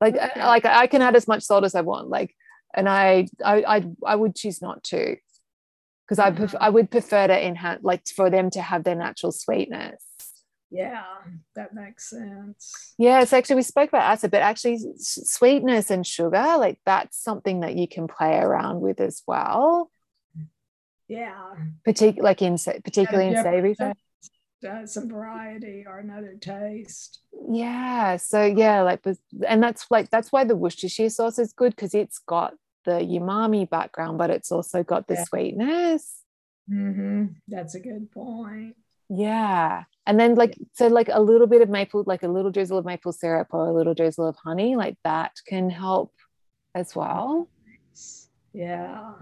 like 0.00 0.14
okay. 0.14 0.40
like 0.40 0.64
I 0.64 0.86
can 0.86 1.02
add 1.02 1.16
as 1.16 1.26
much 1.26 1.42
salt 1.42 1.64
as 1.64 1.74
I 1.74 1.80
want. 1.80 2.08
Like 2.08 2.36
and 2.74 2.88
I 2.88 3.26
I 3.44 3.62
I, 3.76 3.86
I 4.06 4.16
would 4.16 4.34
choose 4.36 4.62
not 4.62 4.82
to 4.84 5.16
because 6.06 6.18
I 6.18 6.30
pref- 6.30 6.50
mm-hmm. 6.52 6.62
I 6.62 6.70
would 6.70 6.90
prefer 6.90 7.26
to 7.26 7.46
enhance 7.46 7.82
like 7.82 8.06
for 8.08 8.30
them 8.30 8.50
to 8.50 8.62
have 8.62 8.84
their 8.84 8.96
natural 8.96 9.32
sweetness. 9.32 10.04
Yeah, 10.72 11.02
that 11.56 11.74
makes 11.74 12.10
sense. 12.10 12.94
Yeah, 12.96 13.24
so 13.24 13.36
actually 13.36 13.56
we 13.56 13.62
spoke 13.62 13.88
about 13.88 14.02
acid, 14.02 14.30
but 14.30 14.42
actually 14.42 14.78
sweetness 14.98 15.90
and 15.90 16.06
sugar, 16.06 16.56
like 16.58 16.78
that's 16.86 17.20
something 17.20 17.60
that 17.60 17.74
you 17.74 17.88
can 17.88 18.06
play 18.06 18.38
around 18.38 18.80
with 18.80 19.00
as 19.00 19.22
well. 19.26 19.90
Yeah, 21.08 21.54
particularly 21.84 22.22
like 22.22 22.42
in 22.42 22.56
particularly 22.56 23.28
in 23.34 23.42
savory 23.42 23.74
food 23.74 23.94
uh, 24.68 24.86
some 24.86 25.08
variety 25.08 25.84
or 25.86 25.98
another 25.98 26.36
taste. 26.40 27.20
Yeah. 27.48 28.16
So 28.16 28.44
yeah, 28.44 28.82
like 28.82 29.04
and 29.46 29.62
that's 29.62 29.86
like 29.90 30.10
that's 30.10 30.32
why 30.32 30.44
the 30.44 30.56
Worcestershire 30.56 31.10
sauce 31.10 31.38
is 31.38 31.52
good 31.52 31.74
because 31.74 31.94
it's 31.94 32.18
got 32.18 32.54
the 32.84 32.92
umami 32.92 33.68
background, 33.68 34.18
but 34.18 34.30
it's 34.30 34.52
also 34.52 34.82
got 34.82 35.06
the 35.06 35.14
yeah. 35.14 35.24
sweetness. 35.24 36.22
Mm-hmm. 36.70 37.26
That's 37.48 37.74
a 37.74 37.80
good 37.80 38.10
point. 38.10 38.76
Yeah. 39.08 39.84
And 40.06 40.18
then 40.18 40.36
like 40.36 40.56
so 40.72 40.86
like 40.86 41.08
a 41.12 41.20
little 41.20 41.46
bit 41.46 41.62
of 41.62 41.68
maple, 41.68 42.04
like 42.06 42.22
a 42.22 42.28
little 42.28 42.50
drizzle 42.50 42.78
of 42.78 42.84
maple 42.84 43.12
syrup 43.12 43.48
or 43.50 43.66
a 43.66 43.72
little 43.72 43.94
drizzle 43.94 44.26
of 44.26 44.36
honey, 44.36 44.76
like 44.76 44.96
that 45.04 45.32
can 45.46 45.68
help 45.68 46.12
as 46.74 46.94
well. 46.94 47.48
Yeah. 48.52 49.12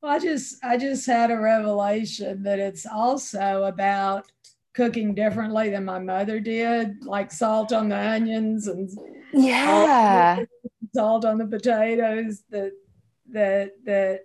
Well, 0.00 0.12
I 0.12 0.18
just 0.18 0.64
I 0.64 0.76
just 0.76 1.06
had 1.06 1.30
a 1.30 1.38
revelation 1.38 2.42
that 2.44 2.58
it's 2.58 2.86
also 2.86 3.64
about 3.64 4.30
cooking 4.72 5.12
differently 5.12 5.70
than 5.70 5.84
my 5.84 5.98
mother 5.98 6.38
did, 6.38 7.04
like 7.04 7.32
salt 7.32 7.72
on 7.72 7.88
the 7.88 7.96
onions 7.96 8.68
and 8.68 8.88
yeah, 9.32 10.44
salt 10.94 11.24
on 11.24 11.38
the 11.38 11.46
potatoes. 11.46 12.42
That 12.50 12.72
that 13.32 13.72
that 13.84 14.20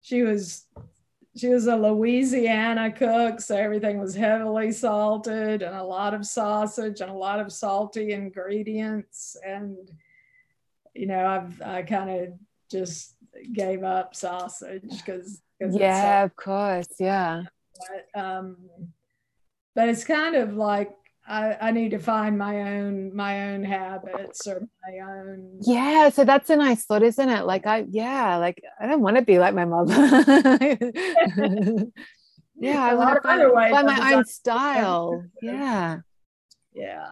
she 0.00 0.22
was 0.22 0.64
she 1.36 1.48
was 1.48 1.66
a 1.66 1.76
Louisiana 1.76 2.90
cook, 2.90 3.40
so 3.40 3.56
everything 3.56 3.98
was 3.98 4.14
heavily 4.14 4.72
salted 4.72 5.62
and 5.62 5.74
a 5.74 5.84
lot 5.84 6.14
of 6.14 6.26
sausage 6.26 7.00
and 7.00 7.10
a 7.10 7.14
lot 7.14 7.40
of 7.40 7.52
salty 7.52 8.12
ingredients. 8.12 9.36
And 9.46 9.90
you 10.94 11.06
know, 11.06 11.26
I've 11.26 11.60
I 11.60 11.82
kind 11.82 12.10
of 12.10 12.28
just 12.70 13.14
gave 13.52 13.82
up 13.82 14.14
sausage 14.14 14.90
because 14.90 15.42
yeah, 15.60 16.24
of 16.24 16.34
course, 16.36 16.88
yeah. 16.98 17.44
But, 18.14 18.20
um, 18.20 18.56
but 19.74 19.88
it's 19.88 20.04
kind 20.04 20.36
of 20.36 20.54
like 20.54 20.92
I, 21.26 21.56
I 21.60 21.70
need 21.70 21.92
to 21.92 21.98
find 21.98 22.36
my 22.36 22.78
own 22.78 23.14
my 23.14 23.52
own 23.52 23.62
habits 23.64 24.46
or 24.46 24.66
my 24.86 24.98
own 24.98 25.58
yeah 25.62 26.08
so 26.08 26.24
that's 26.24 26.50
a 26.50 26.56
nice 26.56 26.84
thought 26.84 27.02
isn't 27.02 27.28
it? 27.28 27.44
Like 27.46 27.66
i 27.66 27.84
yeah 27.88 28.36
like 28.38 28.60
i 28.80 28.86
don't 28.86 29.02
want 29.02 29.16
to 29.16 29.22
be 29.22 29.38
like 29.38 29.54
my 29.54 29.64
mother 29.64 29.94
yeah 32.56 32.82
i 32.84 32.94
want 32.94 33.14
to 33.14 33.20
find, 33.22 33.52
find 33.52 33.86
my 33.86 34.14
own 34.14 34.24
style. 34.24 35.24
yeah. 35.40 36.00
Yeah. 36.74 37.10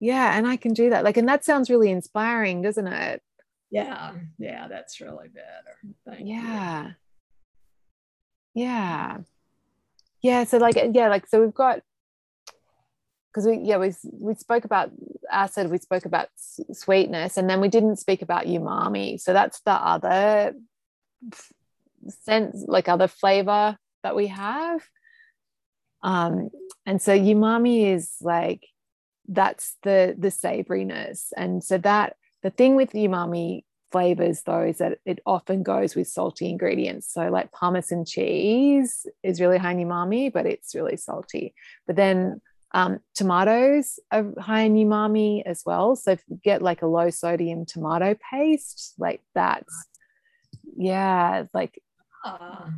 Yeah 0.00 0.36
and 0.36 0.46
i 0.46 0.56
can 0.56 0.72
do 0.72 0.90
that. 0.90 1.04
Like 1.04 1.16
and 1.16 1.28
that 1.28 1.44
sounds 1.44 1.70
really 1.70 1.90
inspiring 1.90 2.62
doesn't 2.62 2.88
it 2.88 3.22
yeah. 3.70 4.12
Yeah 4.38 4.68
that's 4.68 5.00
really 5.00 5.28
better. 5.28 5.94
Thank 6.06 6.26
yeah 6.28 6.86
you. 8.54 8.64
yeah. 8.64 9.18
Yeah. 10.22 10.44
So 10.44 10.58
like 10.58 10.76
yeah 10.92 11.08
like 11.08 11.26
so 11.26 11.40
we've 11.40 11.54
got 11.54 11.80
because 13.32 13.46
we 13.46 13.58
yeah 13.58 13.78
we 13.78 13.94
we 14.12 14.34
spoke 14.34 14.64
about 14.64 14.90
acid 15.30 15.70
we 15.70 15.78
spoke 15.78 16.04
about 16.04 16.28
sweetness 16.36 17.36
and 17.36 17.48
then 17.48 17.60
we 17.60 17.68
didn't 17.68 17.96
speak 17.96 18.22
about 18.22 18.46
umami. 18.46 19.20
So 19.20 19.32
that's 19.32 19.60
the 19.60 19.72
other 19.72 20.54
sense 22.24 22.64
like 22.66 22.88
other 22.88 23.08
flavor 23.08 23.76
that 24.02 24.16
we 24.16 24.26
have. 24.28 24.82
Um 26.02 26.50
and 26.86 27.00
so 27.00 27.16
umami 27.16 27.94
is 27.94 28.16
like 28.20 28.66
that's 29.28 29.76
the 29.82 30.16
the 30.18 30.28
savoriness 30.28 31.32
and 31.36 31.62
so 31.62 31.78
that 31.78 32.16
the 32.42 32.50
thing 32.50 32.76
with 32.76 32.92
umami 32.92 33.64
flavors 33.92 34.42
though 34.46 34.62
is 34.62 34.78
that 34.78 34.98
it 35.04 35.18
often 35.26 35.62
goes 35.62 35.96
with 35.96 36.06
salty 36.06 36.48
ingredients. 36.48 37.12
So 37.12 37.28
like 37.28 37.52
parmesan 37.52 38.04
cheese 38.04 39.06
is 39.22 39.40
really 39.40 39.58
high 39.58 39.72
in 39.72 39.78
umami 39.78 40.32
but 40.32 40.46
it's 40.46 40.74
really 40.74 40.96
salty. 40.96 41.54
But 41.86 41.96
then 41.96 42.40
um, 42.72 43.00
tomatoes 43.14 43.98
are 44.12 44.32
high 44.38 44.62
in 44.62 44.74
umami 44.74 45.42
as 45.44 45.62
well. 45.66 45.96
So 45.96 46.12
if 46.12 46.22
you 46.28 46.40
get 46.42 46.62
like 46.62 46.82
a 46.82 46.86
low 46.86 47.10
sodium 47.10 47.66
tomato 47.66 48.16
paste, 48.30 48.94
like 48.98 49.22
that's 49.34 49.88
yeah, 50.76 51.44
like 51.52 51.82
uh, 52.24 52.70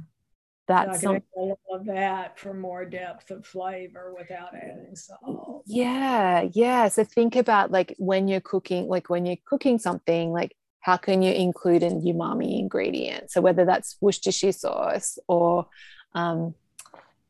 that's 0.69 1.01
some, 1.01 1.23
all 1.33 1.59
of 1.73 1.87
that 1.87 2.39
for 2.39 2.55
more 2.55 2.85
depth 2.85 3.31
of 3.31 3.45
flavor 3.47 4.15
without 4.17 4.55
adding 4.55 4.95
salt. 4.95 5.65
Yeah, 5.67 6.49
yeah. 6.53 6.89
So 6.89 7.05
think 7.05 7.37
about 7.37 7.71
like 7.71 7.95
when 7.99 8.29
you're 8.29 8.41
cooking, 8.41 8.89
like 8.89 9.11
when 9.11 9.27
you're 9.27 9.37
cooking 9.45 9.79
something, 9.79 10.31
like 10.31 10.57
how 10.81 10.97
can 10.97 11.23
you 11.23 11.33
include 11.33 11.83
an 11.83 12.03
umami 12.03 12.59
ingredient? 12.59 13.31
So 13.31 13.41
whether 13.41 13.65
that's 13.65 13.97
Worcestershire 14.01 14.53
sauce 14.53 15.19
or 15.29 15.67
um, 16.15 16.55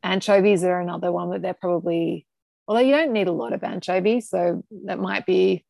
anchovies 0.02 0.64
are 0.64 0.80
another 0.80 1.12
one 1.12 1.30
that 1.30 1.42
they're 1.42 1.54
probably 1.54 2.26
although 2.66 2.80
you 2.80 2.92
don't 2.92 3.12
need 3.12 3.28
a 3.28 3.32
lot 3.32 3.52
of 3.52 3.62
anchovies, 3.62 4.28
so 4.28 4.62
that 4.86 4.98
might 4.98 5.26
be 5.26 5.64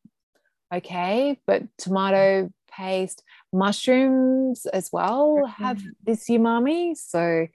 okay. 0.73 1.39
But 1.45 1.63
tomato 1.77 2.49
paste, 2.71 3.23
mushrooms 3.53 4.65
as 4.67 4.89
well 4.91 5.45
have 5.45 5.81
this 6.03 6.29
umami. 6.29 6.95
So, 6.95 7.47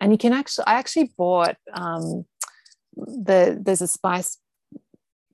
and 0.00 0.12
you 0.12 0.18
can 0.18 0.32
actually, 0.32 0.66
I 0.66 0.74
actually 0.74 1.12
bought 1.16 1.56
um, 1.72 2.24
the 2.96 3.58
there's 3.60 3.82
a 3.82 3.88
spice 3.88 4.38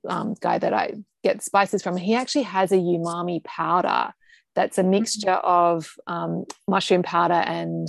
um, 0.07 0.35
guy 0.39 0.57
that 0.57 0.73
I 0.73 0.93
get 1.23 1.43
spices 1.43 1.81
from. 1.81 1.97
He 1.97 2.15
actually 2.15 2.43
has 2.43 2.71
a 2.71 2.77
umami 2.77 3.43
powder 3.43 4.13
that's 4.55 4.77
a 4.77 4.81
mm-hmm. 4.81 4.91
mixture 4.91 5.31
of 5.31 5.89
um, 6.07 6.45
mushroom 6.67 7.03
powder 7.03 7.33
and 7.33 7.87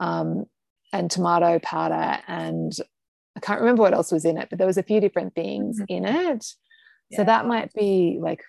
um, 0.00 0.44
and 0.92 1.10
tomato 1.10 1.58
powder 1.60 2.18
and 2.26 2.72
I 3.36 3.40
can't 3.40 3.60
remember 3.60 3.82
what 3.82 3.94
else 3.94 4.10
was 4.10 4.24
in 4.24 4.36
it, 4.38 4.48
but 4.50 4.58
there 4.58 4.66
was 4.66 4.78
a 4.78 4.82
few 4.82 5.00
different 5.00 5.34
things 5.34 5.80
mm-hmm. 5.80 6.04
in 6.04 6.04
it. 6.04 6.46
Yeah. 7.10 7.16
So 7.16 7.24
that 7.24 7.46
might 7.46 7.72
be 7.72 8.18
like 8.20 8.42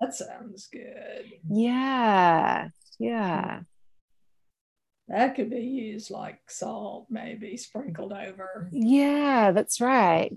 that 0.00 0.14
sounds 0.14 0.68
good. 0.72 1.32
Yeah. 1.50 2.68
Yeah. 2.98 3.60
That 5.08 5.36
could 5.36 5.48
be 5.48 5.60
used 5.60 6.10
like 6.10 6.38
salt, 6.48 7.06
maybe 7.08 7.56
sprinkled 7.56 8.12
over. 8.12 8.68
Yeah, 8.72 9.52
that's 9.52 9.80
right. 9.80 10.30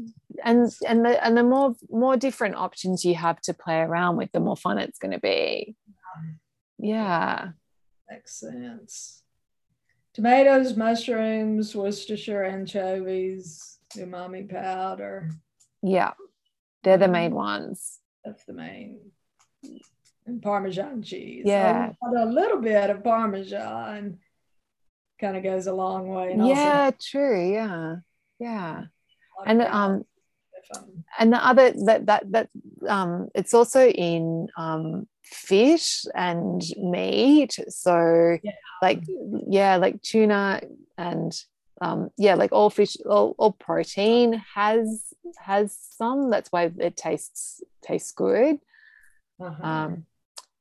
And 0.45 0.71
and 0.87 1.05
the 1.05 1.23
and 1.23 1.35
the 1.35 1.43
more 1.43 1.75
more 1.89 2.15
different 2.15 2.55
options 2.55 3.03
you 3.03 3.15
have 3.15 3.41
to 3.41 3.53
play 3.53 3.79
around 3.79 4.15
with, 4.15 4.31
the 4.31 4.39
more 4.39 4.55
fun 4.55 4.77
it's 4.77 4.97
going 4.97 5.11
to 5.11 5.19
be. 5.19 5.75
Yeah. 6.77 7.49
Makes 8.09 8.39
sense. 8.39 9.23
Tomatoes, 10.13 10.75
mushrooms, 10.75 11.75
Worcestershire 11.75 12.43
anchovies, 12.43 13.77
umami 13.95 14.49
powder. 14.49 15.31
Yeah, 15.81 16.13
they're 16.83 16.97
the 16.97 17.07
main 17.07 17.31
mm. 17.31 17.35
ones. 17.35 17.99
That's 18.23 18.43
the 18.45 18.53
main. 18.53 18.99
And 20.25 20.41
Parmesan 20.41 21.01
cheese. 21.01 21.43
Yeah. 21.45 21.91
A 22.15 22.25
little 22.25 22.61
bit 22.61 22.89
of 22.89 23.03
Parmesan 23.03 24.19
kind 25.19 25.37
of 25.37 25.43
goes 25.43 25.67
a 25.67 25.73
long 25.73 26.07
way. 26.09 26.31
And 26.31 26.47
yeah, 26.47 26.85
also- 26.85 26.97
true. 27.01 27.53
Yeah. 27.53 27.95
Yeah. 28.39 28.83
And 29.45 29.61
um 29.63 30.05
and 31.19 31.33
the 31.33 31.45
other 31.45 31.71
that 31.85 32.05
that 32.05 32.31
that 32.31 32.49
um 32.87 33.29
it's 33.35 33.53
also 33.53 33.87
in 33.87 34.47
um 34.55 35.07
fish 35.23 36.05
and 36.13 36.61
meat 36.77 37.57
so 37.69 38.37
yeah. 38.43 38.51
like 38.81 39.03
yeah 39.47 39.77
like 39.77 40.01
tuna 40.01 40.61
and 40.97 41.33
um, 41.81 42.11
yeah, 42.15 42.35
like 42.35 42.51
all 42.51 42.69
fish, 42.69 42.95
all, 43.09 43.35
all 43.39 43.51
protein 43.51 44.41
has 44.53 45.13
has 45.39 45.75
some. 45.75 46.29
That's 46.29 46.51
why 46.51 46.71
it 46.77 46.95
tastes 46.95 47.63
tastes 47.81 48.11
good. 48.11 48.59
Uh-huh. 49.41 49.67
Um, 49.67 50.05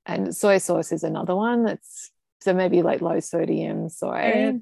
and 0.06 0.34
soy 0.34 0.58
sauce 0.58 0.92
is 0.92 1.04
another 1.04 1.36
one 1.36 1.64
that's 1.64 2.10
so 2.40 2.54
maybe 2.54 2.82
like 2.82 3.02
low 3.02 3.20
sodium 3.20 3.90
soy. 3.90 4.60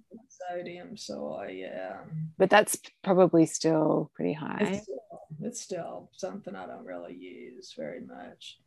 sodium 0.51 0.97
soy, 0.97 1.59
yeah. 1.61 1.99
But 2.37 2.51
that's 2.51 2.77
probably 3.05 3.47
still 3.47 4.11
pretty 4.14 4.33
high. 4.33 4.59
It's 4.61 4.83
still, 4.83 5.21
it's 5.43 5.61
still 5.61 6.11
something 6.12 6.57
I 6.57 6.66
don't 6.66 6.85
really 6.85 7.14
use 7.14 7.75
very 7.77 8.01
much. 8.01 8.59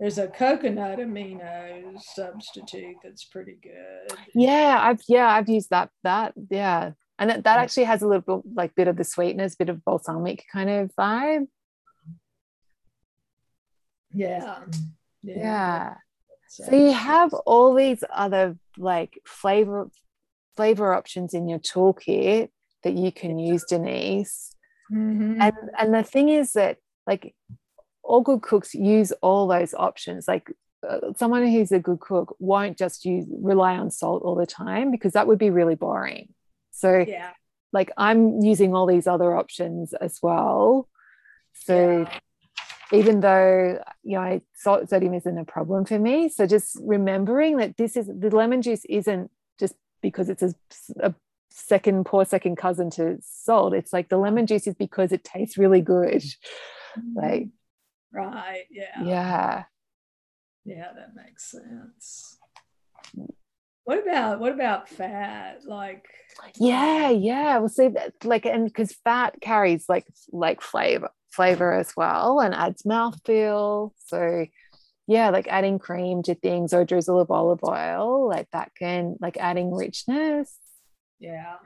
There's 0.00 0.18
a 0.18 0.28
coconut 0.28 0.98
amino 0.98 2.00
substitute 2.00 2.96
that's 3.04 3.24
pretty 3.24 3.58
good. 3.62 4.18
Yeah, 4.34 4.78
I've 4.80 5.02
yeah, 5.08 5.28
I've 5.28 5.48
used 5.48 5.70
that 5.70 5.90
that 6.02 6.32
yeah 6.50 6.92
and 7.18 7.30
that, 7.30 7.44
that 7.44 7.58
actually 7.58 7.84
has 7.84 8.02
a 8.02 8.08
little 8.08 8.42
bit 8.42 8.54
like 8.54 8.74
bit 8.74 8.88
of 8.88 8.96
the 8.96 9.04
sweetness 9.04 9.54
bit 9.54 9.68
of 9.68 9.84
balsamic 9.84 10.44
kind 10.52 10.70
of 10.70 10.90
vibe 10.98 11.46
yeah 14.14 14.62
yeah, 15.22 15.36
yeah. 15.36 15.94
so 16.48 16.74
you 16.74 16.92
have 16.92 17.32
all 17.46 17.74
these 17.74 18.04
other 18.12 18.56
like 18.76 19.18
flavor 19.26 19.90
flavor 20.56 20.94
options 20.94 21.34
in 21.34 21.48
your 21.48 21.58
toolkit 21.58 22.48
that 22.82 22.94
you 22.94 23.10
can 23.10 23.38
use 23.38 23.64
denise 23.68 24.54
mm-hmm. 24.92 25.40
and 25.40 25.54
and 25.78 25.94
the 25.94 26.02
thing 26.02 26.28
is 26.28 26.52
that 26.52 26.78
like 27.06 27.34
all 28.02 28.20
good 28.20 28.42
cooks 28.42 28.74
use 28.74 29.12
all 29.22 29.46
those 29.46 29.74
options 29.74 30.28
like 30.28 30.50
uh, 30.88 31.12
someone 31.16 31.46
who's 31.46 31.72
a 31.72 31.78
good 31.78 31.98
cook 32.00 32.36
won't 32.38 32.76
just 32.76 33.06
use 33.06 33.26
rely 33.40 33.76
on 33.76 33.90
salt 33.90 34.22
all 34.22 34.34
the 34.34 34.46
time 34.46 34.90
because 34.90 35.12
that 35.12 35.26
would 35.26 35.38
be 35.38 35.48
really 35.48 35.74
boring 35.74 36.28
so 36.74 37.04
yeah. 37.06 37.30
like 37.72 37.90
I'm 37.96 38.40
using 38.40 38.74
all 38.74 38.86
these 38.86 39.06
other 39.06 39.36
options 39.36 39.94
as 39.94 40.18
well. 40.22 40.88
So 41.54 42.00
yeah. 42.00 42.18
Even 42.92 43.20
though 43.20 43.82
you 44.02 44.18
know 44.18 44.40
salt 44.54 44.88
sodium 44.88 45.14
isn't 45.14 45.38
a 45.38 45.44
problem 45.44 45.84
for 45.84 45.98
me, 45.98 46.28
so 46.28 46.46
just 46.46 46.78
remembering 46.82 47.56
that 47.58 47.76
this 47.76 47.96
is 47.96 48.06
the 48.06 48.30
lemon 48.30 48.62
juice 48.62 48.84
isn't 48.88 49.30
just 49.58 49.74
because 50.02 50.28
it's 50.28 50.42
a, 50.42 50.54
a 51.00 51.14
second 51.50 52.04
poor 52.04 52.24
second 52.24 52.56
cousin 52.56 52.90
to 52.90 53.18
salt. 53.22 53.74
It's 53.74 53.92
like 53.92 54.08
the 54.08 54.18
lemon 54.18 54.46
juice 54.46 54.66
is 54.66 54.74
because 54.74 55.12
it 55.12 55.24
tastes 55.24 55.56
really 55.56 55.80
good. 55.80 56.22
Mm-hmm. 56.98 57.16
Like 57.16 57.48
right, 58.12 58.64
yeah. 58.70 59.02
Yeah. 59.02 59.64
Yeah, 60.64 60.92
that 60.96 61.14
makes 61.14 61.50
sense. 61.50 62.38
What 63.84 64.02
about 64.02 64.40
what 64.40 64.52
about 64.52 64.88
fat? 64.88 65.60
Like 65.66 66.06
yeah, 66.58 67.10
yeah. 67.10 67.58
We'll 67.58 67.68
see 67.68 67.88
that 67.88 68.14
like 68.24 68.46
and 68.46 68.64
because 68.64 68.92
fat 69.04 69.40
carries 69.40 69.88
like 69.88 70.06
like 70.32 70.62
flavor 70.62 71.10
flavor 71.34 71.72
as 71.72 71.92
well 71.96 72.40
and 72.40 72.54
adds 72.54 72.82
mouthfeel. 72.82 73.92
So 74.06 74.46
yeah, 75.06 75.30
like 75.30 75.48
adding 75.48 75.78
cream 75.78 76.22
to 76.22 76.34
things 76.34 76.72
or 76.72 76.84
drizzle 76.84 77.20
of 77.20 77.30
olive 77.30 77.62
oil, 77.62 78.28
like 78.28 78.48
that 78.52 78.72
can 78.78 79.16
like 79.20 79.36
adding 79.36 79.74
richness. 79.74 80.56
Yeah. 81.18 81.56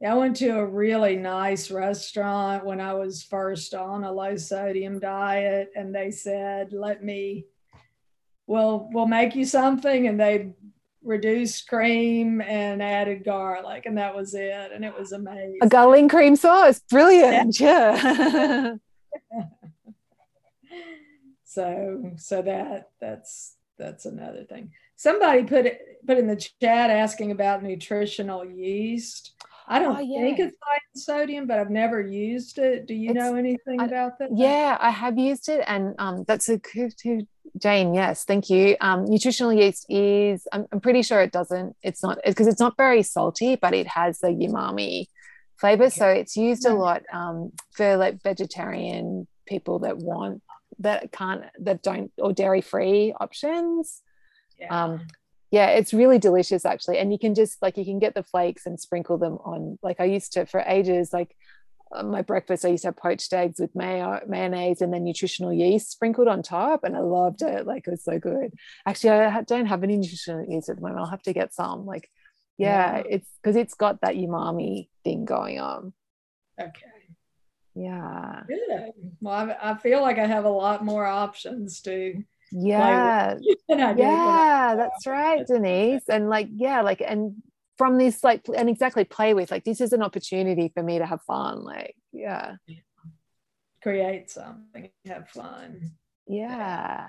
Yeah, 0.00 0.12
I 0.12 0.16
went 0.16 0.36
to 0.36 0.58
a 0.58 0.66
really 0.66 1.16
nice 1.16 1.72
restaurant 1.72 2.64
when 2.64 2.80
I 2.80 2.94
was 2.94 3.24
first 3.24 3.74
on 3.74 4.04
a 4.04 4.12
low 4.12 4.36
sodium 4.36 5.00
diet, 5.00 5.70
and 5.74 5.92
they 5.92 6.12
said, 6.12 6.72
"Let 6.72 7.02
me, 7.02 7.46
we'll 8.46 8.88
we'll 8.92 9.08
make 9.08 9.34
you 9.34 9.44
something," 9.44 10.06
and 10.06 10.20
they 10.20 10.52
reduced 11.02 11.68
cream 11.68 12.40
and 12.40 12.82
added 12.82 13.24
garlic, 13.24 13.86
and 13.86 13.98
that 13.98 14.14
was 14.14 14.34
it, 14.34 14.72
and 14.72 14.84
it 14.84 14.96
was 14.98 15.12
amazing. 15.12 15.58
A 15.62 15.68
garlic 15.68 16.10
cream 16.10 16.36
sauce, 16.36 16.80
brilliant! 16.90 17.58
Yeah. 17.60 18.76
yeah. 19.32 19.44
so 21.44 22.12
so 22.16 22.42
that 22.42 22.90
that's 23.00 23.56
that's 23.78 24.04
another 24.04 24.44
thing. 24.44 24.72
Somebody 24.96 25.44
put 25.44 25.66
it 25.66 26.04
put 26.06 26.18
in 26.18 26.26
the 26.26 26.36
chat 26.36 26.90
asking 26.90 27.30
about 27.30 27.62
nutritional 27.62 28.44
yeast. 28.44 29.34
I 29.70 29.78
don't 29.80 29.98
oh, 29.98 30.00
yeah. 30.00 30.20
think 30.20 30.38
it's 30.38 30.56
high 30.62 30.78
in 30.94 31.00
sodium, 31.00 31.46
but 31.46 31.58
I've 31.58 31.70
never 31.70 32.00
used 32.00 32.58
it. 32.58 32.86
Do 32.86 32.94
you 32.94 33.10
it's, 33.10 33.18
know 33.18 33.34
anything 33.34 33.80
I, 33.80 33.84
about 33.84 34.18
that? 34.18 34.30
Yeah, 34.34 34.78
I 34.80 34.90
have 34.90 35.18
used 35.18 35.50
it, 35.50 35.62
and 35.66 35.94
um, 35.98 36.24
that's 36.26 36.48
a 36.48 36.56
good 36.56 36.94
Jane. 37.56 37.94
Yes, 37.94 38.24
thank 38.24 38.50
you. 38.50 38.76
Um, 38.80 39.04
nutritional 39.04 39.52
yeast 39.52 39.86
is. 39.88 40.46
I'm, 40.52 40.66
I'm 40.72 40.80
pretty 40.80 41.02
sure 41.02 41.20
it 41.20 41.32
doesn't. 41.32 41.76
It's 41.82 42.02
not 42.02 42.18
because 42.24 42.46
it's 42.46 42.60
not 42.60 42.76
very 42.76 43.02
salty, 43.02 43.56
but 43.56 43.74
it 43.74 43.86
has 43.86 44.18
the 44.20 44.28
umami 44.28 45.06
flavor. 45.56 45.84
Okay. 45.84 45.90
So 45.90 46.08
it's 46.08 46.36
used 46.36 46.66
a 46.66 46.74
lot 46.74 47.02
um, 47.12 47.52
for 47.72 47.96
like 47.96 48.22
vegetarian 48.22 49.26
people 49.46 49.80
that 49.80 49.98
want 49.98 50.42
that 50.80 51.10
can't 51.12 51.44
that 51.60 51.82
don't 51.82 52.12
or 52.18 52.32
dairy 52.32 52.60
free 52.60 53.14
options. 53.18 54.02
Yeah. 54.58 54.84
Um, 54.84 55.06
yeah 55.50 55.68
it's 55.68 55.94
really 55.94 56.18
delicious 56.18 56.64
actually 56.64 56.98
and 56.98 57.12
you 57.12 57.18
can 57.18 57.34
just 57.34 57.60
like 57.62 57.76
you 57.76 57.84
can 57.84 57.98
get 57.98 58.14
the 58.14 58.22
flakes 58.22 58.66
and 58.66 58.78
sprinkle 58.78 59.18
them 59.18 59.38
on 59.44 59.78
like 59.82 60.00
i 60.00 60.04
used 60.04 60.32
to 60.32 60.44
for 60.46 60.62
ages 60.66 61.12
like 61.12 61.34
Uh, 61.90 62.02
my 62.02 62.22
breakfast 62.22 62.64
i 62.64 62.68
used 62.68 62.82
to 62.82 62.88
have 62.88 62.96
poached 62.96 63.32
eggs 63.32 63.58
with 63.58 63.74
mayo 63.74 64.10
uh, 64.10 64.20
mayonnaise 64.28 64.82
and 64.82 64.92
then 64.92 65.04
nutritional 65.04 65.52
yeast 65.52 65.90
sprinkled 65.90 66.28
on 66.28 66.42
top 66.42 66.84
and 66.84 66.96
i 66.96 67.00
loved 67.00 67.42
it 67.42 67.66
like 67.66 67.86
it 67.86 67.90
was 67.90 68.04
so 68.04 68.18
good. 68.18 68.52
Actually 68.86 69.10
i 69.10 69.42
don't 69.42 69.66
have 69.66 69.82
any 69.82 69.96
nutritional 69.96 70.44
yeast 70.46 70.68
at 70.68 70.76
the 70.76 70.82
moment 70.82 71.00
i'll 71.00 71.06
have 71.06 71.22
to 71.22 71.32
get 71.32 71.54
some 71.54 71.86
like 71.86 72.10
yeah, 72.58 72.96
yeah. 72.96 73.02
it's 73.08 73.28
because 73.40 73.56
it's 73.56 73.74
got 73.74 74.00
that 74.00 74.16
umami 74.16 74.88
thing 75.04 75.24
going 75.24 75.60
on. 75.60 75.92
Okay. 76.60 76.72
Yeah. 77.74 78.42
Good. 78.48 78.92
Well 79.20 79.34
I, 79.34 79.70
I 79.70 79.78
feel 79.78 80.02
like 80.02 80.18
i 80.18 80.26
have 80.26 80.44
a 80.44 80.50
lot 80.50 80.84
more 80.84 81.06
options 81.06 81.80
to 81.82 82.24
yeah. 82.50 83.34
yeah 83.68 84.74
that's 84.76 85.06
right 85.06 85.46
denise 85.46 86.08
and 86.08 86.28
like 86.28 86.48
yeah 86.50 86.80
like 86.80 87.02
and 87.06 87.34
from 87.78 87.96
this 87.98 88.22
like 88.22 88.42
and 88.54 88.68
exactly 88.68 89.04
play 89.04 89.34
with 89.34 89.50
like 89.50 89.64
this 89.64 89.80
is 89.80 89.92
an 89.92 90.02
opportunity 90.02 90.70
for 90.74 90.82
me 90.82 90.98
to 90.98 91.06
have 91.06 91.22
fun 91.22 91.62
like 91.62 91.94
yeah 92.12 92.56
create 93.82 94.30
something 94.30 94.90
have 95.06 95.28
fun 95.30 95.92
yeah 96.26 97.08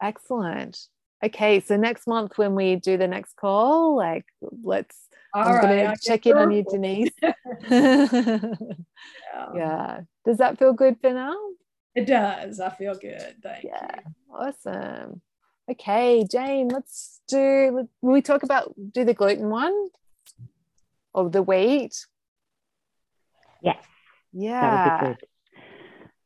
excellent 0.00 0.78
okay 1.24 1.60
so 1.60 1.76
next 1.76 2.06
month 2.06 2.38
when 2.38 2.54
we 2.54 2.76
do 2.76 2.96
the 2.96 3.08
next 3.08 3.34
call 3.36 3.96
like 3.96 4.24
let's 4.62 4.96
All 5.34 5.42
i'm 5.42 5.54
right, 5.56 5.62
gonna 5.62 5.94
check 6.00 6.26
in 6.26 6.38
on 6.38 6.52
you 6.52 6.64
denise 6.70 7.10
yeah. 7.70 8.54
yeah 9.54 10.00
does 10.24 10.38
that 10.38 10.58
feel 10.58 10.72
good 10.72 10.96
for 11.00 11.12
now 11.12 11.36
it 11.98 12.06
does. 12.06 12.60
I 12.60 12.70
feel 12.70 12.94
good. 12.94 13.36
Thank 13.42 13.64
yeah. 13.64 13.96
you. 14.06 14.12
Awesome. 14.32 15.20
Okay, 15.70 16.24
Jane, 16.30 16.68
let's 16.68 17.20
do 17.28 17.88
will 18.00 18.12
we 18.12 18.22
talk 18.22 18.42
about 18.42 18.72
do 18.92 19.04
the 19.04 19.12
gluten 19.12 19.50
one 19.50 19.88
or 21.12 21.28
the 21.28 21.42
wheat? 21.42 22.06
Yes. 23.62 23.76
Yeah. 24.32 25.14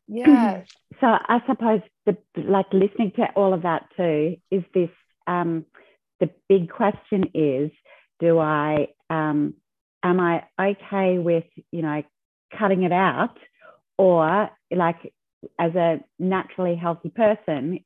Yeah. 0.06 0.62
so 1.00 1.06
I 1.06 1.40
suppose 1.46 1.80
the 2.06 2.16
like 2.36 2.66
listening 2.72 3.12
to 3.16 3.24
all 3.34 3.52
of 3.52 3.62
that 3.62 3.86
too 3.96 4.36
is 4.50 4.62
this 4.74 4.90
um 5.26 5.64
the 6.20 6.30
big 6.48 6.70
question 6.70 7.30
is 7.34 7.70
do 8.20 8.38
I 8.38 8.88
um 9.10 9.54
am 10.04 10.20
I 10.20 10.44
okay 10.60 11.18
with, 11.18 11.44
you 11.70 11.82
know, 11.82 12.02
cutting 12.56 12.84
it 12.84 12.92
out 12.92 13.36
or 13.98 14.50
like 14.70 15.12
as 15.58 15.74
a 15.74 16.00
naturally 16.18 16.76
healthy 16.76 17.10
person, 17.10 17.80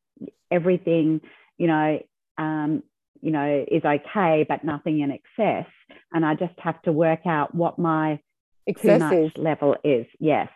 everything, 0.50 1.20
you 1.58 1.66
know, 1.66 2.02
um, 2.38 2.82
you 3.20 3.30
know, 3.30 3.64
is 3.70 3.84
okay, 3.84 4.44
but 4.48 4.64
nothing 4.64 5.00
in 5.00 5.10
excess. 5.10 5.70
And 6.12 6.24
I 6.24 6.34
just 6.34 6.58
have 6.58 6.80
to 6.82 6.92
work 6.92 7.26
out 7.26 7.54
what 7.54 7.78
my 7.78 8.20
excessive 8.66 9.32
level 9.36 9.76
is. 9.84 10.06
Yes. 10.18 10.48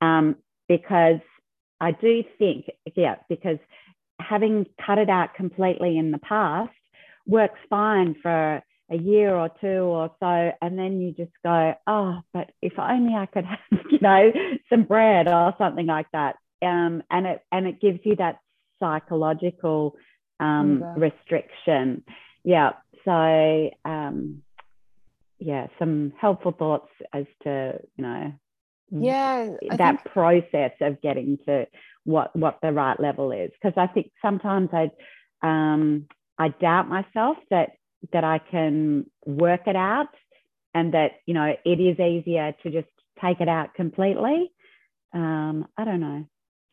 Um, 0.00 0.36
because 0.68 1.20
I 1.80 1.92
do 1.92 2.24
think, 2.38 2.66
yeah, 2.94 3.16
because 3.28 3.58
having 4.20 4.66
cut 4.84 4.98
it 4.98 5.10
out 5.10 5.34
completely 5.34 5.98
in 5.98 6.10
the 6.10 6.18
past 6.18 6.72
works 7.26 7.58
fine 7.68 8.16
for 8.22 8.62
a 8.90 8.96
year 8.96 9.34
or 9.34 9.50
two 9.60 9.66
or 9.66 10.10
so, 10.20 10.52
and 10.62 10.78
then 10.78 11.00
you 11.00 11.12
just 11.12 11.32
go, 11.44 11.74
oh, 11.86 12.20
but 12.32 12.50
if 12.62 12.74
only 12.78 13.14
I 13.14 13.26
could 13.26 13.44
have, 13.44 13.58
you 13.90 13.98
know, 14.00 14.32
some 14.70 14.84
bread 14.84 15.28
or 15.28 15.54
something 15.58 15.86
like 15.86 16.06
that. 16.12 16.36
Um, 16.62 17.02
and 17.10 17.26
it 17.26 17.42
and 17.52 17.66
it 17.66 17.80
gives 17.80 18.00
you 18.04 18.16
that 18.16 18.38
psychological 18.80 19.96
um, 20.40 20.82
okay. 20.82 21.00
restriction. 21.00 22.04
Yeah. 22.44 22.72
So 23.04 23.70
um, 23.84 24.42
yeah, 25.38 25.68
some 25.78 26.12
helpful 26.20 26.52
thoughts 26.52 26.90
as 27.12 27.26
to 27.44 27.80
you 27.96 28.04
know 28.04 28.32
yeah 28.90 29.50
I 29.68 29.76
that 29.76 30.02
think... 30.02 30.12
process 30.12 30.72
of 30.80 31.02
getting 31.02 31.38
to 31.46 31.66
what 32.04 32.34
what 32.36 32.58
the 32.62 32.72
right 32.72 32.98
level 33.00 33.32
is 33.32 33.50
because 33.60 33.76
I 33.76 33.88
think 33.88 34.12
sometimes 34.22 34.70
I 34.72 34.90
um, 35.42 36.06
I 36.38 36.48
doubt 36.48 36.88
myself 36.88 37.36
that 37.50 37.70
that 38.12 38.24
I 38.24 38.38
can 38.38 39.10
work 39.24 39.62
it 39.66 39.76
out 39.76 40.08
and 40.76 40.92
that, 40.92 41.12
you 41.24 41.32
know, 41.32 41.54
it 41.64 41.80
is 41.80 41.98
easier 41.98 42.54
to 42.62 42.70
just 42.70 42.88
take 43.22 43.40
it 43.40 43.48
out 43.48 43.72
completely. 43.74 44.52
Um, 45.14 45.66
I 45.76 45.84
don't 45.84 46.00
know. 46.00 46.26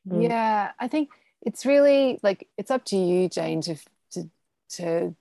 Mm. 0.10 0.30
Yeah, 0.30 0.72
I 0.78 0.89
think 0.89 1.10
it's 1.46 1.66
really 1.66 2.20
like 2.24 2.48
it's 2.58 2.72
up 2.72 2.86
to 2.86 2.98
you, 2.98 3.30
Jane, 3.30 3.62
to 3.62 3.76
to 4.12 4.30
to 4.72 5.16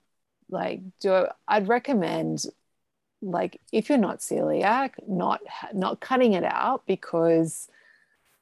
like 0.49 0.81
do 0.99 1.13
it. 1.15 1.29
I'd 1.47 1.67
recommend 1.67 2.45
like 3.21 3.59
if 3.71 3.89
you're 3.89 3.97
not 3.97 4.19
celiac, 4.19 4.91
not 5.07 5.41
not 5.73 5.99
cutting 5.99 6.33
it 6.33 6.43
out 6.43 6.83
because 6.87 7.67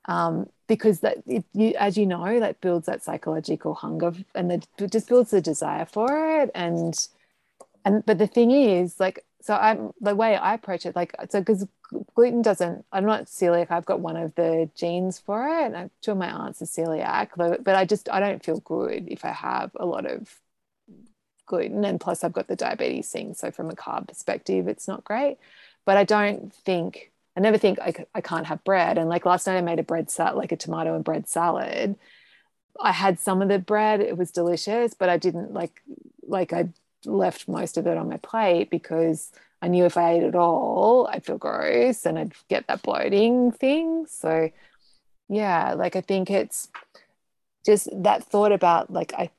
um, 0.06 0.50
because 0.68 1.02
that 1.02 1.18
it, 1.28 1.46
you, 1.54 1.74
as 1.78 1.98
you 1.98 2.06
know, 2.06 2.40
that 2.40 2.62
builds 2.62 2.88
that 2.88 3.04
psychological 3.04 3.74
hunger 3.74 4.14
and 4.36 4.52
it 4.52 4.68
just 4.92 5.10
builds 5.10 5.32
the 5.32 5.42
desire 5.42 5.86
for 5.86 6.42
it 6.42 6.52
and 6.56 7.08
and 7.86 8.06
but 8.06 8.18
the 8.18 8.28
thing 8.28 8.52
is 8.52 9.00
like 9.00 9.26
so 9.42 9.56
i'm 9.56 9.92
the 10.00 10.16
way 10.16 10.36
i 10.36 10.54
approach 10.54 10.86
it 10.86 10.96
like 10.96 11.14
so 11.30 11.40
because 11.40 11.66
gluten 12.16 12.42
doesn't 12.42 12.86
i'm 12.92 13.06
not 13.06 13.26
celiac 13.26 13.68
i've 13.70 13.86
got 13.86 14.00
one 14.00 14.16
of 14.16 14.34
the 14.36 14.70
genes 14.76 15.20
for 15.20 15.48
it 15.48 15.66
and 15.66 15.76
i'm 15.76 15.92
sure 16.04 16.16
my 16.16 16.32
aunt's 16.32 16.62
a 16.62 16.66
celiac 16.66 17.30
but 17.36 17.76
i 17.76 17.84
just 17.86 18.10
i 18.10 18.20
don't 18.20 18.44
feel 18.44 18.60
good 18.62 19.08
if 19.10 19.26
i 19.26 19.32
have 19.32 19.72
a 19.76 19.86
lot 19.86 20.06
of 20.06 20.40
gluten 21.46 21.84
and 21.84 22.00
plus 22.00 22.24
i've 22.24 22.34
got 22.34 22.48
the 22.48 22.56
diabetes 22.56 23.10
thing 23.10 23.34
so 23.34 23.52
from 23.52 23.70
a 23.70 23.76
carb 23.76 24.08
perspective 24.08 24.68
it's 24.68 24.88
not 24.88 25.04
great. 25.04 25.38
But 25.86 25.98
i 25.98 26.04
don't 26.04 26.54
think 26.54 27.12
i 27.36 27.42
never 27.42 27.58
think 27.58 27.80
i, 27.80 27.94
I 28.16 28.22
can't 28.22 28.46
have 28.46 28.64
bread 28.64 28.98
and 28.98 29.10
like 29.10 29.26
last 29.26 29.48
night 29.48 29.58
i 29.58 29.62
made 29.62 29.80
a 29.80 29.84
bread 29.84 30.10
salad 30.10 30.38
like 30.38 30.52
a 30.52 30.58
tomato 30.58 30.96
and 30.96 31.04
bread 31.04 31.28
salad. 31.28 31.96
I 32.80 32.94
had 32.94 33.20
some 33.20 33.42
of 33.42 33.50
the 33.50 33.60
bread 33.60 34.00
it 34.00 34.18
was 34.18 34.32
delicious 34.32 34.94
but 34.94 35.10
i 35.10 35.18
didn't 35.18 35.54
like 35.54 35.82
like 36.24 36.54
i 36.54 36.70
left 37.06 37.48
most 37.48 37.78
of 37.78 37.88
it 37.88 37.98
on 37.98 38.10
my 38.10 38.18
plate 38.18 38.70
because 38.70 39.32
I 39.62 39.68
knew 39.68 39.86
if 39.86 39.98
I 39.98 40.14
ate 40.14 40.24
it 40.24 40.36
all, 40.36 41.08
I'd 41.08 41.26
feel 41.26 41.38
gross 41.38 42.06
and 42.06 42.18
I'd 42.18 42.34
get 42.50 42.68
that 42.68 42.82
bloating 42.82 43.52
thing. 43.52 44.06
So, 44.08 44.50
yeah, 45.30 45.74
like 45.74 45.96
I 45.96 46.02
think 46.02 46.32
it's 46.32 46.70
just 47.66 47.90
that 48.04 48.24
thought 48.24 48.52
about 48.52 48.92
like 48.92 49.14
I 49.14 49.30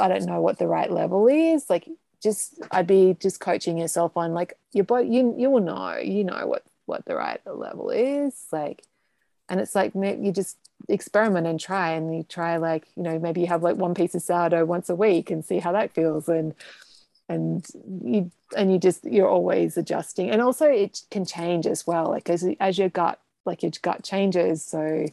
I 0.00 0.08
don't 0.08 0.26
know 0.26 0.40
what 0.40 0.58
the 0.58 0.66
right 0.66 0.90
level 0.90 1.28
is. 1.28 1.70
Like 1.70 1.88
just 2.22 2.60
I'd 2.70 2.86
be 2.86 3.16
just 3.18 3.40
coaching 3.40 3.78
yourself 3.78 4.16
on 4.16 4.34
like 4.34 4.54
your 4.72 4.84
body 4.84 5.08
you 5.08 5.34
you 5.38 5.50
will 5.50 5.60
know, 5.60 5.96
you 5.96 6.24
know 6.24 6.46
what 6.46 6.64
what 6.86 7.04
the 7.06 7.16
right 7.16 7.40
level 7.46 7.90
is. 7.90 8.34
Like 8.52 8.82
and 9.48 9.60
it's 9.60 9.74
like 9.74 9.92
you 9.94 10.32
just 10.32 10.56
experiment 10.88 11.46
and 11.46 11.60
try 11.60 11.92
and 11.92 12.14
you 12.14 12.22
try 12.22 12.56
like, 12.56 12.86
you 12.96 13.02
know, 13.02 13.18
maybe 13.18 13.40
you 13.40 13.46
have 13.46 13.62
like 13.62 13.76
one 13.76 13.94
piece 13.94 14.14
of 14.14 14.22
sourdough 14.22 14.64
once 14.64 14.88
a 14.88 14.94
week 14.94 15.30
and 15.30 15.44
see 15.44 15.58
how 15.58 15.72
that 15.72 15.92
feels 15.92 16.28
and 16.28 16.54
and 17.28 17.66
you 18.02 18.30
and 18.56 18.72
you 18.72 18.78
just 18.78 19.04
you're 19.04 19.28
always 19.28 19.76
adjusting. 19.76 20.30
And 20.30 20.42
also 20.42 20.66
it 20.66 21.00
can 21.10 21.24
change 21.24 21.66
as 21.66 21.86
well 21.86 22.08
like 22.08 22.28
as 22.28 22.46
as 22.60 22.78
your 22.78 22.88
gut 22.88 23.20
like 23.44 23.62
your 23.62 23.72
gut 23.82 24.02
changes. 24.02 24.64
So 24.64 25.06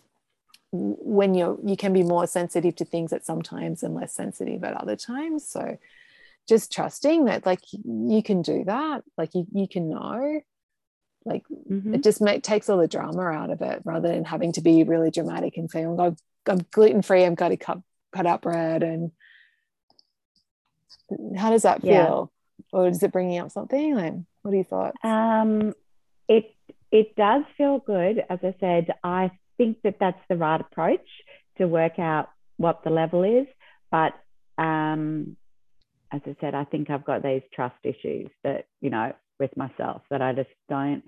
when 0.72 1.34
you're 1.34 1.57
you 1.64 1.78
can 1.78 1.93
be 1.93 2.03
more 2.03 2.28
sensitive 2.28 2.76
to 2.78 2.86
things 2.86 3.14
at 3.14 3.26
sometimes 3.26 3.84
and 3.84 3.95
less 3.95 4.14
sensitive 4.14 4.64
at 4.64 4.76
other 4.76 4.95
times. 4.95 5.47
So 5.47 5.78
just 6.47 6.72
trusting 6.72 7.26
that 7.26 7.45
like 7.45 7.62
you 7.72 8.22
can 8.24 8.41
do 8.41 8.64
that. 8.66 9.03
Like 9.18 9.34
you, 9.34 9.47
you 9.53 9.68
can 9.68 9.89
know. 9.89 10.41
Like 11.24 11.43
mm-hmm. 11.47 11.93
it 11.93 12.03
just 12.03 12.20
make, 12.20 12.41
takes 12.41 12.68
all 12.68 12.80
the 12.80 12.88
drama 12.88 13.22
out 13.22 13.51
of 13.51 13.62
it 13.62 13.82
rather 13.86 14.07
than 14.07 14.26
having 14.26 14.53
to 14.53 14.62
be 14.62 14.84
really 14.84 15.12
dramatic 15.12 15.55
and 15.55 15.70
saying 15.70 15.95
oh, 15.99 16.16
I'm 16.47 16.66
gluten 16.72 17.03
free 17.03 17.24
I'm 17.24 17.36
going 17.36 17.51
to 17.51 17.57
cut 17.57 17.80
cut 18.12 18.26
out 18.26 18.41
bread 18.41 18.84
and 18.84 19.12
how 21.37 21.49
does 21.49 21.63
that 21.63 21.81
feel? 21.81 22.31
Yeah. 22.71 22.79
or 22.79 22.87
is 22.87 23.01
it 23.03 23.11
bringing 23.11 23.39
up 23.39 23.51
something? 23.51 23.95
Like 23.95 24.13
what 24.41 24.51
are 24.51 24.55
your 24.55 24.63
thoughts? 24.65 24.97
Um 25.03 25.73
it 26.27 26.53
it 26.91 27.15
does 27.15 27.43
feel 27.57 27.79
good. 27.79 28.23
As 28.29 28.39
i 28.43 28.55
said 28.59 28.93
i 29.03 29.31
think 29.57 29.77
that 29.83 29.97
that's 29.99 30.21
the 30.29 30.37
right 30.37 30.61
approach 30.61 31.07
to 31.57 31.67
work 31.67 31.99
out 31.99 32.29
what 32.57 32.83
the 32.83 32.89
level 32.89 33.23
is. 33.23 33.47
But 33.91 34.13
um 34.57 35.37
as 36.11 36.21
i 36.25 36.35
said 36.41 36.53
i 36.53 36.65
think 36.65 36.89
i've 36.89 37.05
got 37.05 37.23
these 37.23 37.41
trust 37.53 37.77
issues 37.83 38.29
that 38.43 38.65
you 38.81 38.89
know 38.89 39.13
with 39.39 39.55
myself 39.55 40.01
that 40.09 40.21
i 40.21 40.33
just 40.33 40.49
don't 40.67 41.03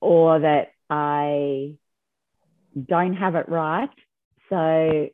or 0.00 0.38
that 0.38 0.68
i 0.88 1.76
don't 2.82 3.14
have 3.14 3.34
it 3.34 3.48
right. 3.48 3.90
So 4.50 5.08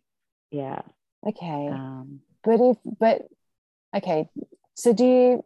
yeah. 0.51 0.83
Okay. 1.27 1.69
Um, 1.71 2.21
but 2.43 2.61
if 2.61 2.77
but 2.99 3.29
okay. 3.97 4.29
So 4.75 4.93
do 4.93 5.05
you 5.05 5.45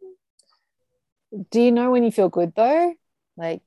do 1.50 1.60
you 1.60 1.72
know 1.72 1.90
when 1.90 2.04
you 2.04 2.10
feel 2.10 2.28
good 2.28 2.52
though? 2.54 2.94
Like 3.36 3.62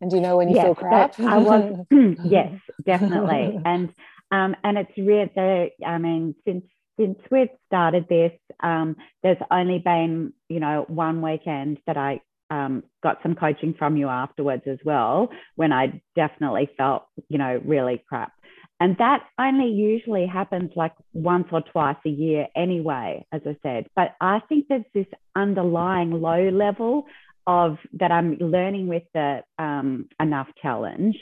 and 0.00 0.10
do 0.10 0.16
you 0.16 0.22
know 0.22 0.36
when 0.36 0.48
you 0.48 0.54
yes, 0.54 0.64
feel 0.64 0.74
crap? 0.74 1.14
I 1.18 1.38
was 1.38 1.86
yes 2.24 2.52
definitely. 2.84 3.60
And 3.64 3.92
um 4.30 4.56
and 4.64 4.78
it's 4.78 4.96
real 4.96 5.28
the 5.34 5.70
i 5.86 5.98
mean 5.98 6.34
since 6.46 6.64
since 6.98 7.18
we've 7.30 7.48
started 7.66 8.06
this 8.08 8.32
um 8.62 8.96
there's 9.22 9.38
only 9.50 9.78
been 9.78 10.32
you 10.48 10.60
know 10.60 10.84
one 10.88 11.22
weekend 11.22 11.78
that 11.86 11.96
i 11.96 12.20
um, 12.50 12.82
got 13.02 13.18
some 13.22 13.34
coaching 13.34 13.74
from 13.78 13.96
you 13.96 14.08
afterwards 14.08 14.64
as 14.66 14.78
well 14.84 15.28
when 15.54 15.72
I 15.72 16.02
definitely 16.16 16.68
felt, 16.76 17.04
you 17.28 17.38
know, 17.38 17.60
really 17.64 18.02
crap. 18.08 18.32
And 18.80 18.96
that 18.96 19.24
only 19.38 19.70
usually 19.70 20.26
happens 20.26 20.70
like 20.74 20.94
once 21.12 21.46
or 21.52 21.60
twice 21.60 21.98
a 22.06 22.08
year 22.08 22.48
anyway, 22.56 23.26
as 23.30 23.42
I 23.46 23.56
said. 23.62 23.86
But 23.94 24.16
I 24.20 24.40
think 24.48 24.66
there's 24.68 24.84
this 24.94 25.06
underlying 25.36 26.10
low 26.12 26.48
level 26.48 27.04
of 27.46 27.76
that 27.94 28.10
I'm 28.10 28.38
learning 28.38 28.88
with 28.88 29.02
the 29.12 29.42
um, 29.58 30.08
Enough 30.18 30.48
Challenge, 30.62 31.16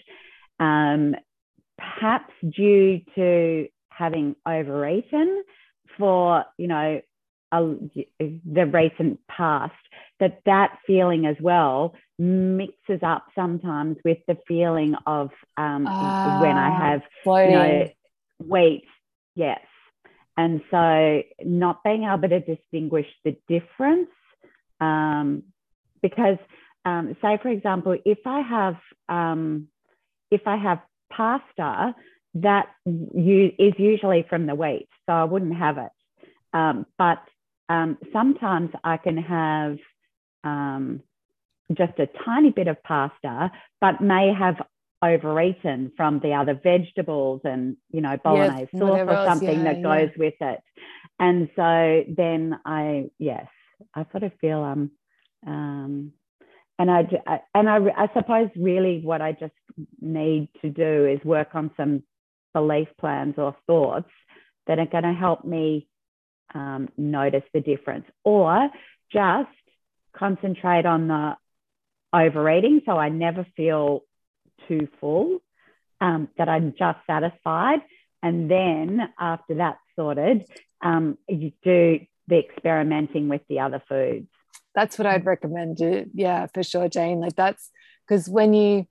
um, 0.61 1.17
perhaps 1.77 2.33
due 2.57 3.01
to 3.17 3.67
having 3.89 4.37
overeaten 4.47 5.43
for, 5.99 6.45
you 6.59 6.69
know, 6.69 7.01
a, 7.53 7.75
the 8.19 8.67
recent 8.67 9.21
past, 9.29 9.73
that 10.21 10.41
that 10.47 10.79
feeling 10.87 11.27
as 11.27 11.37
well 11.41 11.95
mixes 12.19 13.01
up 13.03 13.27
sometimes 13.35 13.97
with 14.05 14.19
the 14.27 14.37
feeling 14.47 14.95
of 15.07 15.31
um, 15.57 15.85
when 16.41 16.57
I 16.57 16.71
have 16.71 17.03
floating. 17.23 17.51
you 17.51 17.57
know 17.57 17.89
weight, 18.41 18.85
yes, 19.35 19.61
and 20.37 20.61
so 20.71 21.23
not 21.45 21.83
being 21.83 22.05
able 22.05 22.29
to 22.29 22.41
distinguish 22.41 23.07
the 23.25 23.37
difference 23.49 24.11
um, 24.81 25.43
because 26.03 26.39
um, 26.85 27.17
say 27.21 27.39
for 27.43 27.49
example 27.49 27.97
if 28.05 28.19
I 28.25 28.41
have 28.41 28.77
um, 29.09 29.69
if 30.31 30.43
I 30.47 30.57
have 30.57 30.81
pasta 31.11 31.95
that 32.35 32.69
you, 32.85 33.53
is 33.59 33.73
usually 33.79 34.27
from 34.29 34.47
the 34.47 34.55
wheat 34.55 34.89
so 35.07 35.13
I 35.13 35.25
wouldn't 35.25 35.57
have 35.57 35.79
it. 35.79 35.91
Um, 36.53 36.87
but 36.97 37.19
um, 37.69 37.99
sometimes 38.13 38.71
I 38.85 38.97
can 38.97 39.17
have 39.17 39.77
um, 40.45 41.03
just 41.73 41.99
a 41.99 42.09
tiny 42.25 42.51
bit 42.51 42.69
of 42.69 42.83
pasta, 42.83 43.51
but 43.81 44.01
may 44.01 44.33
have 44.39 44.57
overeaten 45.03 45.93
from 45.97 46.19
the 46.21 46.33
other 46.33 46.59
vegetables 46.61 47.41
and 47.45 47.77
you 47.93 48.01
know 48.01 48.17
bolognese 48.25 48.69
yes, 48.73 48.81
sauce 48.81 49.01
or 49.07 49.29
something 49.29 49.63
yeah, 49.63 49.75
that 49.75 49.83
goes 49.83 50.11
with 50.17 50.35
it. 50.41 50.61
And 51.21 51.49
so 51.55 52.05
then 52.17 52.59
i 52.65 53.09
yes 53.19 53.47
i 53.95 54.05
sort 54.11 54.25
of 54.25 54.33
feel 54.41 54.61
um 54.63 54.91
um 55.47 56.13
and 56.79 56.91
I, 56.91 57.41
and 57.55 57.69
I, 57.69 57.79
I 57.97 58.09
suppose 58.15 58.51
really 58.57 59.01
what 59.03 59.21
I 59.21 59.33
just 59.33 59.53
need 60.01 60.49
to 60.63 60.71
do 60.71 61.07
is 61.07 61.25
work 61.25 61.49
on 61.55 61.73
some 61.77 62.05
belief 62.55 62.89
plans 63.01 63.35
or 63.37 63.57
thoughts 63.67 64.11
that 64.69 64.79
are 64.79 64.87
going 64.87 65.05
to 65.05 65.13
help 65.13 65.45
me 65.45 65.89
um, 66.55 66.89
notice 66.97 67.45
the 67.53 67.61
difference, 67.61 68.07
or 68.25 68.71
just 69.13 69.49
concentrate 70.15 70.87
on 70.87 71.09
the 71.09 71.37
overeating 72.13 72.81
so 72.87 72.97
I 72.97 73.09
never 73.09 73.47
feel 73.57 74.03
too 74.67 74.89
full, 75.01 75.41
um, 76.01 76.29
that 76.39 76.49
I'm 76.49 76.75
just 76.79 76.99
satisfied. 77.07 77.81
And 78.23 78.51
then 78.51 79.01
after 79.19 79.55
that's 79.55 79.79
sorted, 79.95 80.45
um, 80.83 81.19
you 81.29 81.53
do 81.63 82.01
the 82.27 82.39
experimenting 82.39 83.29
with 83.29 83.43
the 83.49 83.61
other 83.61 83.83
foods. 83.89 84.29
That's 84.75 84.99
what 84.99 85.07
I'd 85.07 85.27
recommend. 85.27 85.79
Yeah, 86.15 86.47
for 86.53 86.63
sure, 86.63 86.89
Jane. 86.89 87.21
Like 87.21 87.37
that's 87.37 87.71
because 88.07 88.29
when 88.29 88.55
you 88.55 88.87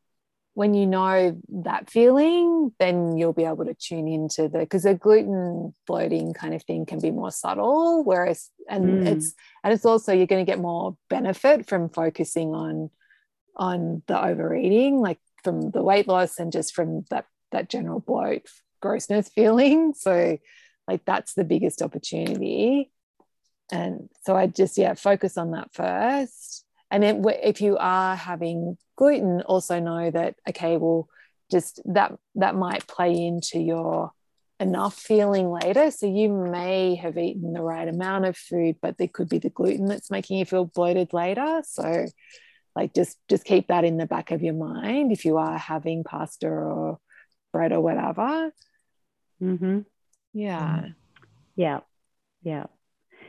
when 0.57 0.73
you 0.73 0.87
know 0.87 1.39
that 1.49 1.87
feeling, 1.87 2.71
then 2.79 3.15
you'll 3.15 3.31
be 3.31 3.45
able 3.45 3.63
to 3.63 3.75
tune 3.75 4.07
into 4.07 4.49
the 4.49 4.57
because 4.57 4.81
the 4.81 4.95
gluten 4.95 5.75
bloating 5.85 6.33
kind 6.33 6.55
of 6.55 6.63
thing 6.63 6.83
can 6.83 6.99
be 6.99 7.11
more 7.11 7.29
subtle, 7.29 8.03
whereas 8.03 8.49
and 8.67 8.85
mm. 8.85 9.05
it's 9.05 9.35
and 9.63 9.71
it's 9.71 9.85
also 9.85 10.13
you're 10.13 10.25
going 10.25 10.43
to 10.43 10.51
get 10.51 10.57
more 10.57 10.97
benefit 11.11 11.69
from 11.69 11.89
focusing 11.89 12.55
on 12.55 12.89
on 13.55 14.01
the 14.07 14.19
overeating, 14.19 14.99
like 14.99 15.19
from 15.43 15.69
the 15.69 15.83
weight 15.83 16.07
loss 16.07 16.39
and 16.39 16.51
just 16.51 16.73
from 16.73 17.05
that 17.11 17.25
that 17.51 17.69
general 17.69 17.99
bloat 17.99 18.49
grossness 18.81 19.29
feeling. 19.29 19.93
So 19.95 20.39
like 20.87 21.05
that's 21.05 21.35
the 21.35 21.43
biggest 21.43 21.83
opportunity. 21.83 22.91
And 23.71 24.09
so 24.25 24.35
I 24.35 24.47
just 24.47 24.75
yeah 24.79 24.95
focus 24.95 25.37
on 25.37 25.51
that 25.51 25.71
first 25.71 26.65
and 26.91 27.03
it, 27.03 27.17
if 27.43 27.61
you 27.61 27.77
are 27.77 28.15
having 28.15 28.77
gluten 28.95 29.41
also 29.41 29.79
know 29.79 30.09
that 30.09 30.35
okay 30.47 30.77
well 30.77 31.07
just 31.51 31.81
that 31.85 32.17
that 32.35 32.55
might 32.55 32.87
play 32.87 33.13
into 33.13 33.59
your 33.59 34.11
enough 34.59 34.95
feeling 34.95 35.49
later. 35.49 35.91
So 35.91 36.07
you 36.07 36.29
may 36.29 36.95
have 36.95 37.17
eaten 37.17 37.53
the 37.53 37.61
right 37.61 37.87
amount 37.87 38.25
of 38.25 38.35
food 38.35 38.77
but 38.81 38.97
there 38.97 39.07
could 39.07 39.29
be 39.29 39.37
the 39.37 39.49
gluten 39.49 39.85
that's 39.85 40.11
making 40.11 40.39
you 40.39 40.45
feel 40.45 40.65
bloated 40.65 41.13
later. 41.13 41.61
So 41.65 42.07
like 42.75 42.93
just 42.93 43.17
just 43.29 43.43
keep 43.43 43.67
that 43.67 43.85
in 43.85 43.97
the 43.97 44.05
back 44.05 44.31
of 44.31 44.41
your 44.41 44.53
mind 44.53 45.11
if 45.11 45.25
you 45.25 45.37
are 45.37 45.57
having 45.57 46.03
pasta 46.03 46.47
or 46.47 46.99
bread 47.53 47.71
or 47.71 47.81
whatever. 47.81 48.51
Mm-hmm. 49.41 49.79
yeah. 50.33 50.85
Yeah. 51.55 51.79
Yeah. 52.41 52.65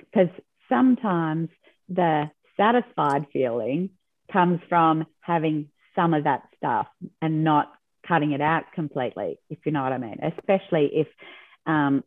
Because 0.01 0.31
sometimes 0.69 1.51
the 1.89 2.31
satisfied 2.59 3.27
feeling 3.33 3.91
comes 4.33 4.61
from 4.69 5.07
having 5.21 5.69
some 5.95 6.15
of 6.15 6.25
that 6.25 6.43
stuff 6.57 6.87
and 7.23 7.45
not 7.45 7.73
cutting 8.07 8.33
it 8.33 8.41
out 8.41 8.65
completely, 8.75 9.39
if 9.51 9.59
you 9.65 9.73
know 9.73 9.83
what 9.83 9.93
I 9.93 9.99
mean, 9.99 10.19
especially 10.23 10.91
if, 10.93 11.09
um, 11.67 12.05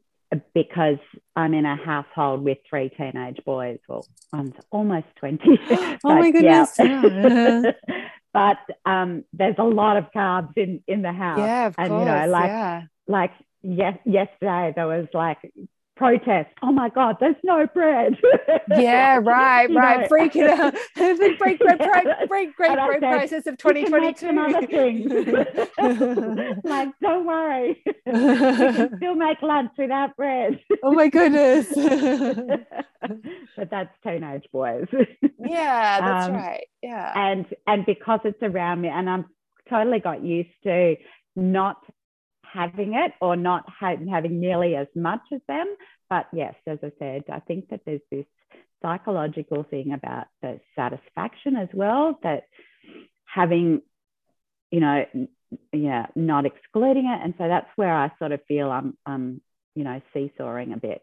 because 0.54 0.98
I'm 1.36 1.54
in 1.54 1.66
a 1.66 1.76
household 1.76 2.44
with 2.44 2.60
three 2.70 2.90
teenage 2.90 3.40
boys. 3.46 3.80
Well, 3.88 4.06
I'm 4.32 4.54
almost 4.72 5.08
20. 5.18 5.40
oh 6.04 6.16
my 6.16 6.32
goodness. 6.32 6.78
Yeah. 6.80 7.72
but 8.34 8.58
um, 8.86 9.26
there's 9.34 9.58
a 9.58 9.64
lot 9.64 9.98
of 9.98 10.06
carbs 10.16 10.58
in, 10.58 10.82
in 10.88 11.02
the 11.02 11.12
house. 11.12 11.40
Yeah, 11.40 11.68
of 11.68 11.76
and, 11.78 11.90
course. 11.90 12.00
You 12.00 12.06
know, 12.06 12.28
like, 12.28 12.48
yeah. 12.48 12.82
like 13.08 13.32
yes, 13.62 13.98
yesterday 14.06 14.72
there 14.74 14.88
was 14.88 15.08
like 15.14 15.40
protest. 16.02 16.50
Oh 16.64 16.72
my 16.72 16.90
God, 16.90 17.18
there's 17.20 17.36
no 17.44 17.68
bread. 17.68 18.18
yeah, 18.76 19.20
right, 19.22 19.70
right. 19.70 20.10
Freaking 20.10 20.50
out. 20.50 20.74
the 20.96 21.36
break 21.38 21.60
bread, 21.60 21.78
break, 21.78 22.08
break, 22.28 22.58
break, 22.58 22.76
bread 22.76 23.00
process 23.00 23.46
of 23.46 23.56
2022. 23.60 25.46
like, 26.64 26.90
don't 27.02 27.28
worry. 27.28 27.84
you 27.86 28.12
can 28.14 28.98
still 28.98 29.14
make 29.14 29.40
lunch 29.44 29.70
without 29.78 30.18
bread. 30.18 30.60
oh 30.84 30.92
my 30.92 31.08
goodness. 31.08 31.68
but 33.56 33.70
that's 33.70 33.96
teenage 34.04 34.48
boys. 34.52 34.88
yeah, 35.38 36.02
that's 36.02 36.30
um, 36.30 36.34
right. 36.34 36.66
Yeah. 36.82 37.14
And 37.16 37.46
and 37.68 37.86
because 37.86 38.22
it's 38.24 38.42
around 38.42 38.82
me 38.82 38.90
and 38.90 39.08
I'm 39.08 39.26
totally 39.70 40.00
got 40.00 40.24
used 40.24 40.50
to 40.64 40.96
not 41.36 41.78
having 42.52 42.94
it 42.96 43.14
or 43.22 43.36
not 43.36 43.64
ha- 43.68 43.96
having 44.10 44.40
nearly 44.40 44.76
as 44.76 44.88
much 44.96 45.22
as 45.34 45.42
them. 45.48 45.68
But 46.10 46.28
yes, 46.34 46.56
as 46.68 46.80
I 46.84 46.92
said, 47.00 47.24
I 47.32 47.40
think 47.40 47.70
that 47.70 47.82
there's 47.86 48.02
this 48.12 48.26
psychological 48.82 49.64
thing 49.64 49.94
about 49.94 50.26
the 50.42 50.60
satisfaction 50.76 51.56
as 51.56 51.70
well 51.74 52.20
that 52.24 52.44
having 53.26 53.82
you 54.72 54.80
know 54.80 55.06
yeah 55.72 56.08
not 56.16 56.46
excluding 56.46 57.06
it. 57.06 57.20
And 57.24 57.34
so 57.38 57.48
that's 57.48 57.70
where 57.76 57.94
i 57.94 58.12
sort 58.20 58.32
of 58.32 58.42
feel 58.48 58.72
i'm 58.72 59.42
you 59.76 59.84
know 59.84 60.02
seesawing 60.14 60.74
a 60.74 60.78
bit. 60.78 61.02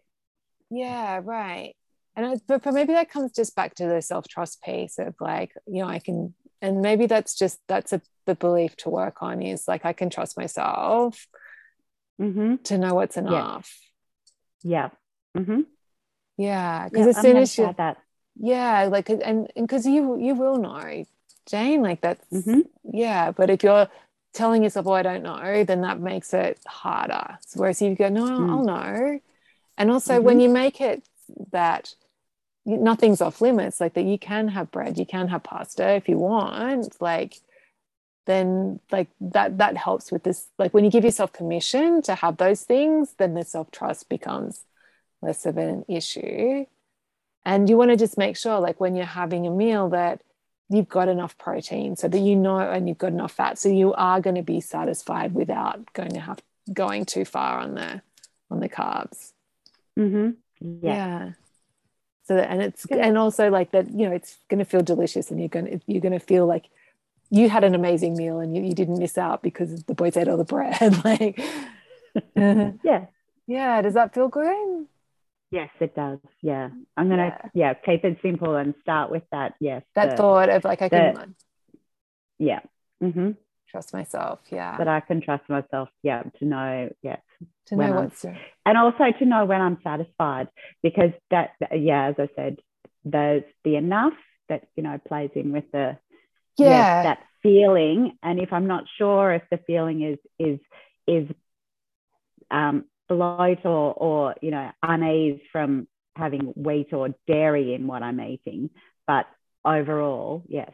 Yeah 0.71 1.21
right. 1.25 1.75
And 2.17 2.41
but 2.49 2.67
maybe 2.73 2.95
that 2.95 3.11
comes 3.11 3.33
just 3.33 3.55
back 3.55 3.77
to 3.77 3.87
the 3.87 4.03
self-trust 4.03 4.63
piece 4.63 4.99
of 4.99 5.15
like 5.21 5.53
you 5.67 5.83
know 5.83 5.89
i 5.89 6.01
can 6.01 6.35
and 6.61 6.83
maybe 6.83 7.07
that's 7.07 7.35
just 7.39 7.61
that's 7.69 7.93
a 7.93 8.01
the 8.27 8.35
belief 8.35 8.77
to 8.77 8.91
work 8.91 9.23
on 9.23 9.41
is 9.41 9.69
like 9.69 9.85
i 9.85 9.93
can 9.93 10.11
trust 10.11 10.37
myself 10.37 11.27
mm-hmm. 12.21 12.57
to 12.57 12.79
know 12.79 12.95
what's 12.95 13.17
enough 13.17 13.79
yeah 14.63 14.91
mm-hmm. 15.37 15.61
yeah 16.37 16.89
because 16.89 17.07
yeah, 17.07 17.11
as 17.11 17.21
soon 17.21 17.37
as 17.37 17.59
you 17.59 17.75
that 17.77 17.99
yeah 18.41 18.85
like 18.85 19.09
and 19.09 19.49
because 19.57 19.87
you 19.87 20.19
you 20.19 20.35
will 20.35 20.59
know 20.59 21.05
jane 21.49 21.83
like 21.83 22.01
that's 22.01 22.25
mm-hmm. 22.33 22.61
yeah 22.93 23.31
but 23.31 23.51
if 23.51 23.63
you're 23.63 23.89
telling 24.35 24.63
yourself 24.63 24.87
oh 24.87 24.93
i 24.93 25.03
don't 25.03 25.23
know 25.23 25.65
then 25.65 25.81
that 25.81 26.01
makes 26.01 26.33
it 26.35 26.59
harder 26.67 27.39
so 27.47 27.61
whereas 27.61 27.81
if 27.81 27.89
you 27.89 27.97
go 27.97 28.09
no 28.09 28.25
mm. 28.25 28.51
i'll 28.51 28.65
know 28.65 29.19
and 29.77 29.91
also 29.91 30.21
when 30.21 30.37
mm-hmm. 30.37 30.43
you 30.43 30.49
make 30.49 30.81
it 30.81 31.03
that 31.51 31.95
nothing's 32.65 33.21
off 33.21 33.41
limits 33.41 33.81
like 33.81 33.95
that 33.95 34.05
you 34.05 34.19
can 34.19 34.49
have 34.49 34.71
bread 34.71 34.99
you 34.99 35.07
can 35.07 35.29
have 35.29 35.43
pasta 35.43 35.95
if 35.95 36.09
you 36.09 36.19
want 36.19 37.01
like 37.01 37.41
then 38.29 38.79
like 38.93 39.09
that 39.23 39.57
that 39.57 39.77
helps 39.77 40.13
with 40.13 40.23
this 40.23 40.49
like 40.59 40.75
when 40.75 40.85
you 40.85 40.91
give 40.91 41.03
yourself 41.03 41.33
permission 41.33 42.03
to 42.03 42.15
have 42.15 42.37
those 42.37 42.63
things 42.63 43.15
then 43.17 43.33
the 43.33 43.43
self-trust 43.43 44.07
becomes 44.11 44.65
less 45.23 45.47
of 45.47 45.57
an 45.57 45.83
issue 45.89 46.67
and 47.47 47.71
you 47.71 47.79
want 47.79 47.91
to 47.91 47.97
just 47.97 48.19
make 48.19 48.37
sure 48.37 48.61
like 48.61 48.79
when 48.79 48.95
you're 48.95 49.07
having 49.07 49.47
a 49.47 49.51
meal 49.51 49.89
that 49.89 50.21
you've 50.69 50.91
got 50.91 51.09
enough 51.09 51.39
protein 51.39 51.97
so 51.97 52.07
that 52.07 52.19
you 52.19 52.37
know 52.37 52.59
and 52.59 52.87
you've 52.87 52.99
got 52.99 53.13
enough 53.13 53.33
fat 53.33 53.59
so 53.59 53.71
you 53.71 53.95
are 53.95 54.21
going 54.21 54.37
to 54.37 54.43
be 54.43 54.61
satisfied 54.61 55.33
without 55.33 55.91
going 55.95 56.11
to 56.11 56.21
have 56.21 56.39
going 56.71 57.07
too 57.07 57.25
far 57.25 57.59
on 57.61 57.75
the 57.75 58.03
on 58.51 58.61
the 58.61 58.69
carbs 58.69 59.33
mm-hmm. 59.99 60.31
yeah. 60.61 60.95
yeah 60.95 61.31
so 62.27 62.35
that, 62.35 62.51
and 62.51 62.61
it's 62.61 62.85
and 62.91 63.17
also 63.17 63.49
like 63.49 63.71
that 63.71 63.91
you 63.91 64.07
know 64.07 64.15
it's 64.15 64.37
going 64.51 64.59
to 64.59 64.67
feel 64.67 64.83
delicious 64.83 65.31
and 65.31 65.41
you're 65.41 65.49
going 65.49 65.65
to 65.65 65.81
you're 65.87 66.03
going 66.03 66.13
to 66.13 66.21
feel 66.21 66.45
like 66.45 66.67
you 67.31 67.49
had 67.49 67.65
an 67.65 67.75
amazing 67.75 68.17
meal 68.17 68.41
and 68.41 68.57
you, 68.57 68.63
you 68.63 68.75
didn't 68.75 68.99
miss 68.99 69.19
out 69.19 69.43
because 69.43 69.85
the 69.85 69.95
boys 69.95 70.17
ate 70.17 70.29
all 70.29 70.37
the 70.37 70.45
bread 70.45 71.05
like. 71.05 71.41
Yeah. 72.35 73.07
Yeah 73.47 73.81
does 73.83 73.95
that 73.95 74.15
feel 74.15 74.29
good? 74.29 74.87
Yes 75.51 75.71
it 75.81 75.95
does 75.95 76.19
yeah. 76.43 76.71
I'm 76.97 77.09
gonna 77.09 77.37
yeah, 77.55 77.71
yeah 77.71 77.75
keep 77.75 78.05
it 78.05 78.19
simple 78.23 78.57
and 78.57 78.75
start 78.83 79.11
with 79.11 79.23
that 79.31 79.55
yes 79.61 79.83
that 79.95 80.11
the, 80.11 80.17
thought 80.17 80.49
of 80.49 80.65
like 80.65 80.83
i 80.83 80.89
can 80.89 81.15
the, 81.15 81.35
yeah 82.39 82.61
mm-hmm. 83.03 83.33
trust 83.71 83.93
myself 83.93 84.41
yeah. 84.51 84.77
That 84.79 84.89
i 84.89 85.01
can 85.01 85.21
trust 85.21 85.49
myself 85.49 85.91
yeah 86.03 86.23
to 86.39 86.45
know 86.45 86.91
yeah 87.03 87.19
to 87.67 87.77
know 87.77 87.93
what's 87.93 88.25
and 88.25 88.79
also 88.79 89.05
to 89.19 89.25
know 89.25 89.45
when 89.45 89.61
i'm 89.61 89.79
satisfied 89.85 90.49
because 90.83 91.13
that 91.31 91.51
yeah 91.73 92.09
as 92.09 92.15
i 92.19 92.29
said 92.35 92.59
there's 93.05 93.45
the 93.65 93.77
enough 93.77 94.15
that 94.49 94.67
you 94.77 94.83
know 94.83 94.99
plays 95.07 95.31
in 95.35 95.53
with 95.53 95.71
the 95.73 95.97
yeah. 96.59 96.69
yes, 96.69 97.05
that 97.05 97.19
feeling. 97.43 98.19
And 98.23 98.39
if 98.41 98.53
i'm 98.53 98.67
not 98.67 98.85
sure 98.99 99.33
if 99.33 99.43
the 99.51 99.59
feeling 99.67 100.03
is 100.03 100.19
is 100.39 100.59
is 101.07 101.29
um 102.51 102.85
bloat 103.09 103.65
or 103.65 103.95
or 103.95 104.35
you 104.43 104.51
know 104.51 104.71
unease 104.83 105.41
from 105.53 105.89
having 106.17 106.53
wheat 106.57 106.93
or 106.93 107.15
dairy 107.29 107.75
in 107.75 107.87
what 107.87 108.03
i'm 108.03 108.21
eating 108.21 108.71
but 109.07 109.27
overall 109.65 110.43
yes 110.49 110.73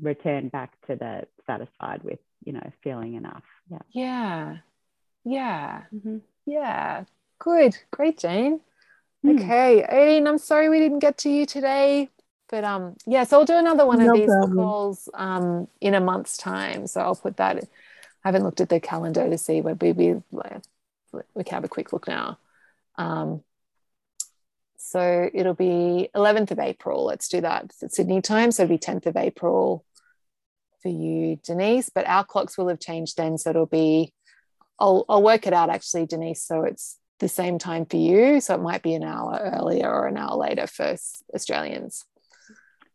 return 0.00 0.48
back 0.48 0.72
to 0.86 0.96
the 0.96 1.22
satisfied 1.46 2.02
with 2.02 2.18
you 2.44 2.52
know 2.52 2.70
feeling 2.82 3.14
enough. 3.14 3.42
Yeah. 3.70 3.78
Yeah. 3.92 4.56
Yeah. 5.24 5.82
Mm-hmm. 5.94 6.18
yeah. 6.46 7.04
Good. 7.38 7.76
Great 7.90 8.18
jane. 8.18 8.60
Mm. 9.24 9.40
okay 9.40 9.84
Aileen, 9.90 10.26
i'm 10.26 10.36
sorry 10.36 10.68
we 10.68 10.78
didn't 10.78 10.98
get 10.98 11.16
to 11.18 11.30
you 11.30 11.46
today 11.46 12.10
but 12.54 12.62
um 12.62 12.94
yes 13.04 13.32
i'll 13.32 13.44
do 13.44 13.56
another 13.56 13.84
one 13.84 13.98
no 13.98 14.06
of 14.06 14.14
these 14.14 14.28
problem. 14.28 14.56
calls 14.56 15.08
um 15.14 15.66
in 15.80 15.94
a 15.94 16.00
month's 16.00 16.36
time. 16.36 16.86
So 16.86 17.00
i'll 17.00 17.16
put 17.16 17.38
that 17.38 17.56
i 17.56 18.28
haven't 18.28 18.44
looked 18.44 18.60
at 18.60 18.68
the 18.68 18.78
calendar 18.78 19.28
to 19.28 19.36
see 19.36 19.60
where 19.60 19.74
we 19.74 19.90
we, 19.90 20.14
we 21.34 21.42
can 21.42 21.56
have 21.56 21.64
a 21.64 21.68
quick 21.68 21.92
look 21.92 22.06
now. 22.06 22.38
Um 22.96 23.42
so 24.76 25.28
it'll 25.34 25.54
be 25.54 26.10
11th 26.14 26.52
of 26.52 26.60
april. 26.60 27.04
Let's 27.04 27.26
do 27.28 27.40
that. 27.40 27.72
It's 27.82 27.96
sydney 27.96 28.20
time 28.22 28.52
so 28.52 28.62
it'll 28.62 28.76
be 28.76 28.78
10th 28.78 29.06
of 29.06 29.16
april 29.16 29.84
for 30.80 30.90
you 30.90 31.40
denise. 31.42 31.90
But 31.92 32.06
our 32.06 32.24
clocks 32.24 32.56
will 32.56 32.68
have 32.68 32.78
changed 32.78 33.16
then 33.16 33.36
so 33.36 33.50
it'll 33.50 33.66
be 33.66 34.12
i'll, 34.78 35.04
I'll 35.08 35.24
work 35.24 35.48
it 35.48 35.52
out 35.52 35.70
actually 35.70 36.06
denise 36.06 36.44
so 36.44 36.62
it's 36.62 36.98
the 37.18 37.28
same 37.28 37.58
time 37.58 37.84
for 37.84 37.96
you. 37.96 38.40
So 38.40 38.54
it 38.54 38.60
might 38.60 38.82
be 38.82 38.94
an 38.94 39.02
hour 39.02 39.40
earlier 39.58 39.90
or 39.90 40.06
an 40.06 40.16
hour 40.16 40.36
later 40.36 40.68
for 40.68 40.94
australians 41.34 42.04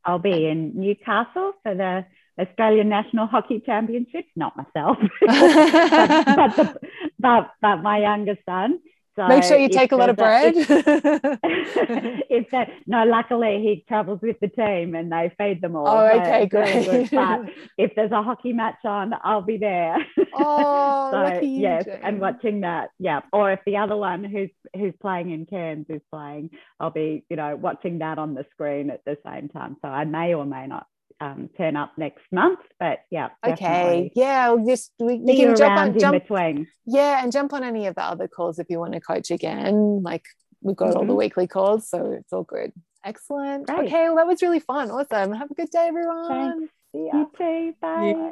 I'll 0.06 0.20
be 0.20 0.47
in 0.47 0.80
Newcastle 0.80 1.54
for 1.64 1.76
the 1.76 2.06
Australian 2.39 2.89
National 2.89 3.28
Hockey 3.28 3.62
Championships, 3.66 4.30
not 4.36 4.56
myself, 4.56 4.97
but, 5.22 6.26
but, 6.26 6.56
the, 6.56 6.80
but, 7.20 7.52
but 7.62 7.78
my 7.78 8.00
younger 8.00 8.38
son. 8.45 8.80
So 9.20 9.28
Make 9.28 9.43
sure 9.43 9.57
you 9.57 9.67
take 9.67 9.91
a 9.91 9.97
lot 9.97 10.09
of 10.09 10.15
bread. 10.15 10.53
If, 10.55 10.70
if, 12.30 12.49
that 12.51 12.70
no, 12.88 13.03
luckily 13.03 13.59
he 13.61 13.84
travels 13.86 14.22
with 14.22 14.38
the 14.39 14.47
team 14.47 14.95
and 14.95 15.11
they 15.11 15.30
feed 15.38 15.59
them 15.61 15.76
all. 15.76 15.89
Oh, 15.89 16.05
okay, 16.05 16.45
great. 16.45 16.86
Good. 16.86 17.11
But 17.11 17.41
if 17.78 17.91
there's 17.97 18.13
a 18.13 18.24
hockey 18.24 18.53
match 18.53 18.86
on, 18.86 19.11
I'll 19.22 19.41
be 19.41 19.57
there. 19.57 19.97
Oh, 20.36 21.09
so 21.11 21.41
yes, 21.41 21.84
and 22.01 22.22
watching 22.22 22.61
that, 22.61 22.91
yeah. 22.97 23.20
Or 23.34 23.51
if 23.51 23.59
the 23.65 23.76
other 23.76 23.97
one 23.97 24.24
who's 24.24 24.51
who's 24.74 24.93
playing 25.01 25.32
in 25.32 25.45
Cairns 25.45 25.88
is 25.89 26.01
playing, 26.13 26.51
I'll 26.80 26.89
be 26.89 27.26
you 27.30 27.36
know 27.36 27.57
watching 27.57 27.99
that 27.99 28.20
on 28.20 28.36
the 28.36 28.45
screen 28.51 28.89
at 28.89 29.03
the 29.03 29.17
same 29.26 29.49
time. 29.49 29.76
So 29.82 29.89
I 29.89 30.05
may 30.05 30.34
or 30.34 30.45
may 30.45 30.65
not 30.65 30.88
um, 31.20 31.49
turn 31.57 31.76
up 31.76 31.93
next 31.97 32.24
month. 32.32 32.60
But 32.80 32.99
yeah. 33.10 33.30
Okay. 33.45 34.12
Yeah. 34.16 34.51
We'll 34.51 34.66
just 34.66 34.91
we, 34.99 35.16
you 35.16 35.47
can 35.47 35.55
jump 35.55 35.80
on 35.80 35.99
jump 35.99 36.22
between. 36.22 36.68
Yeah, 36.86 37.24
and 37.24 37.32
jump 37.32 37.53
on 37.53 37.64
any 37.64 37.88
of 37.88 37.95
the 37.95 38.03
other 38.03 38.28
calls 38.28 38.60
if 38.60 38.68
you 38.70 38.80
want 38.80 38.93
to 38.93 38.99
coach 38.99 39.32
again. 39.32 40.01
Like 40.03 40.26
we've 40.62 40.76
got 40.76 40.89
mm-hmm. 40.89 40.97
all 40.97 41.03
the 41.03 41.10
mm-hmm. 41.10 41.18
weekly 41.18 41.47
calls, 41.47 41.89
so 41.89 42.12
it's 42.12 42.34
all 42.34 42.43
good. 42.43 42.72
Excellent. 43.03 43.68
Great. 43.68 43.88
Okay. 43.88 44.05
Well, 44.05 44.18
that 44.18 44.28
was 44.28 44.41
really 44.41 44.60
fun. 44.60 44.91
Awesome. 44.91 45.34
Have 45.34 45.51
a 45.51 45.53
good 45.53 45.70
day, 45.70 45.88
everyone. 45.88 46.28
Thanks. 46.28 46.74
See 46.91 47.10
ya. 47.12 47.20
You 47.20 47.32
too. 47.38 47.74
Bye. 47.82 48.32